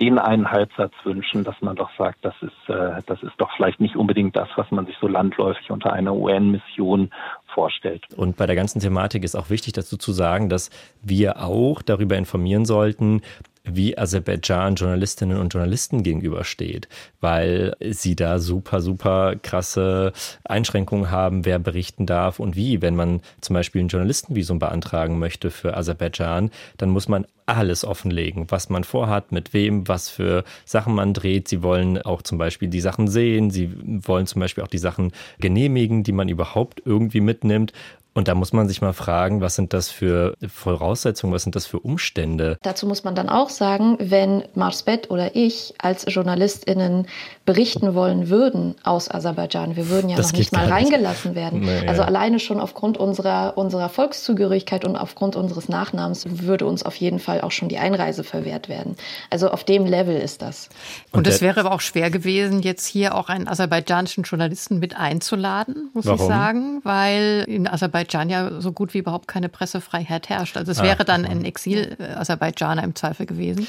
den 0.00 0.18
einen 0.18 0.50
Halbsatz 0.50 0.92
wünschen, 1.04 1.44
dass 1.44 1.54
man 1.60 1.76
doch 1.76 1.90
sagt, 1.96 2.24
das 2.24 2.34
ist, 2.40 2.68
äh, 2.68 3.02
das 3.06 3.22
ist 3.22 3.34
doch 3.38 3.50
vielleicht 3.56 3.80
nicht 3.80 3.96
unbedingt 3.96 4.34
das, 4.34 4.48
was 4.56 4.70
man 4.70 4.86
sich 4.86 4.96
so 5.00 5.06
landläufig 5.06 5.70
unter 5.70 5.92
einer 5.92 6.14
UN-Mission 6.14 7.10
vorstellt. 7.54 8.04
Und 8.16 8.36
bei 8.36 8.46
der 8.46 8.56
ganzen 8.56 8.80
Thematik 8.80 9.22
ist 9.22 9.36
auch 9.36 9.50
wichtig 9.50 9.74
dazu 9.74 9.96
zu 9.96 10.12
sagen, 10.12 10.48
dass 10.48 10.70
wir 11.02 11.42
auch 11.42 11.82
darüber 11.82 12.16
informieren 12.16 12.64
sollten, 12.64 13.22
wie 13.64 13.96
Aserbaidschan 13.96 14.74
Journalistinnen 14.74 15.38
und 15.38 15.52
Journalisten 15.52 16.02
gegenübersteht, 16.02 16.88
weil 17.20 17.76
sie 17.90 18.16
da 18.16 18.38
super, 18.38 18.80
super 18.80 19.36
krasse 19.36 20.12
Einschränkungen 20.44 21.10
haben, 21.10 21.44
wer 21.44 21.58
berichten 21.58 22.06
darf 22.06 22.40
und 22.40 22.56
wie. 22.56 22.82
Wenn 22.82 22.96
man 22.96 23.20
zum 23.40 23.54
Beispiel 23.54 23.82
ein 23.82 23.88
Journalistenvisum 23.88 24.58
beantragen 24.58 25.18
möchte 25.18 25.50
für 25.50 25.76
Aserbaidschan, 25.76 26.50
dann 26.76 26.90
muss 26.90 27.08
man 27.08 27.26
alles 27.46 27.84
offenlegen, 27.84 28.46
was 28.50 28.68
man 28.68 28.84
vorhat, 28.84 29.32
mit 29.32 29.52
wem, 29.52 29.86
was 29.88 30.08
für 30.08 30.44
Sachen 30.64 30.94
man 30.94 31.12
dreht. 31.12 31.48
Sie 31.48 31.62
wollen 31.62 32.00
auch 32.00 32.22
zum 32.22 32.38
Beispiel 32.38 32.68
die 32.68 32.80
Sachen 32.80 33.08
sehen, 33.08 33.50
sie 33.50 33.70
wollen 34.06 34.26
zum 34.26 34.40
Beispiel 34.40 34.64
auch 34.64 34.68
die 34.68 34.78
Sachen 34.78 35.12
genehmigen, 35.38 36.02
die 36.02 36.12
man 36.12 36.28
überhaupt 36.28 36.82
irgendwie 36.84 37.20
mitnimmt. 37.20 37.72
Und 38.14 38.28
da 38.28 38.34
muss 38.34 38.52
man 38.52 38.68
sich 38.68 38.82
mal 38.82 38.92
fragen, 38.92 39.40
was 39.40 39.54
sind 39.54 39.72
das 39.72 39.88
für 39.88 40.36
Voraussetzungen, 40.46 41.32
was 41.32 41.44
sind 41.44 41.56
das 41.56 41.64
für 41.64 41.80
Umstände? 41.80 42.58
Dazu 42.62 42.86
muss 42.86 43.04
man 43.04 43.14
dann 43.14 43.30
auch 43.30 43.48
sagen, 43.48 43.96
wenn 44.00 44.44
Marsbet 44.54 45.10
oder 45.10 45.34
ich 45.34 45.72
als 45.78 46.04
JournalistInnen 46.06 47.06
berichten 47.46 47.94
wollen 47.94 48.28
würden 48.28 48.74
aus 48.84 49.10
Aserbaidschan, 49.10 49.76
wir 49.76 49.88
würden 49.88 50.10
ja 50.10 50.16
das 50.16 50.32
noch 50.32 50.38
nicht 50.38 50.52
mal 50.52 50.68
reingelassen 50.68 51.34
werden. 51.34 51.60
Nee, 51.60 51.88
also 51.88 52.02
ja. 52.02 52.08
alleine 52.08 52.38
schon 52.38 52.60
aufgrund 52.60 52.98
unserer, 52.98 53.56
unserer 53.56 53.88
Volkszugehörigkeit 53.88 54.84
und 54.84 54.96
aufgrund 54.96 55.34
unseres 55.34 55.70
Nachnamens 55.70 56.26
würde 56.28 56.66
uns 56.66 56.82
auf 56.82 56.96
jeden 56.96 57.18
Fall 57.18 57.40
auch 57.40 57.50
schon 57.50 57.70
die 57.70 57.78
Einreise 57.78 58.24
verwehrt 58.24 58.68
werden. 58.68 58.96
Also 59.30 59.50
auf 59.50 59.64
dem 59.64 59.86
Level 59.86 60.16
ist 60.16 60.42
das. 60.42 60.68
Und 61.12 61.26
es 61.26 61.40
wäre 61.40 61.60
aber 61.60 61.72
auch 61.72 61.80
schwer 61.80 62.10
gewesen, 62.10 62.60
jetzt 62.60 62.86
hier 62.86 63.14
auch 63.14 63.30
einen 63.30 63.48
aserbaidschanischen 63.48 64.24
Journalisten 64.24 64.80
mit 64.80 64.96
einzuladen, 64.96 65.90
muss 65.94 66.04
Warum? 66.04 66.20
ich 66.20 66.26
sagen, 66.26 66.80
weil 66.84 67.44
in 67.48 67.66
Aserbaidschan 67.66 68.01
Aserbaidschan 68.04 68.30
ja 68.30 68.60
so 68.60 68.72
gut 68.72 68.94
wie 68.94 68.98
überhaupt 68.98 69.28
keine 69.28 69.48
Pressefreiheit 69.48 70.28
herrscht. 70.28 70.56
Also 70.56 70.72
es 70.72 70.80
ah, 70.80 70.84
wäre 70.84 71.04
dann 71.04 71.24
ein 71.24 71.44
Exil-Aserbaidschaner 71.44 72.82
im 72.82 72.94
Zweifel 72.94 73.26
gewesen. 73.26 73.66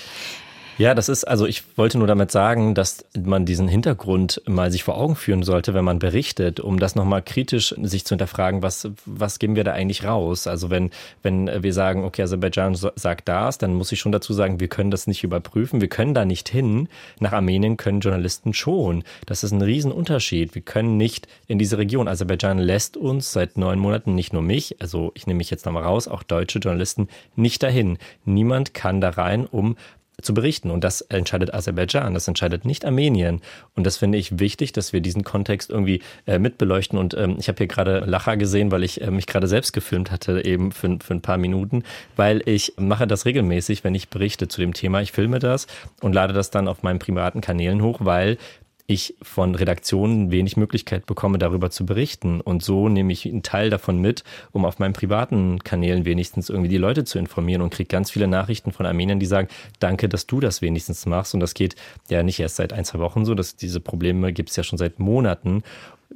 Ja, 0.79 0.95
das 0.95 1.07
ist, 1.07 1.23
also 1.25 1.45
ich 1.45 1.77
wollte 1.77 1.99
nur 1.99 2.07
damit 2.07 2.31
sagen, 2.31 2.73
dass 2.73 3.05
man 3.15 3.45
diesen 3.45 3.67
Hintergrund 3.67 4.41
mal 4.47 4.71
sich 4.71 4.83
vor 4.83 4.97
Augen 4.97 5.15
führen 5.15 5.43
sollte, 5.43 5.75
wenn 5.75 5.85
man 5.85 5.99
berichtet, 5.99 6.59
um 6.59 6.79
das 6.79 6.95
nochmal 6.95 7.21
kritisch 7.21 7.75
sich 7.83 8.05
zu 8.05 8.13
hinterfragen, 8.13 8.63
was, 8.63 8.89
was 9.05 9.37
geben 9.37 9.55
wir 9.55 9.63
da 9.63 9.73
eigentlich 9.73 10.03
raus? 10.03 10.47
Also 10.47 10.71
wenn, 10.71 10.89
wenn 11.21 11.61
wir 11.61 11.73
sagen, 11.73 12.03
okay, 12.03 12.23
Aserbaidschan 12.23 12.75
sagt 12.95 13.27
das, 13.27 13.59
dann 13.59 13.75
muss 13.75 13.91
ich 13.91 13.99
schon 13.99 14.11
dazu 14.11 14.33
sagen, 14.33 14.59
wir 14.59 14.67
können 14.67 14.89
das 14.89 15.05
nicht 15.05 15.23
überprüfen, 15.23 15.79
wir 15.79 15.89
können 15.89 16.15
da 16.15 16.25
nicht 16.25 16.49
hin. 16.49 16.89
Nach 17.19 17.33
Armenien 17.33 17.77
können 17.77 17.99
Journalisten 17.99 18.55
schon. 18.55 19.03
Das 19.27 19.43
ist 19.43 19.51
ein 19.51 19.61
Riesenunterschied. 19.61 20.55
Wir 20.55 20.63
können 20.63 20.97
nicht 20.97 21.27
in 21.47 21.59
diese 21.59 21.77
Region. 21.77 22.07
Aserbaidschan 22.07 22.57
lässt 22.57 22.97
uns 22.97 23.31
seit 23.31 23.59
neun 23.59 23.77
Monaten, 23.77 24.15
nicht 24.15 24.33
nur 24.33 24.41
mich, 24.41 24.81
also 24.81 25.11
ich 25.13 25.27
nehme 25.27 25.37
mich 25.37 25.51
jetzt 25.51 25.67
nochmal 25.67 25.83
raus, 25.83 26.07
auch 26.07 26.23
deutsche 26.23 26.57
Journalisten 26.57 27.09
nicht 27.35 27.61
dahin. 27.61 27.99
Niemand 28.25 28.73
kann 28.73 29.01
da 29.01 29.09
rein, 29.09 29.45
um 29.45 29.75
zu 30.21 30.33
berichten. 30.33 30.71
Und 30.71 30.83
das 30.83 31.01
entscheidet 31.01 31.53
Aserbaidschan, 31.53 32.13
das 32.13 32.27
entscheidet 32.27 32.65
nicht 32.65 32.85
Armenien. 32.85 33.41
Und 33.75 33.85
das 33.85 33.97
finde 33.97 34.17
ich 34.17 34.39
wichtig, 34.39 34.71
dass 34.71 34.93
wir 34.93 35.01
diesen 35.01 35.23
Kontext 35.23 35.69
irgendwie 35.69 36.01
äh, 36.25 36.39
mitbeleuchten. 36.39 36.97
Und 36.97 37.13
ähm, 37.15 37.35
ich 37.39 37.47
habe 37.47 37.57
hier 37.57 37.67
gerade 37.67 37.99
Lacher 37.99 38.37
gesehen, 38.37 38.71
weil 38.71 38.83
ich 38.83 39.01
äh, 39.01 39.11
mich 39.11 39.27
gerade 39.27 39.47
selbst 39.47 39.73
gefilmt 39.73 40.11
hatte, 40.11 40.45
eben 40.45 40.71
für, 40.71 40.97
für 41.01 41.13
ein 41.13 41.21
paar 41.21 41.37
Minuten, 41.37 41.83
weil 42.15 42.41
ich 42.45 42.73
mache 42.77 43.07
das 43.07 43.25
regelmäßig, 43.25 43.83
wenn 43.83 43.95
ich 43.95 44.09
berichte 44.09 44.47
zu 44.47 44.61
dem 44.61 44.73
Thema. 44.73 45.01
Ich 45.01 45.11
filme 45.11 45.39
das 45.39 45.67
und 46.01 46.13
lade 46.13 46.33
das 46.33 46.51
dann 46.51 46.67
auf 46.67 46.83
meinen 46.83 46.99
privaten 46.99 47.41
Kanälen 47.41 47.81
hoch, 47.81 47.99
weil 48.01 48.37
ich 48.85 49.15
von 49.21 49.55
Redaktionen 49.55 50.31
wenig 50.31 50.57
Möglichkeit 50.57 51.05
bekomme, 51.05 51.37
darüber 51.37 51.69
zu 51.69 51.85
berichten. 51.85 52.41
Und 52.41 52.63
so 52.63 52.89
nehme 52.89 53.13
ich 53.13 53.25
einen 53.25 53.43
Teil 53.43 53.69
davon 53.69 53.99
mit, 53.99 54.23
um 54.51 54.65
auf 54.65 54.79
meinen 54.79 54.93
privaten 54.93 55.59
Kanälen 55.63 56.05
wenigstens 56.05 56.49
irgendwie 56.49 56.69
die 56.69 56.77
Leute 56.77 57.05
zu 57.05 57.17
informieren 57.17 57.61
und 57.61 57.73
kriege 57.73 57.87
ganz 57.87 58.11
viele 58.11 58.27
Nachrichten 58.27 58.71
von 58.71 58.85
Armeniern, 58.85 59.19
die 59.19 59.25
sagen, 59.25 59.47
danke, 59.79 60.09
dass 60.09 60.27
du 60.27 60.39
das 60.39 60.61
wenigstens 60.61 61.05
machst. 61.05 61.33
Und 61.33 61.39
das 61.39 61.53
geht 61.53 61.75
ja 62.09 62.23
nicht 62.23 62.39
erst 62.39 62.57
seit 62.57 62.73
ein, 62.73 62.83
zwei 62.83 62.99
Wochen 62.99 63.23
so, 63.25 63.35
dass 63.35 63.55
diese 63.55 63.79
Probleme 63.79 64.33
gibt 64.33 64.49
es 64.49 64.57
ja 64.57 64.63
schon 64.63 64.77
seit 64.77 64.99
Monaten 64.99 65.63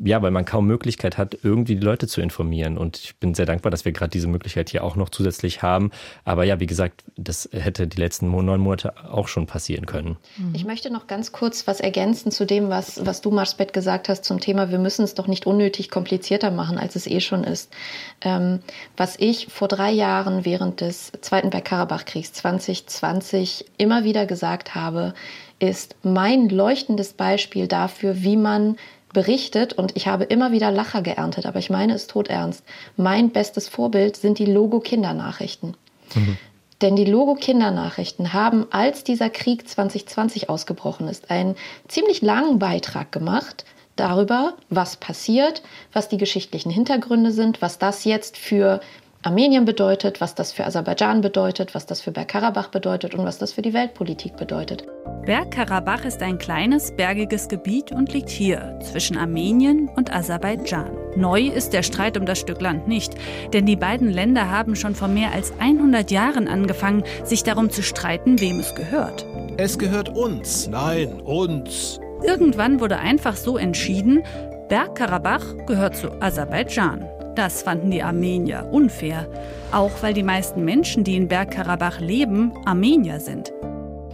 ja, 0.04 0.22
weil 0.22 0.32
man 0.32 0.45
kaum 0.45 0.68
Möglichkeit 0.68 1.18
hat, 1.18 1.38
irgendwie 1.43 1.76
die 1.76 1.84
Leute 1.84 2.08
zu 2.08 2.22
informieren. 2.22 2.78
Und 2.78 2.98
ich 2.98 3.16
bin 3.18 3.34
sehr 3.34 3.45
dankbar, 3.45 3.72
dass 3.72 3.86
wir 3.86 3.91
gerade 3.91 4.12
diese 4.12 4.28
Möglichkeit 4.28 4.70
hier 4.70 4.84
auch 4.84 4.95
noch 4.95 5.10
zusätzlich 5.10 5.62
haben. 5.62 5.91
Aber 6.24 6.43
ja, 6.43 6.60
wie 6.60 6.66
gesagt, 6.68 7.04
das 7.16 7.50
hätte 7.52 7.88
die 7.88 7.98
letzten 7.98 8.30
neun 8.30 8.60
Monate 8.60 8.93
auch 9.12 9.28
schon 9.28 9.48
passieren 9.48 9.86
können. 9.86 10.18
Mhm. 10.38 10.54
Ich 10.54 10.66
möchte 10.66 10.91
noch 10.91 11.08
ganz 11.08 11.32
kurz 11.32 11.68
was 11.68 11.80
ergänzen 11.80 12.32
zu 12.32 12.45
dem, 12.45 12.70
was, 12.70 13.06
was 13.06 13.22
du, 13.22 13.32
Marsbett, 13.32 13.74
gesagt 13.74 14.10
hast 14.10 14.24
zum 14.24 14.39
Thema, 14.39 14.70
wir 14.70 14.80
müssen 14.80 15.04
es 15.04 15.16
doch 15.16 15.28
nicht 15.28 15.45
unnötig 15.45 15.89
komplizierter 15.89 16.52
machen, 16.52 16.78
als 16.78 16.95
es 16.95 17.08
eh 17.08 17.20
schon 17.20 17.43
ist. 17.43 17.74
Ähm, 18.22 18.60
was 18.95 19.16
ich 19.20 19.48
vor 19.48 19.68
drei 19.68 19.91
Jahren 19.91 20.45
während 20.45 20.82
des 20.82 21.12
Zweiten 21.22 21.50
Bergkarabach-Kriegs 21.50 22.34
2020 22.34 23.66
immer 23.78 24.04
wieder 24.04 24.26
gesagt 24.26 24.76
habe, 24.76 25.14
ist 25.60 25.95
mein 26.04 26.50
leuchtendes 26.50 27.14
Beispiel 27.14 27.68
dafür, 27.68 28.22
wie 28.22 28.38
man 28.38 28.78
berichtet 29.14 29.74
und 29.74 29.95
ich 29.95 30.08
habe 30.08 30.26
immer 30.26 30.51
wieder 30.51 30.72
Lacher 30.72 31.01
geerntet, 31.01 31.45
aber 31.45 31.60
ich 31.60 31.70
meine 31.70 31.93
es 31.93 32.08
tot 32.08 32.28
ernst. 32.28 32.64
Mein 32.95 33.32
bestes 33.32 33.68
Vorbild 33.68 34.18
sind 34.18 34.39
die 34.39 34.45
Logo-Kindernachrichten. 34.45 35.76
Mhm. 36.14 36.38
Denn 36.82 36.95
die 36.95 37.05
Logo-Kindernachrichten 37.05 38.34
haben, 38.34 38.68
als 38.70 39.03
dieser 39.03 39.30
Krieg 39.30 39.68
2020 39.68 40.49
ausgebrochen 40.49 41.08
ist, 41.08 41.32
einen 41.32 41.55
ziemlich 41.88 42.22
langen 42.22 42.60
Beitrag 42.60 43.12
gemacht 43.12 43.66
darüber, 43.95 44.53
was 44.70 44.97
passiert, 44.97 45.64
was 45.91 46.08
die 46.08 46.18
geschichtlichen 46.18 46.72
Hintergründe 46.72 47.32
sind, 47.32 47.62
was 47.62 47.80
das 47.80 48.03
jetzt 48.03 48.38
für 48.38 48.80
Armenien 49.28 49.65
bedeutet, 49.65 50.21
was 50.21 50.36
das 50.36 50.53
für 50.53 50.65
Aserbaidschan 50.65 51.19
bedeutet, 51.19 51.75
was 51.75 51.86
das 51.86 51.99
für 51.99 52.13
Bergkarabach 52.13 52.69
bedeutet 52.69 53.13
und 53.13 53.25
was 53.25 53.38
das 53.38 53.51
für 53.51 53.61
die 53.61 53.73
Weltpolitik 53.73 54.38
bedeutet. 54.38 54.88
Bergkarabach 55.25 56.05
ist 56.05 56.21
ein 56.21 56.38
kleines, 56.38 56.95
bergiges 56.95 57.49
Gebiet 57.49 57.91
und 57.91 58.13
liegt 58.13 58.30
hier 58.30 58.80
zwischen 58.82 59.17
Armenien 59.17 59.89
und 59.97 60.15
Aserbaidschan. 60.15 60.91
Neu 61.17 61.41
ist 61.41 61.73
der 61.73 61.84
Streit 61.84 62.17
um 62.17 62.25
das 62.25 62.39
Stück 62.39 62.61
Land 62.61 62.88
nicht, 62.88 63.15
denn 63.51 63.65
die 63.65 63.75
beiden 63.75 64.09
Länder 64.09 64.49
haben 64.49 64.78
schon 64.78 64.95
vor 64.95 65.09
mehr 65.09 65.34
als 65.34 65.51
100 65.59 66.09
Jahren 66.09 66.47
angefangen, 66.47 67.03
sich 67.25 67.43
darum 67.43 67.69
zu 67.69 67.84
streiten, 67.84 68.39
wem 68.39 68.61
es 68.61 68.75
gehört. 68.75 69.25
Es 69.57 69.78
gehört 69.78 70.07
uns, 70.07 70.69
nein, 70.69 71.19
uns. 71.19 71.99
Irgendwann 72.23 72.80
wurde 72.80 72.99
einfach 72.99 73.36
so 73.36 73.57
entschieden, 73.57 74.23
Bergkarabach 74.69 75.65
gehört 75.65 75.97
zu 75.97 76.13
Aserbaidschan. 76.21 77.16
Das 77.38 77.62
fanden 77.62 77.92
die 77.92 78.02
Armenier 78.02 78.68
unfair, 78.72 79.28
auch 79.72 79.92
weil 80.02 80.16
die 80.16 80.24
meisten 80.24 80.66
Menschen, 80.66 81.04
die 81.04 81.16
in 81.16 81.28
Bergkarabach 81.28 82.00
leben, 82.00 82.52
Armenier 82.66 83.20
sind. 83.20 83.54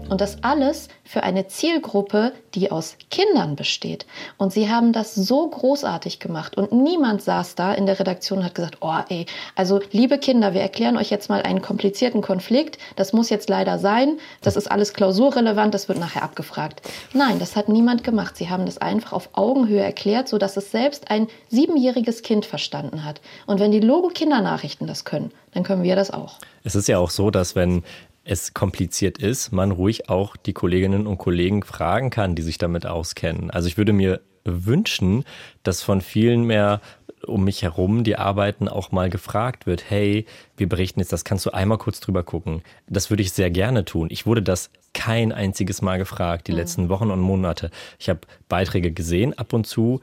Und 0.09 0.21
das 0.21 0.43
alles 0.43 0.89
für 1.03 1.23
eine 1.23 1.47
Zielgruppe, 1.47 2.33
die 2.53 2.71
aus 2.71 2.97
Kindern 3.09 3.55
besteht. 3.55 4.05
Und 4.37 4.53
sie 4.53 4.69
haben 4.69 4.93
das 4.93 5.15
so 5.15 5.49
großartig 5.49 6.19
gemacht. 6.19 6.55
Und 6.57 6.71
niemand 6.71 7.21
saß 7.21 7.55
da 7.55 7.73
in 7.73 7.85
der 7.85 7.99
Redaktion 7.99 8.39
und 8.39 8.45
hat 8.45 8.55
gesagt, 8.55 8.77
oh 8.81 8.97
ey, 9.09 9.25
also 9.55 9.79
liebe 9.91 10.17
Kinder, 10.17 10.53
wir 10.53 10.61
erklären 10.61 10.97
euch 10.97 11.09
jetzt 11.09 11.29
mal 11.29 11.41
einen 11.41 11.61
komplizierten 11.61 12.21
Konflikt. 12.21 12.77
Das 12.95 13.13
muss 13.13 13.29
jetzt 13.29 13.49
leider 13.49 13.79
sein. 13.79 14.17
Das 14.41 14.55
ist 14.55 14.69
alles 14.69 14.93
klausurrelevant. 14.93 15.73
Das 15.73 15.87
wird 15.87 15.99
nachher 15.99 16.23
abgefragt. 16.23 16.81
Nein, 17.13 17.39
das 17.39 17.55
hat 17.55 17.69
niemand 17.69 18.03
gemacht. 18.03 18.37
Sie 18.37 18.49
haben 18.49 18.65
das 18.65 18.77
einfach 18.77 19.13
auf 19.13 19.29
Augenhöhe 19.33 19.81
erklärt, 19.81 20.27
sodass 20.27 20.57
es 20.57 20.71
selbst 20.71 21.09
ein 21.09 21.27
siebenjähriges 21.49 22.21
Kind 22.21 22.45
verstanden 22.45 23.05
hat. 23.05 23.21
Und 23.47 23.59
wenn 23.59 23.71
die 23.71 23.79
Logo-Kindernachrichten 23.79 24.87
das 24.87 25.05
können, 25.05 25.31
dann 25.53 25.63
können 25.63 25.83
wir 25.83 25.95
das 25.95 26.11
auch. 26.11 26.39
Es 26.63 26.75
ist 26.75 26.87
ja 26.87 26.97
auch 26.97 27.09
so, 27.09 27.31
dass 27.31 27.55
wenn 27.55 27.83
es 28.23 28.53
kompliziert 28.53 29.17
ist, 29.17 29.51
man 29.51 29.71
ruhig 29.71 30.09
auch 30.09 30.35
die 30.37 30.53
Kolleginnen 30.53 31.07
und 31.07 31.17
Kollegen 31.17 31.63
fragen 31.63 32.09
kann, 32.09 32.35
die 32.35 32.41
sich 32.41 32.57
damit 32.57 32.85
auskennen. 32.85 33.51
Also 33.51 33.67
ich 33.67 33.77
würde 33.77 33.93
mir 33.93 34.21
wünschen, 34.45 35.23
dass 35.63 35.81
von 35.81 36.01
vielen 36.01 36.43
mehr 36.43 36.81
um 37.25 37.43
mich 37.45 37.63
herum 37.63 38.03
die 38.03 38.17
Arbeiten 38.17 38.67
auch 38.67 38.91
mal 38.91 39.09
gefragt 39.09 39.65
wird, 39.65 39.89
hey, 39.89 40.25
wir 40.57 40.67
berichten 40.67 40.99
jetzt, 40.99 41.13
das 41.13 41.23
kannst 41.23 41.45
du 41.45 41.51
einmal 41.51 41.77
kurz 41.77 41.99
drüber 42.01 42.23
gucken. 42.23 42.63
Das 42.87 43.09
würde 43.09 43.23
ich 43.23 43.31
sehr 43.31 43.49
gerne 43.49 43.85
tun. 43.85 44.09
Ich 44.11 44.25
wurde 44.25 44.41
das 44.41 44.69
kein 44.93 45.31
einziges 45.31 45.81
Mal 45.81 45.97
gefragt, 45.97 46.47
die 46.47 46.51
mhm. 46.51 46.57
letzten 46.57 46.89
Wochen 46.89 47.11
und 47.11 47.21
Monate. 47.21 47.71
Ich 47.97 48.09
habe 48.09 48.21
Beiträge 48.49 48.91
gesehen, 48.91 49.37
ab 49.37 49.53
und 49.53 49.65
zu, 49.65 50.01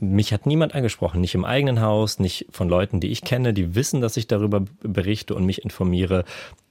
mich 0.00 0.32
hat 0.32 0.46
niemand 0.46 0.74
angesprochen, 0.74 1.20
nicht 1.20 1.34
im 1.34 1.44
eigenen 1.44 1.80
Haus, 1.80 2.20
nicht 2.20 2.46
von 2.50 2.68
Leuten, 2.68 3.00
die 3.00 3.08
ich 3.08 3.22
kenne, 3.22 3.52
die 3.52 3.74
wissen, 3.74 4.00
dass 4.00 4.16
ich 4.16 4.28
darüber 4.28 4.64
berichte 4.80 5.34
und 5.34 5.44
mich 5.44 5.64
informiere. 5.64 6.24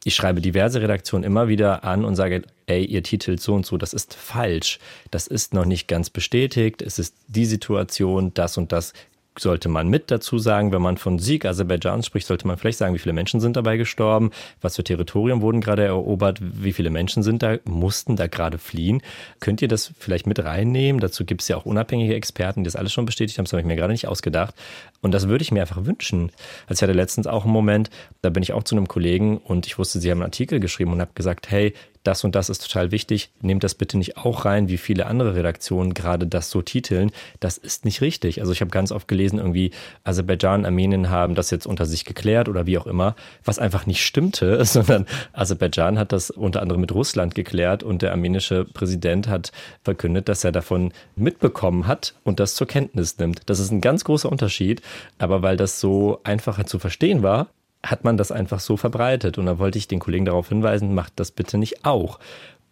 Ich 0.05 0.15
schreibe 0.15 0.39
diverse 0.39 0.81
Redaktionen 0.81 1.25
immer 1.25 1.49
wieder 1.49 1.83
an 1.83 2.05
und 2.05 2.15
sage, 2.15 2.43
ey, 2.67 2.85
ihr 2.85 3.03
titelt 3.03 3.41
so 3.41 3.53
und 3.53 3.65
so, 3.65 3.77
das 3.77 3.91
ist 3.91 4.13
falsch. 4.13 4.79
Das 5.11 5.27
ist 5.27 5.53
noch 5.53 5.65
nicht 5.65 5.89
ganz 5.89 6.09
bestätigt. 6.09 6.81
Es 6.81 6.99
ist 6.99 7.15
die 7.27 7.45
Situation, 7.45 8.33
das 8.33 8.57
und 8.57 8.71
das 8.71 8.93
sollte 9.39 9.69
man 9.69 9.87
mit 9.87 10.11
dazu 10.11 10.39
sagen. 10.39 10.71
Wenn 10.71 10.81
man 10.81 10.97
von 10.97 11.19
Sieg 11.19 11.45
Aserbaidschans 11.45 12.05
spricht, 12.05 12.27
sollte 12.27 12.47
man 12.47 12.57
vielleicht 12.57 12.77
sagen, 12.77 12.93
wie 12.93 12.99
viele 12.99 13.13
Menschen 13.13 13.39
sind 13.39 13.55
dabei 13.55 13.77
gestorben, 13.77 14.31
was 14.61 14.75
für 14.75 14.83
Territorien 14.83 15.41
wurden 15.41 15.61
gerade 15.61 15.83
erobert, 15.83 16.39
wie 16.41 16.73
viele 16.73 16.89
Menschen 16.89 17.23
sind 17.23 17.43
da, 17.43 17.57
mussten 17.65 18.15
da 18.15 18.27
gerade 18.27 18.57
fliehen. 18.57 19.01
Könnt 19.39 19.61
ihr 19.61 19.67
das 19.67 19.93
vielleicht 19.99 20.27
mit 20.27 20.43
reinnehmen? 20.43 20.99
Dazu 20.99 21.25
gibt 21.25 21.41
es 21.41 21.47
ja 21.47 21.57
auch 21.57 21.65
unabhängige 21.65 22.15
Experten, 22.15 22.63
die 22.63 22.67
das 22.67 22.75
alles 22.75 22.93
schon 22.93 23.05
bestätigt 23.05 23.37
haben. 23.37 23.45
Das 23.45 23.53
habe 23.53 23.61
ich 23.61 23.67
mir 23.67 23.75
gerade 23.75 23.93
nicht 23.93 24.07
ausgedacht. 24.07 24.55
Und 25.01 25.13
das 25.13 25.27
würde 25.27 25.43
ich 25.43 25.51
mir 25.51 25.61
einfach 25.61 25.85
wünschen. 25.85 26.31
Also 26.67 26.79
ich 26.79 26.81
hatte 26.83 26.97
letztens 26.97 27.27
auch 27.27 27.43
einen 27.43 27.53
Moment, 27.53 27.89
da 28.21 28.29
bin 28.29 28.43
ich 28.43 28.53
auch 28.53 28.63
zu 28.63 28.75
einem 28.75 28.87
Kollegen 28.87 29.37
und 29.37 29.67
ich 29.67 29.77
wusste, 29.77 29.99
sie 29.99 30.11
haben 30.11 30.19
einen 30.19 30.27
Artikel 30.27 30.59
geschrieben 30.59 30.91
und 30.91 31.01
habe 31.01 31.11
gesagt, 31.13 31.51
hey, 31.51 31.73
das 32.07 32.23
und 32.23 32.35
das 32.35 32.49
ist 32.49 32.65
total 32.65 32.91
wichtig, 32.91 33.29
nehmt 33.41 33.63
das 33.63 33.75
bitte 33.75 33.97
nicht 33.97 34.17
auch 34.17 34.45
rein, 34.45 34.69
wie 34.69 34.77
viele 34.77 35.05
andere 35.07 35.35
Redaktionen 35.35 35.93
gerade 35.93 36.25
das 36.25 36.49
so 36.49 36.61
titeln. 36.61 37.11
Das 37.41 37.57
ist 37.57 37.83
nicht 37.83 38.01
richtig. 38.01 38.39
Also 38.39 38.53
ich 38.53 38.61
habe 38.61 38.71
ganz 38.71 38.91
oft 38.91 39.07
gelesen, 39.07 39.39
irgendwie 39.39 39.71
Aserbaidschan, 40.05 40.65
Armenien 40.65 41.09
haben 41.09 41.35
das 41.35 41.51
jetzt 41.51 41.67
unter 41.67 41.85
sich 41.85 42.05
geklärt 42.05 42.47
oder 42.47 42.65
wie 42.65 42.77
auch 42.77 42.87
immer, 42.87 43.15
was 43.43 43.59
einfach 43.59 43.85
nicht 43.85 44.05
stimmte, 44.05 44.63
sondern 44.65 45.05
Aserbaidschan 45.33 45.99
hat 45.99 46.13
das 46.13 46.31
unter 46.31 46.61
anderem 46.61 46.81
mit 46.81 46.93
Russland 46.93 47.35
geklärt 47.35 47.83
und 47.83 48.01
der 48.01 48.11
armenische 48.11 48.63
Präsident 48.63 49.27
hat 49.27 49.51
verkündet, 49.83 50.29
dass 50.29 50.43
er 50.43 50.53
davon 50.53 50.93
mitbekommen 51.15 51.87
hat 51.87 52.15
und 52.23 52.39
das 52.39 52.55
zur 52.55 52.67
Kenntnis 52.67 53.17
nimmt. 53.17 53.41
Das 53.47 53.59
ist 53.59 53.71
ein 53.71 53.81
ganz 53.81 54.05
großer 54.05 54.31
Unterschied, 54.31 54.81
aber 55.17 55.41
weil 55.41 55.57
das 55.57 55.81
so 55.81 56.21
einfacher 56.23 56.65
zu 56.65 56.79
verstehen 56.79 57.21
war, 57.21 57.47
hat 57.89 58.03
man 58.03 58.17
das 58.17 58.31
einfach 58.31 58.59
so 58.59 58.77
verbreitet. 58.77 59.37
Und 59.37 59.45
da 59.45 59.59
wollte 59.59 59.77
ich 59.77 59.87
den 59.87 59.99
Kollegen 59.99 60.25
darauf 60.25 60.49
hinweisen, 60.49 60.95
macht 60.95 61.13
das 61.15 61.31
bitte 61.31 61.57
nicht 61.57 61.85
auch. 61.85 62.19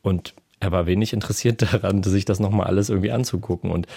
Und 0.02 0.34
er 0.60 0.72
war 0.72 0.86
wenig 0.86 1.14
interessiert 1.14 1.62
daran, 1.74 2.04
sich 2.04 2.26
das 2.26 2.40
nochmal 2.40 2.68
alles 2.68 2.90
irgendwie 2.90 3.12
anzugucken. 3.12 3.72
Und 3.72 3.88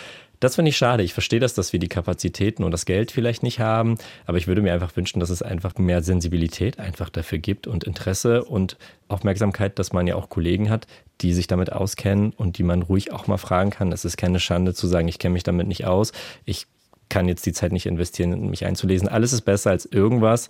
das 0.40 0.54
finde 0.54 0.68
ich 0.68 0.76
schade. 0.76 1.02
Ich 1.02 1.14
verstehe 1.14 1.40
das, 1.40 1.54
dass 1.54 1.72
wir 1.72 1.80
die 1.80 1.88
Kapazitäten 1.88 2.62
und 2.62 2.70
das 2.70 2.86
Geld 2.86 3.10
vielleicht 3.10 3.42
nicht 3.42 3.58
haben, 3.58 3.98
aber 4.24 4.38
ich 4.38 4.46
würde 4.46 4.62
mir 4.62 4.72
einfach 4.72 4.94
wünschen, 4.96 5.18
dass 5.18 5.30
es 5.30 5.42
einfach 5.42 5.76
mehr 5.78 6.00
Sensibilität 6.02 6.78
einfach 6.78 7.10
dafür 7.10 7.38
gibt 7.38 7.66
und 7.66 7.82
Interesse 7.82 8.44
und 8.44 8.76
Aufmerksamkeit, 9.08 9.78
dass 9.80 9.92
man 9.92 10.06
ja 10.06 10.14
auch 10.14 10.28
Kollegen 10.28 10.70
hat, 10.70 10.86
die 11.22 11.32
sich 11.32 11.48
damit 11.48 11.72
auskennen 11.72 12.30
und 12.30 12.58
die 12.58 12.62
man 12.62 12.82
ruhig 12.82 13.12
auch 13.12 13.26
mal 13.26 13.38
fragen 13.38 13.70
kann. 13.70 13.90
Es 13.90 14.04
ist 14.04 14.16
keine 14.16 14.38
Schande 14.38 14.74
zu 14.74 14.86
sagen, 14.86 15.08
ich 15.08 15.18
kenne 15.18 15.32
mich 15.32 15.42
damit 15.42 15.66
nicht 15.66 15.86
aus. 15.86 16.12
Ich 16.44 16.66
kann 17.08 17.26
jetzt 17.26 17.46
die 17.46 17.52
Zeit 17.52 17.72
nicht 17.72 17.86
investieren, 17.86 18.48
mich 18.50 18.64
einzulesen. 18.64 19.08
Alles 19.08 19.32
ist 19.32 19.42
besser 19.42 19.70
als 19.70 19.86
irgendwas, 19.86 20.48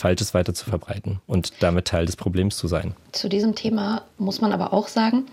Falsches 0.00 0.34
weiter 0.34 0.54
zu 0.54 0.68
verbreiten 0.68 1.20
und 1.26 1.62
damit 1.62 1.86
Teil 1.86 2.06
des 2.06 2.16
Problems 2.16 2.56
zu 2.56 2.66
sein. 2.68 2.94
Zu 3.12 3.28
diesem 3.28 3.54
Thema 3.54 4.02
muss 4.18 4.40
man 4.40 4.52
aber 4.52 4.72
auch 4.72 4.88
sagen, 4.88 5.26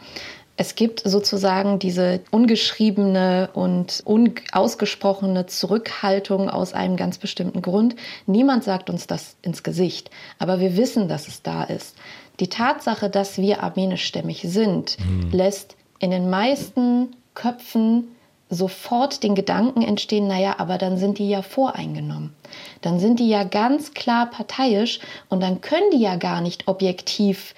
es 0.57 0.73
gibt 0.73 1.01
sozusagen 1.05 1.77
diese 1.77 2.21
ungeschriebene 2.31 3.49
und 3.53 4.01
unausgesprochene 4.05 5.45
Zurückhaltung 5.45 6.49
aus 6.49 6.73
einem 6.73 6.97
ganz 6.97 7.19
bestimmten 7.19 7.61
Grund. 7.61 7.95
Niemand 8.25 8.63
sagt 8.63 8.89
uns 8.89 9.05
das 9.05 9.37
ins 9.43 9.61
Gesicht, 9.61 10.09
aber 10.39 10.59
wir 10.59 10.75
wissen, 10.75 11.07
dass 11.07 11.27
es 11.27 11.43
da 11.43 11.63
ist. 11.63 11.95
Die 12.39 12.49
Tatsache, 12.49 13.09
dass 13.09 13.37
wir 13.37 13.63
armenischstämmig 13.63 14.41
sind, 14.47 14.97
mhm. 14.99 15.31
lässt 15.31 15.75
in 15.99 16.11
den 16.11 16.29
meisten 16.29 17.15
Köpfen 17.35 18.09
sofort 18.49 19.23
den 19.23 19.35
Gedanken 19.35 19.81
entstehen, 19.81 20.27
naja, 20.27 20.55
aber 20.57 20.77
dann 20.77 20.97
sind 20.97 21.19
die 21.19 21.29
ja 21.29 21.41
voreingenommen. 21.41 22.33
Dann 22.81 22.99
sind 22.99 23.19
die 23.19 23.29
ja 23.29 23.43
ganz 23.43 23.93
klar 23.93 24.29
parteiisch 24.29 24.99
und 25.29 25.41
dann 25.41 25.61
können 25.61 25.91
die 25.91 26.01
ja 26.01 26.15
gar 26.15 26.41
nicht 26.41 26.67
objektiv 26.67 27.53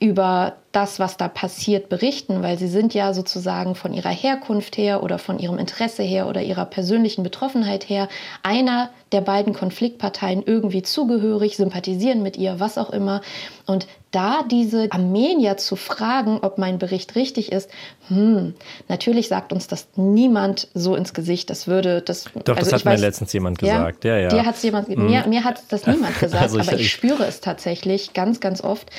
über 0.00 0.56
das, 0.72 0.98
was 0.98 1.16
da 1.16 1.28
passiert, 1.28 1.88
berichten, 1.88 2.42
weil 2.42 2.58
sie 2.58 2.68
sind 2.68 2.92
ja 2.92 3.14
sozusagen 3.14 3.74
von 3.74 3.94
ihrer 3.94 4.10
Herkunft 4.10 4.76
her 4.76 5.02
oder 5.02 5.18
von 5.18 5.38
ihrem 5.38 5.58
Interesse 5.58 6.02
her 6.02 6.28
oder 6.28 6.42
ihrer 6.42 6.66
persönlichen 6.66 7.22
Betroffenheit 7.22 7.88
her 7.88 8.08
einer 8.42 8.90
der 9.12 9.22
beiden 9.22 9.54
Konfliktparteien 9.54 10.42
irgendwie 10.44 10.82
zugehörig, 10.82 11.56
sympathisieren 11.56 12.22
mit 12.22 12.36
ihr, 12.36 12.60
was 12.60 12.76
auch 12.76 12.90
immer. 12.90 13.22
Und 13.64 13.86
da 14.10 14.42
diese 14.42 14.88
Armenier 14.90 15.56
zu 15.58 15.76
fragen, 15.76 16.38
ob 16.40 16.58
mein 16.58 16.78
Bericht 16.78 17.14
richtig 17.14 17.52
ist, 17.52 17.70
hm, 18.08 18.54
natürlich 18.88 19.28
sagt 19.28 19.52
uns 19.52 19.66
das 19.66 19.88
niemand 19.96 20.68
so 20.72 20.94
ins 20.96 21.12
Gesicht. 21.12 21.50
Das 21.50 21.66
würde 21.66 22.00
das. 22.00 22.24
Doch, 22.44 22.56
also 22.56 22.70
das 22.70 22.80
hat 22.80 22.84
mir 22.86 22.92
weiß, 22.92 23.00
letztens 23.00 23.32
jemand 23.32 23.58
gesagt. 23.58 24.04
Ja, 24.04 24.16
ja. 24.16 24.22
ja. 24.22 24.28
Dir 24.28 24.46
hat's 24.46 24.62
jemand, 24.62 24.88
hm. 24.88 25.06
mir, 25.06 25.26
mir 25.26 25.44
hat 25.44 25.62
das 25.68 25.86
niemand 25.86 26.18
gesagt, 26.20 26.42
also 26.42 26.58
ich, 26.58 26.68
aber 26.68 26.76
ich, 26.76 26.86
ich 26.86 26.92
spüre 26.92 27.24
es 27.26 27.40
tatsächlich 27.40 28.14
ganz, 28.14 28.40
ganz 28.40 28.62
oft. 28.62 28.90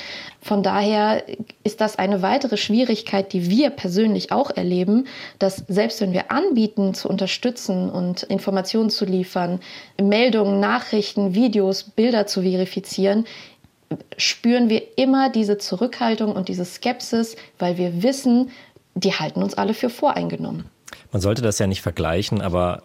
Von 0.42 0.62
daher 0.62 1.22
ist 1.62 1.80
das 1.80 1.96
eine 1.96 2.22
weitere 2.22 2.56
Schwierigkeit, 2.56 3.32
die 3.32 3.50
wir 3.50 3.70
persönlich 3.70 4.32
auch 4.32 4.50
erleben, 4.50 5.06
dass 5.38 5.64
selbst 5.68 6.00
wenn 6.00 6.12
wir 6.12 6.30
anbieten, 6.30 6.94
zu 6.94 7.08
unterstützen 7.08 7.90
und 7.90 8.22
Informationen 8.24 8.88
zu 8.88 9.04
liefern, 9.04 9.60
Meldungen, 10.00 10.58
Nachrichten, 10.60 11.34
Videos, 11.34 11.82
Bilder 11.82 12.26
zu 12.26 12.42
verifizieren, 12.42 13.26
spüren 14.16 14.68
wir 14.68 14.98
immer 14.98 15.30
diese 15.30 15.58
Zurückhaltung 15.58 16.32
und 16.32 16.48
diese 16.48 16.64
Skepsis, 16.64 17.36
weil 17.58 17.76
wir 17.76 18.02
wissen, 18.02 18.50
die 18.94 19.12
halten 19.12 19.42
uns 19.42 19.54
alle 19.54 19.74
für 19.74 19.90
voreingenommen. 19.90 20.64
Man 21.12 21.20
sollte 21.20 21.42
das 21.42 21.58
ja 21.58 21.66
nicht 21.66 21.82
vergleichen, 21.82 22.40
aber 22.40 22.82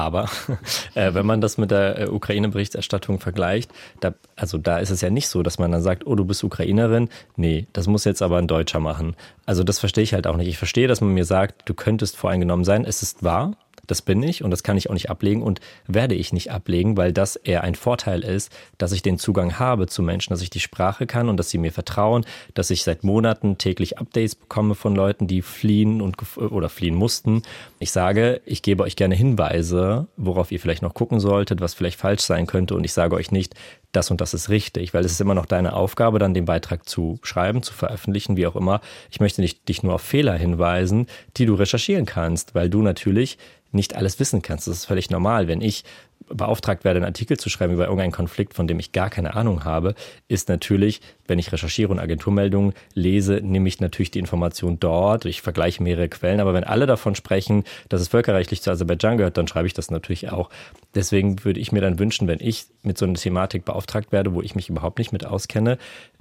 aber 0.00 0.28
äh, 0.94 1.14
wenn 1.14 1.26
man 1.26 1.40
das 1.40 1.58
mit 1.58 1.70
der 1.70 1.98
äh, 1.98 2.08
Ukraine-Berichterstattung 2.08 3.20
vergleicht, 3.20 3.70
da, 4.00 4.14
also 4.36 4.58
da 4.58 4.78
ist 4.78 4.90
es 4.90 5.00
ja 5.00 5.10
nicht 5.10 5.28
so, 5.28 5.42
dass 5.42 5.58
man 5.58 5.70
dann 5.70 5.82
sagt, 5.82 6.06
oh, 6.06 6.14
du 6.14 6.24
bist 6.24 6.42
Ukrainerin. 6.42 7.08
Nee, 7.36 7.66
das 7.72 7.86
muss 7.86 8.04
jetzt 8.04 8.22
aber 8.22 8.38
ein 8.38 8.48
Deutscher 8.48 8.80
machen. 8.80 9.14
Also 9.46 9.62
das 9.64 9.78
verstehe 9.78 10.04
ich 10.04 10.14
halt 10.14 10.26
auch 10.26 10.36
nicht. 10.36 10.48
Ich 10.48 10.58
verstehe, 10.58 10.88
dass 10.88 11.00
man 11.00 11.12
mir 11.12 11.24
sagt, 11.24 11.68
du 11.68 11.74
könntest 11.74 12.16
voreingenommen 12.16 12.64
sein. 12.64 12.84
Es 12.84 13.02
ist 13.02 13.22
wahr, 13.22 13.52
das 13.90 14.02
bin 14.02 14.22
ich 14.22 14.44
und 14.44 14.50
das 14.50 14.62
kann 14.62 14.76
ich 14.76 14.88
auch 14.88 14.94
nicht 14.94 15.10
ablegen 15.10 15.42
und 15.42 15.60
werde 15.86 16.14
ich 16.14 16.32
nicht 16.32 16.50
ablegen, 16.50 16.96
weil 16.96 17.12
das 17.12 17.36
eher 17.36 17.64
ein 17.64 17.74
Vorteil 17.74 18.22
ist, 18.22 18.52
dass 18.78 18.92
ich 18.92 19.02
den 19.02 19.18
Zugang 19.18 19.58
habe 19.58 19.86
zu 19.86 20.02
Menschen, 20.02 20.32
dass 20.32 20.42
ich 20.42 20.50
die 20.50 20.60
Sprache 20.60 21.06
kann 21.06 21.28
und 21.28 21.36
dass 21.36 21.50
sie 21.50 21.58
mir 21.58 21.72
vertrauen, 21.72 22.24
dass 22.54 22.70
ich 22.70 22.84
seit 22.84 23.04
Monaten 23.04 23.58
täglich 23.58 23.98
Updates 23.98 24.34
bekomme 24.34 24.74
von 24.74 24.94
Leuten, 24.94 25.26
die 25.26 25.42
fliehen 25.42 26.00
und 26.00 26.16
oder 26.36 26.68
fliehen 26.68 26.94
mussten. 26.94 27.42
Ich 27.78 27.90
sage, 27.90 28.40
ich 28.44 28.62
gebe 28.62 28.82
euch 28.82 28.96
gerne 28.96 29.14
Hinweise, 29.14 30.06
worauf 30.16 30.52
ihr 30.52 30.60
vielleicht 30.60 30.82
noch 30.82 30.94
gucken 30.94 31.20
solltet, 31.20 31.60
was 31.60 31.74
vielleicht 31.74 31.98
falsch 31.98 32.22
sein 32.22 32.46
könnte 32.46 32.74
und 32.74 32.84
ich 32.84 32.92
sage 32.92 33.16
euch 33.16 33.32
nicht, 33.32 33.54
das 33.92 34.10
und 34.10 34.20
das 34.20 34.34
ist 34.34 34.48
richtig, 34.48 34.94
weil 34.94 35.04
es 35.04 35.12
ist 35.12 35.20
immer 35.20 35.34
noch 35.34 35.46
deine 35.46 35.72
Aufgabe, 35.72 36.18
dann 36.18 36.34
den 36.34 36.44
Beitrag 36.44 36.88
zu 36.88 37.18
schreiben, 37.22 37.62
zu 37.62 37.72
veröffentlichen, 37.72 38.36
wie 38.36 38.46
auch 38.46 38.56
immer. 38.56 38.80
Ich 39.10 39.20
möchte 39.20 39.40
nicht, 39.40 39.68
dich 39.68 39.82
nur 39.82 39.94
auf 39.94 40.02
Fehler 40.02 40.34
hinweisen, 40.34 41.06
die 41.36 41.46
du 41.46 41.54
recherchieren 41.54 42.06
kannst, 42.06 42.54
weil 42.54 42.70
du 42.70 42.82
natürlich 42.82 43.38
nicht 43.72 43.96
alles 43.96 44.18
wissen 44.18 44.42
kannst. 44.42 44.66
Das 44.66 44.78
ist 44.78 44.84
völlig 44.86 45.10
normal. 45.10 45.48
Wenn 45.48 45.60
ich 45.60 45.84
beauftragt 46.28 46.84
werde, 46.84 46.98
einen 46.98 47.06
Artikel 47.06 47.36
zu 47.36 47.48
schreiben 47.48 47.72
über 47.72 47.84
irgendeinen 47.84 48.12
Konflikt, 48.12 48.54
von 48.54 48.66
dem 48.66 48.78
ich 48.78 48.92
gar 48.92 49.10
keine 49.10 49.34
Ahnung 49.34 49.64
habe, 49.64 49.94
ist 50.28 50.48
natürlich, 50.48 51.00
wenn 51.26 51.38
ich 51.38 51.52
recherchiere 51.52 51.90
und 51.90 51.98
Agenturmeldungen 51.98 52.74
lese, 52.94 53.40
nehme 53.42 53.68
ich 53.68 53.80
natürlich 53.80 54.10
die 54.10 54.18
Information 54.18 54.78
dort. 54.78 55.24
Ich 55.24 55.42
vergleiche 55.42 55.82
mehrere 55.82 56.08
Quellen. 56.08 56.40
Aber 56.40 56.54
wenn 56.54 56.64
alle 56.64 56.86
davon 56.86 57.14
sprechen, 57.14 57.64
dass 57.88 58.00
es 58.00 58.08
völkerrechtlich 58.08 58.62
zu 58.62 58.70
Aserbaidschan 58.70 59.16
gehört, 59.16 59.36
dann 59.36 59.48
schreibe 59.48 59.66
ich 59.66 59.74
das 59.74 59.90
natürlich 59.90 60.30
auch. 60.30 60.50
Deswegen 60.94 61.44
würde 61.44 61.60
ich 61.60 61.72
mir 61.72 61.80
dann 61.80 61.98
wünschen, 61.98 62.28
wenn 62.28 62.40
ich 62.40 62.66
mit 62.82 62.98
so 62.98 63.06
einer 63.06 63.14
Thematik 63.14 63.64
beauftragt 63.64 64.12
werde, 64.12 64.34
wo 64.34 64.42
ich 64.42 64.54
mich 64.54 64.68
überhaupt 64.68 64.98
nicht 64.98 65.12
mit 65.12 65.24
auskenne, 65.24 65.78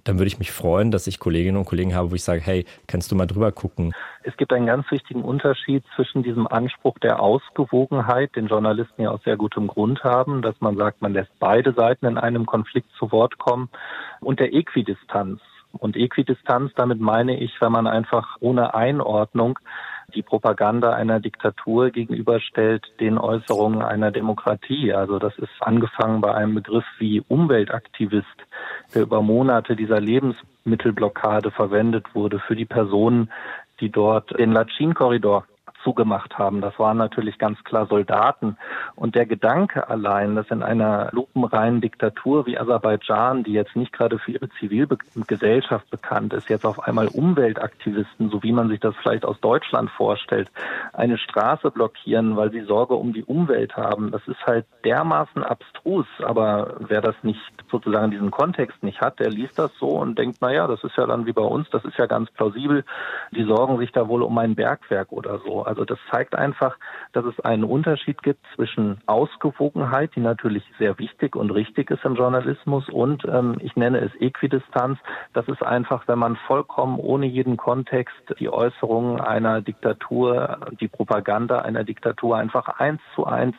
dann 0.10 0.18
würde 0.18 0.28
ich 0.28 0.40
mich 0.40 0.52
freuen, 0.52 0.90
dass 0.90 1.06
ich 1.06 1.20
Kolleginnen 1.20 1.58
und 1.58 1.66
Kollegen 1.66 1.94
habe, 1.94 2.10
wo 2.10 2.16
ich 2.16 2.24
sage, 2.24 2.42
hey, 2.42 2.66
kannst 2.88 3.12
du 3.12 3.16
mal 3.16 3.28
drüber 3.28 3.52
gucken? 3.52 3.94
Es 4.24 4.36
gibt 4.38 4.52
einen 4.52 4.66
ganz 4.66 4.90
wichtigen 4.90 5.22
Unterschied 5.22 5.84
zwischen 5.96 6.24
diesem 6.24 6.48
Anspruch 6.48 6.98
der 6.98 7.22
Ausgewogenheit, 7.22 8.36
den 8.36 8.48
Journalisten 8.48 9.04
ja 9.04 9.12
aus 9.12 9.22
sehr 9.24 9.38
gutem 9.38 9.68
Grund 9.68 10.04
haben, 10.04 10.42
dass 10.42 10.60
man 10.62 10.78
sagt, 10.78 11.04
man 11.04 11.14
lässt 11.14 11.32
beide 11.40 11.74
Seiten 11.74 12.08
in 12.08 12.18
einem 12.18 12.48
Konflikt 12.48 12.90
zu 12.98 13.12
Wort 13.12 13.38
kommen, 13.38 13.70
und 14.22 14.40
der 14.40 14.54
Äquidistanz. 14.54 15.42
Und 15.74 15.96
Äquidistanz, 15.96 16.72
damit 16.76 17.00
meine 17.00 17.40
ich, 17.40 17.62
wenn 17.62 17.72
man 17.72 17.86
einfach 17.86 18.38
ohne 18.40 18.74
Einordnung 18.74 19.60
die 20.16 20.22
Propaganda 20.22 20.94
einer 20.94 21.20
Diktatur 21.20 21.90
gegenüberstellt 21.90 22.92
den 23.00 23.18
Äußerungen 23.18 23.82
einer 23.82 24.12
Demokratie. 24.12 24.94
Also 24.94 25.20
das 25.20 25.38
ist 25.38 25.52
angefangen 25.60 26.22
bei 26.22 26.34
einem 26.34 26.56
Begriff 26.56 26.86
wie 26.98 27.22
Umweltaktivist, 27.28 28.28
der 28.94 29.04
über 29.04 29.22
Monate 29.22 29.76
dieser 29.76 30.00
Lebensmittelblockade 30.00 31.52
verwendet 31.52 32.14
wurde 32.14 32.40
für 32.40 32.56
die 32.56 32.66
Personen, 32.66 33.30
die 33.80 33.90
dort 33.90 34.38
den 34.38 34.52
Latschin-Korridor 34.52 35.46
zugemacht 35.84 36.38
haben. 36.38 36.62
Das 36.62 36.78
waren 36.80 36.98
natürlich 36.98 37.38
ganz 37.38 37.64
klar 37.64 37.86
Soldaten. 37.86 38.58
Und 38.96 39.16
der 39.16 39.26
Gedanke 39.26 39.90
allein, 39.90 40.36
dass 40.36 40.50
in 40.52 40.64
einer 40.64 41.10
lupenreinen 41.12 41.82
Diktatur 41.82 42.46
wie 42.46 42.58
Aserbaidschan, 42.58 43.44
die 43.44 43.54
jetzt 43.54 43.76
nicht 43.76 43.94
gerade 43.94 44.20
für 44.20 44.32
ihre 44.32 44.50
Zivilgesellschaft 44.60 45.90
bekannt 45.90 46.34
ist, 46.34 46.50
jetzt 46.50 46.66
auf 46.66 46.80
einmal 46.88 47.08
Umweltaktivisten, 47.08 48.30
so 48.30 48.44
wie 48.44 48.52
man 48.52 48.70
sich 48.70 48.80
das 48.80 48.96
vielleicht 49.02 49.26
aus 49.26 49.40
Deutschland 49.40 49.90
vorstellt, 49.92 50.50
eine 50.94 51.18
Straße 51.18 51.72
blockieren, 51.72 52.36
weil 52.36 52.52
sie 52.52 52.62
Sorge 52.62 52.96
um 52.96 53.14
die 53.14 53.24
Umwelt 53.24 53.76
haben, 53.76 54.12
das 54.12 54.28
ist 54.28 54.46
halt 54.46 54.66
dermaßen 54.84 55.44
abstrus. 55.44 56.08
Aber 56.24 56.76
wer 56.80 57.02
das 57.02 57.16
nicht 57.24 57.40
sozusagen 57.72 58.12
diesen 58.12 58.32
Kontext 58.32 58.82
nicht 58.84 59.02
hat, 59.02 59.20
der 59.20 59.30
liest 59.30 59.60
das 59.60 59.72
so 59.80 59.90
und 59.90 60.18
denkt, 60.18 60.38
na 60.42 60.52
ja, 60.52 60.68
das 60.68 60.84
ist 60.84 60.98
ja 60.98 61.06
dann 61.06 61.26
wie 61.26 61.34
bei 61.34 61.42
uns, 61.42 61.70
das 61.70 61.86
ist 61.86 61.98
ja 61.98 62.06
ganz 62.06 62.30
plausibel. 62.32 62.84
Die 63.32 63.44
sorgen 63.44 63.78
sich 63.78 63.92
da 63.92 64.08
wohl 64.08 64.24
um 64.24 64.38
ein 64.38 64.56
Bergwerk 64.56 65.12
oder 65.12 65.40
so. 65.40 65.64
Also 65.70 65.86
das 65.86 66.00
zeigt 66.10 66.34
einfach, 66.34 66.76
dass 67.14 67.26
es 67.26 67.40
einen 67.42 67.64
Unterschied 67.64 68.24
gibt 68.24 68.44
zwischen 68.56 69.02
Ausgewogenheit, 69.06 70.16
die 70.16 70.20
natürlich 70.20 70.64
sehr 70.80 70.98
wichtig 70.98 71.36
und 71.36 71.52
richtig 71.52 71.92
ist 71.92 72.04
im 72.04 72.16
Journalismus, 72.16 72.90
und 72.90 73.24
ähm, 73.26 73.58
ich 73.60 73.76
nenne 73.76 74.00
es 74.00 74.12
Äquidistanz. 74.20 74.98
Das 75.34 75.48
ist 75.48 75.62
einfach, 75.62 76.08
wenn 76.08 76.18
man 76.18 76.38
vollkommen 76.48 76.98
ohne 76.98 77.28
jeden 77.28 77.56
Kontext 77.56 78.16
die 78.40 78.50
Äußerungen 78.50 79.22
einer 79.22 79.62
Diktatur, 79.62 80.72
die 80.82 80.88
Propaganda 80.88 81.60
einer 81.60 81.84
Diktatur 81.84 82.38
einfach 82.38 82.80
eins 82.80 83.02
zu 83.14 83.28
eins 83.28 83.56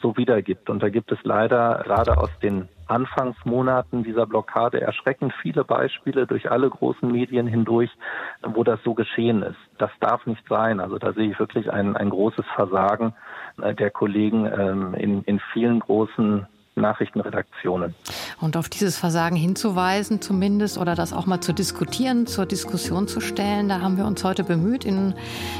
so 0.00 0.16
wiedergibt. 0.16 0.70
Und 0.70 0.80
da 0.80 0.90
gibt 0.90 1.10
es 1.10 1.18
leider 1.24 1.82
gerade 1.84 2.18
aus 2.18 2.30
den 2.40 2.68
Anfangsmonaten 2.88 4.02
dieser 4.02 4.26
Blockade 4.26 4.80
erschreckend 4.80 5.32
viele 5.42 5.64
Beispiele 5.64 6.26
durch 6.26 6.50
alle 6.50 6.68
großen 6.68 7.10
Medien 7.10 7.46
hindurch, 7.46 7.90
wo 8.42 8.64
das 8.64 8.80
so 8.82 8.94
geschehen 8.94 9.42
ist. 9.42 9.58
Das 9.78 9.90
darf 10.00 10.26
nicht 10.26 10.46
sein. 10.48 10.80
Also 10.80 10.98
da 10.98 11.12
sehe 11.12 11.30
ich 11.30 11.38
wirklich 11.38 11.70
ein, 11.72 11.96
ein 11.96 12.10
großes 12.10 12.44
Versagen 12.54 13.14
äh, 13.62 13.74
der 13.74 13.90
Kollegen 13.90 14.46
ähm, 14.46 14.94
in, 14.94 15.22
in 15.24 15.40
vielen 15.52 15.80
großen 15.80 16.46
Nachrichtenredaktionen. 16.78 17.94
Und 18.40 18.56
auf 18.56 18.68
dieses 18.68 18.96
Versagen 18.96 19.36
hinzuweisen 19.36 20.20
zumindest 20.20 20.78
oder 20.78 20.94
das 20.94 21.12
auch 21.12 21.26
mal 21.26 21.40
zu 21.40 21.52
diskutieren, 21.52 22.26
zur 22.26 22.46
Diskussion 22.46 23.08
zu 23.08 23.20
stellen, 23.20 23.68
da 23.68 23.80
haben 23.80 23.96
wir 23.96 24.06
uns 24.06 24.24
heute 24.24 24.44
bemüht 24.44 24.84
in 24.84 25.14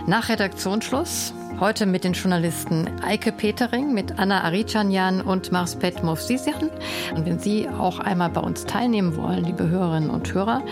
Nachredaktionsschluss. 0.06 1.34
Heute 1.60 1.86
mit 1.86 2.04
den 2.04 2.12
Journalisten 2.12 2.88
Eike 3.02 3.32
Petering, 3.32 3.92
mit 3.92 4.18
Anna 4.18 4.44
Arichanyan 4.44 5.20
und 5.20 5.50
Marspet 5.50 6.04
Movsisian. 6.04 6.70
Und 7.16 7.26
wenn 7.26 7.40
Sie 7.40 7.68
auch 7.68 7.98
einmal 7.98 8.30
bei 8.30 8.40
uns 8.40 8.64
teilnehmen 8.64 9.16
wollen, 9.16 9.44
liebe 9.44 9.68
Hörerinnen 9.68 10.10
und 10.10 10.32
Hörer, 10.32 10.62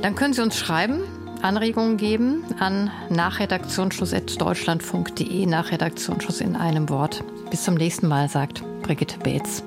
dann 0.00 0.14
können 0.14 0.32
Sie 0.32 0.40
uns 0.40 0.56
schreiben, 0.56 1.02
Anregungen 1.42 1.98
geben 1.98 2.44
an 2.60 2.90
nachredaktionsschluss.deutschlandfunk.de, 3.10 5.46
Nachredaktionsschluss 5.46 6.40
in 6.40 6.56
einem 6.56 6.88
Wort. 6.88 7.22
Bis 7.52 7.64
zum 7.64 7.74
nächsten 7.74 8.08
Mal, 8.08 8.30
sagt 8.30 8.64
Brigitte 8.80 9.18
Beetz. 9.18 9.62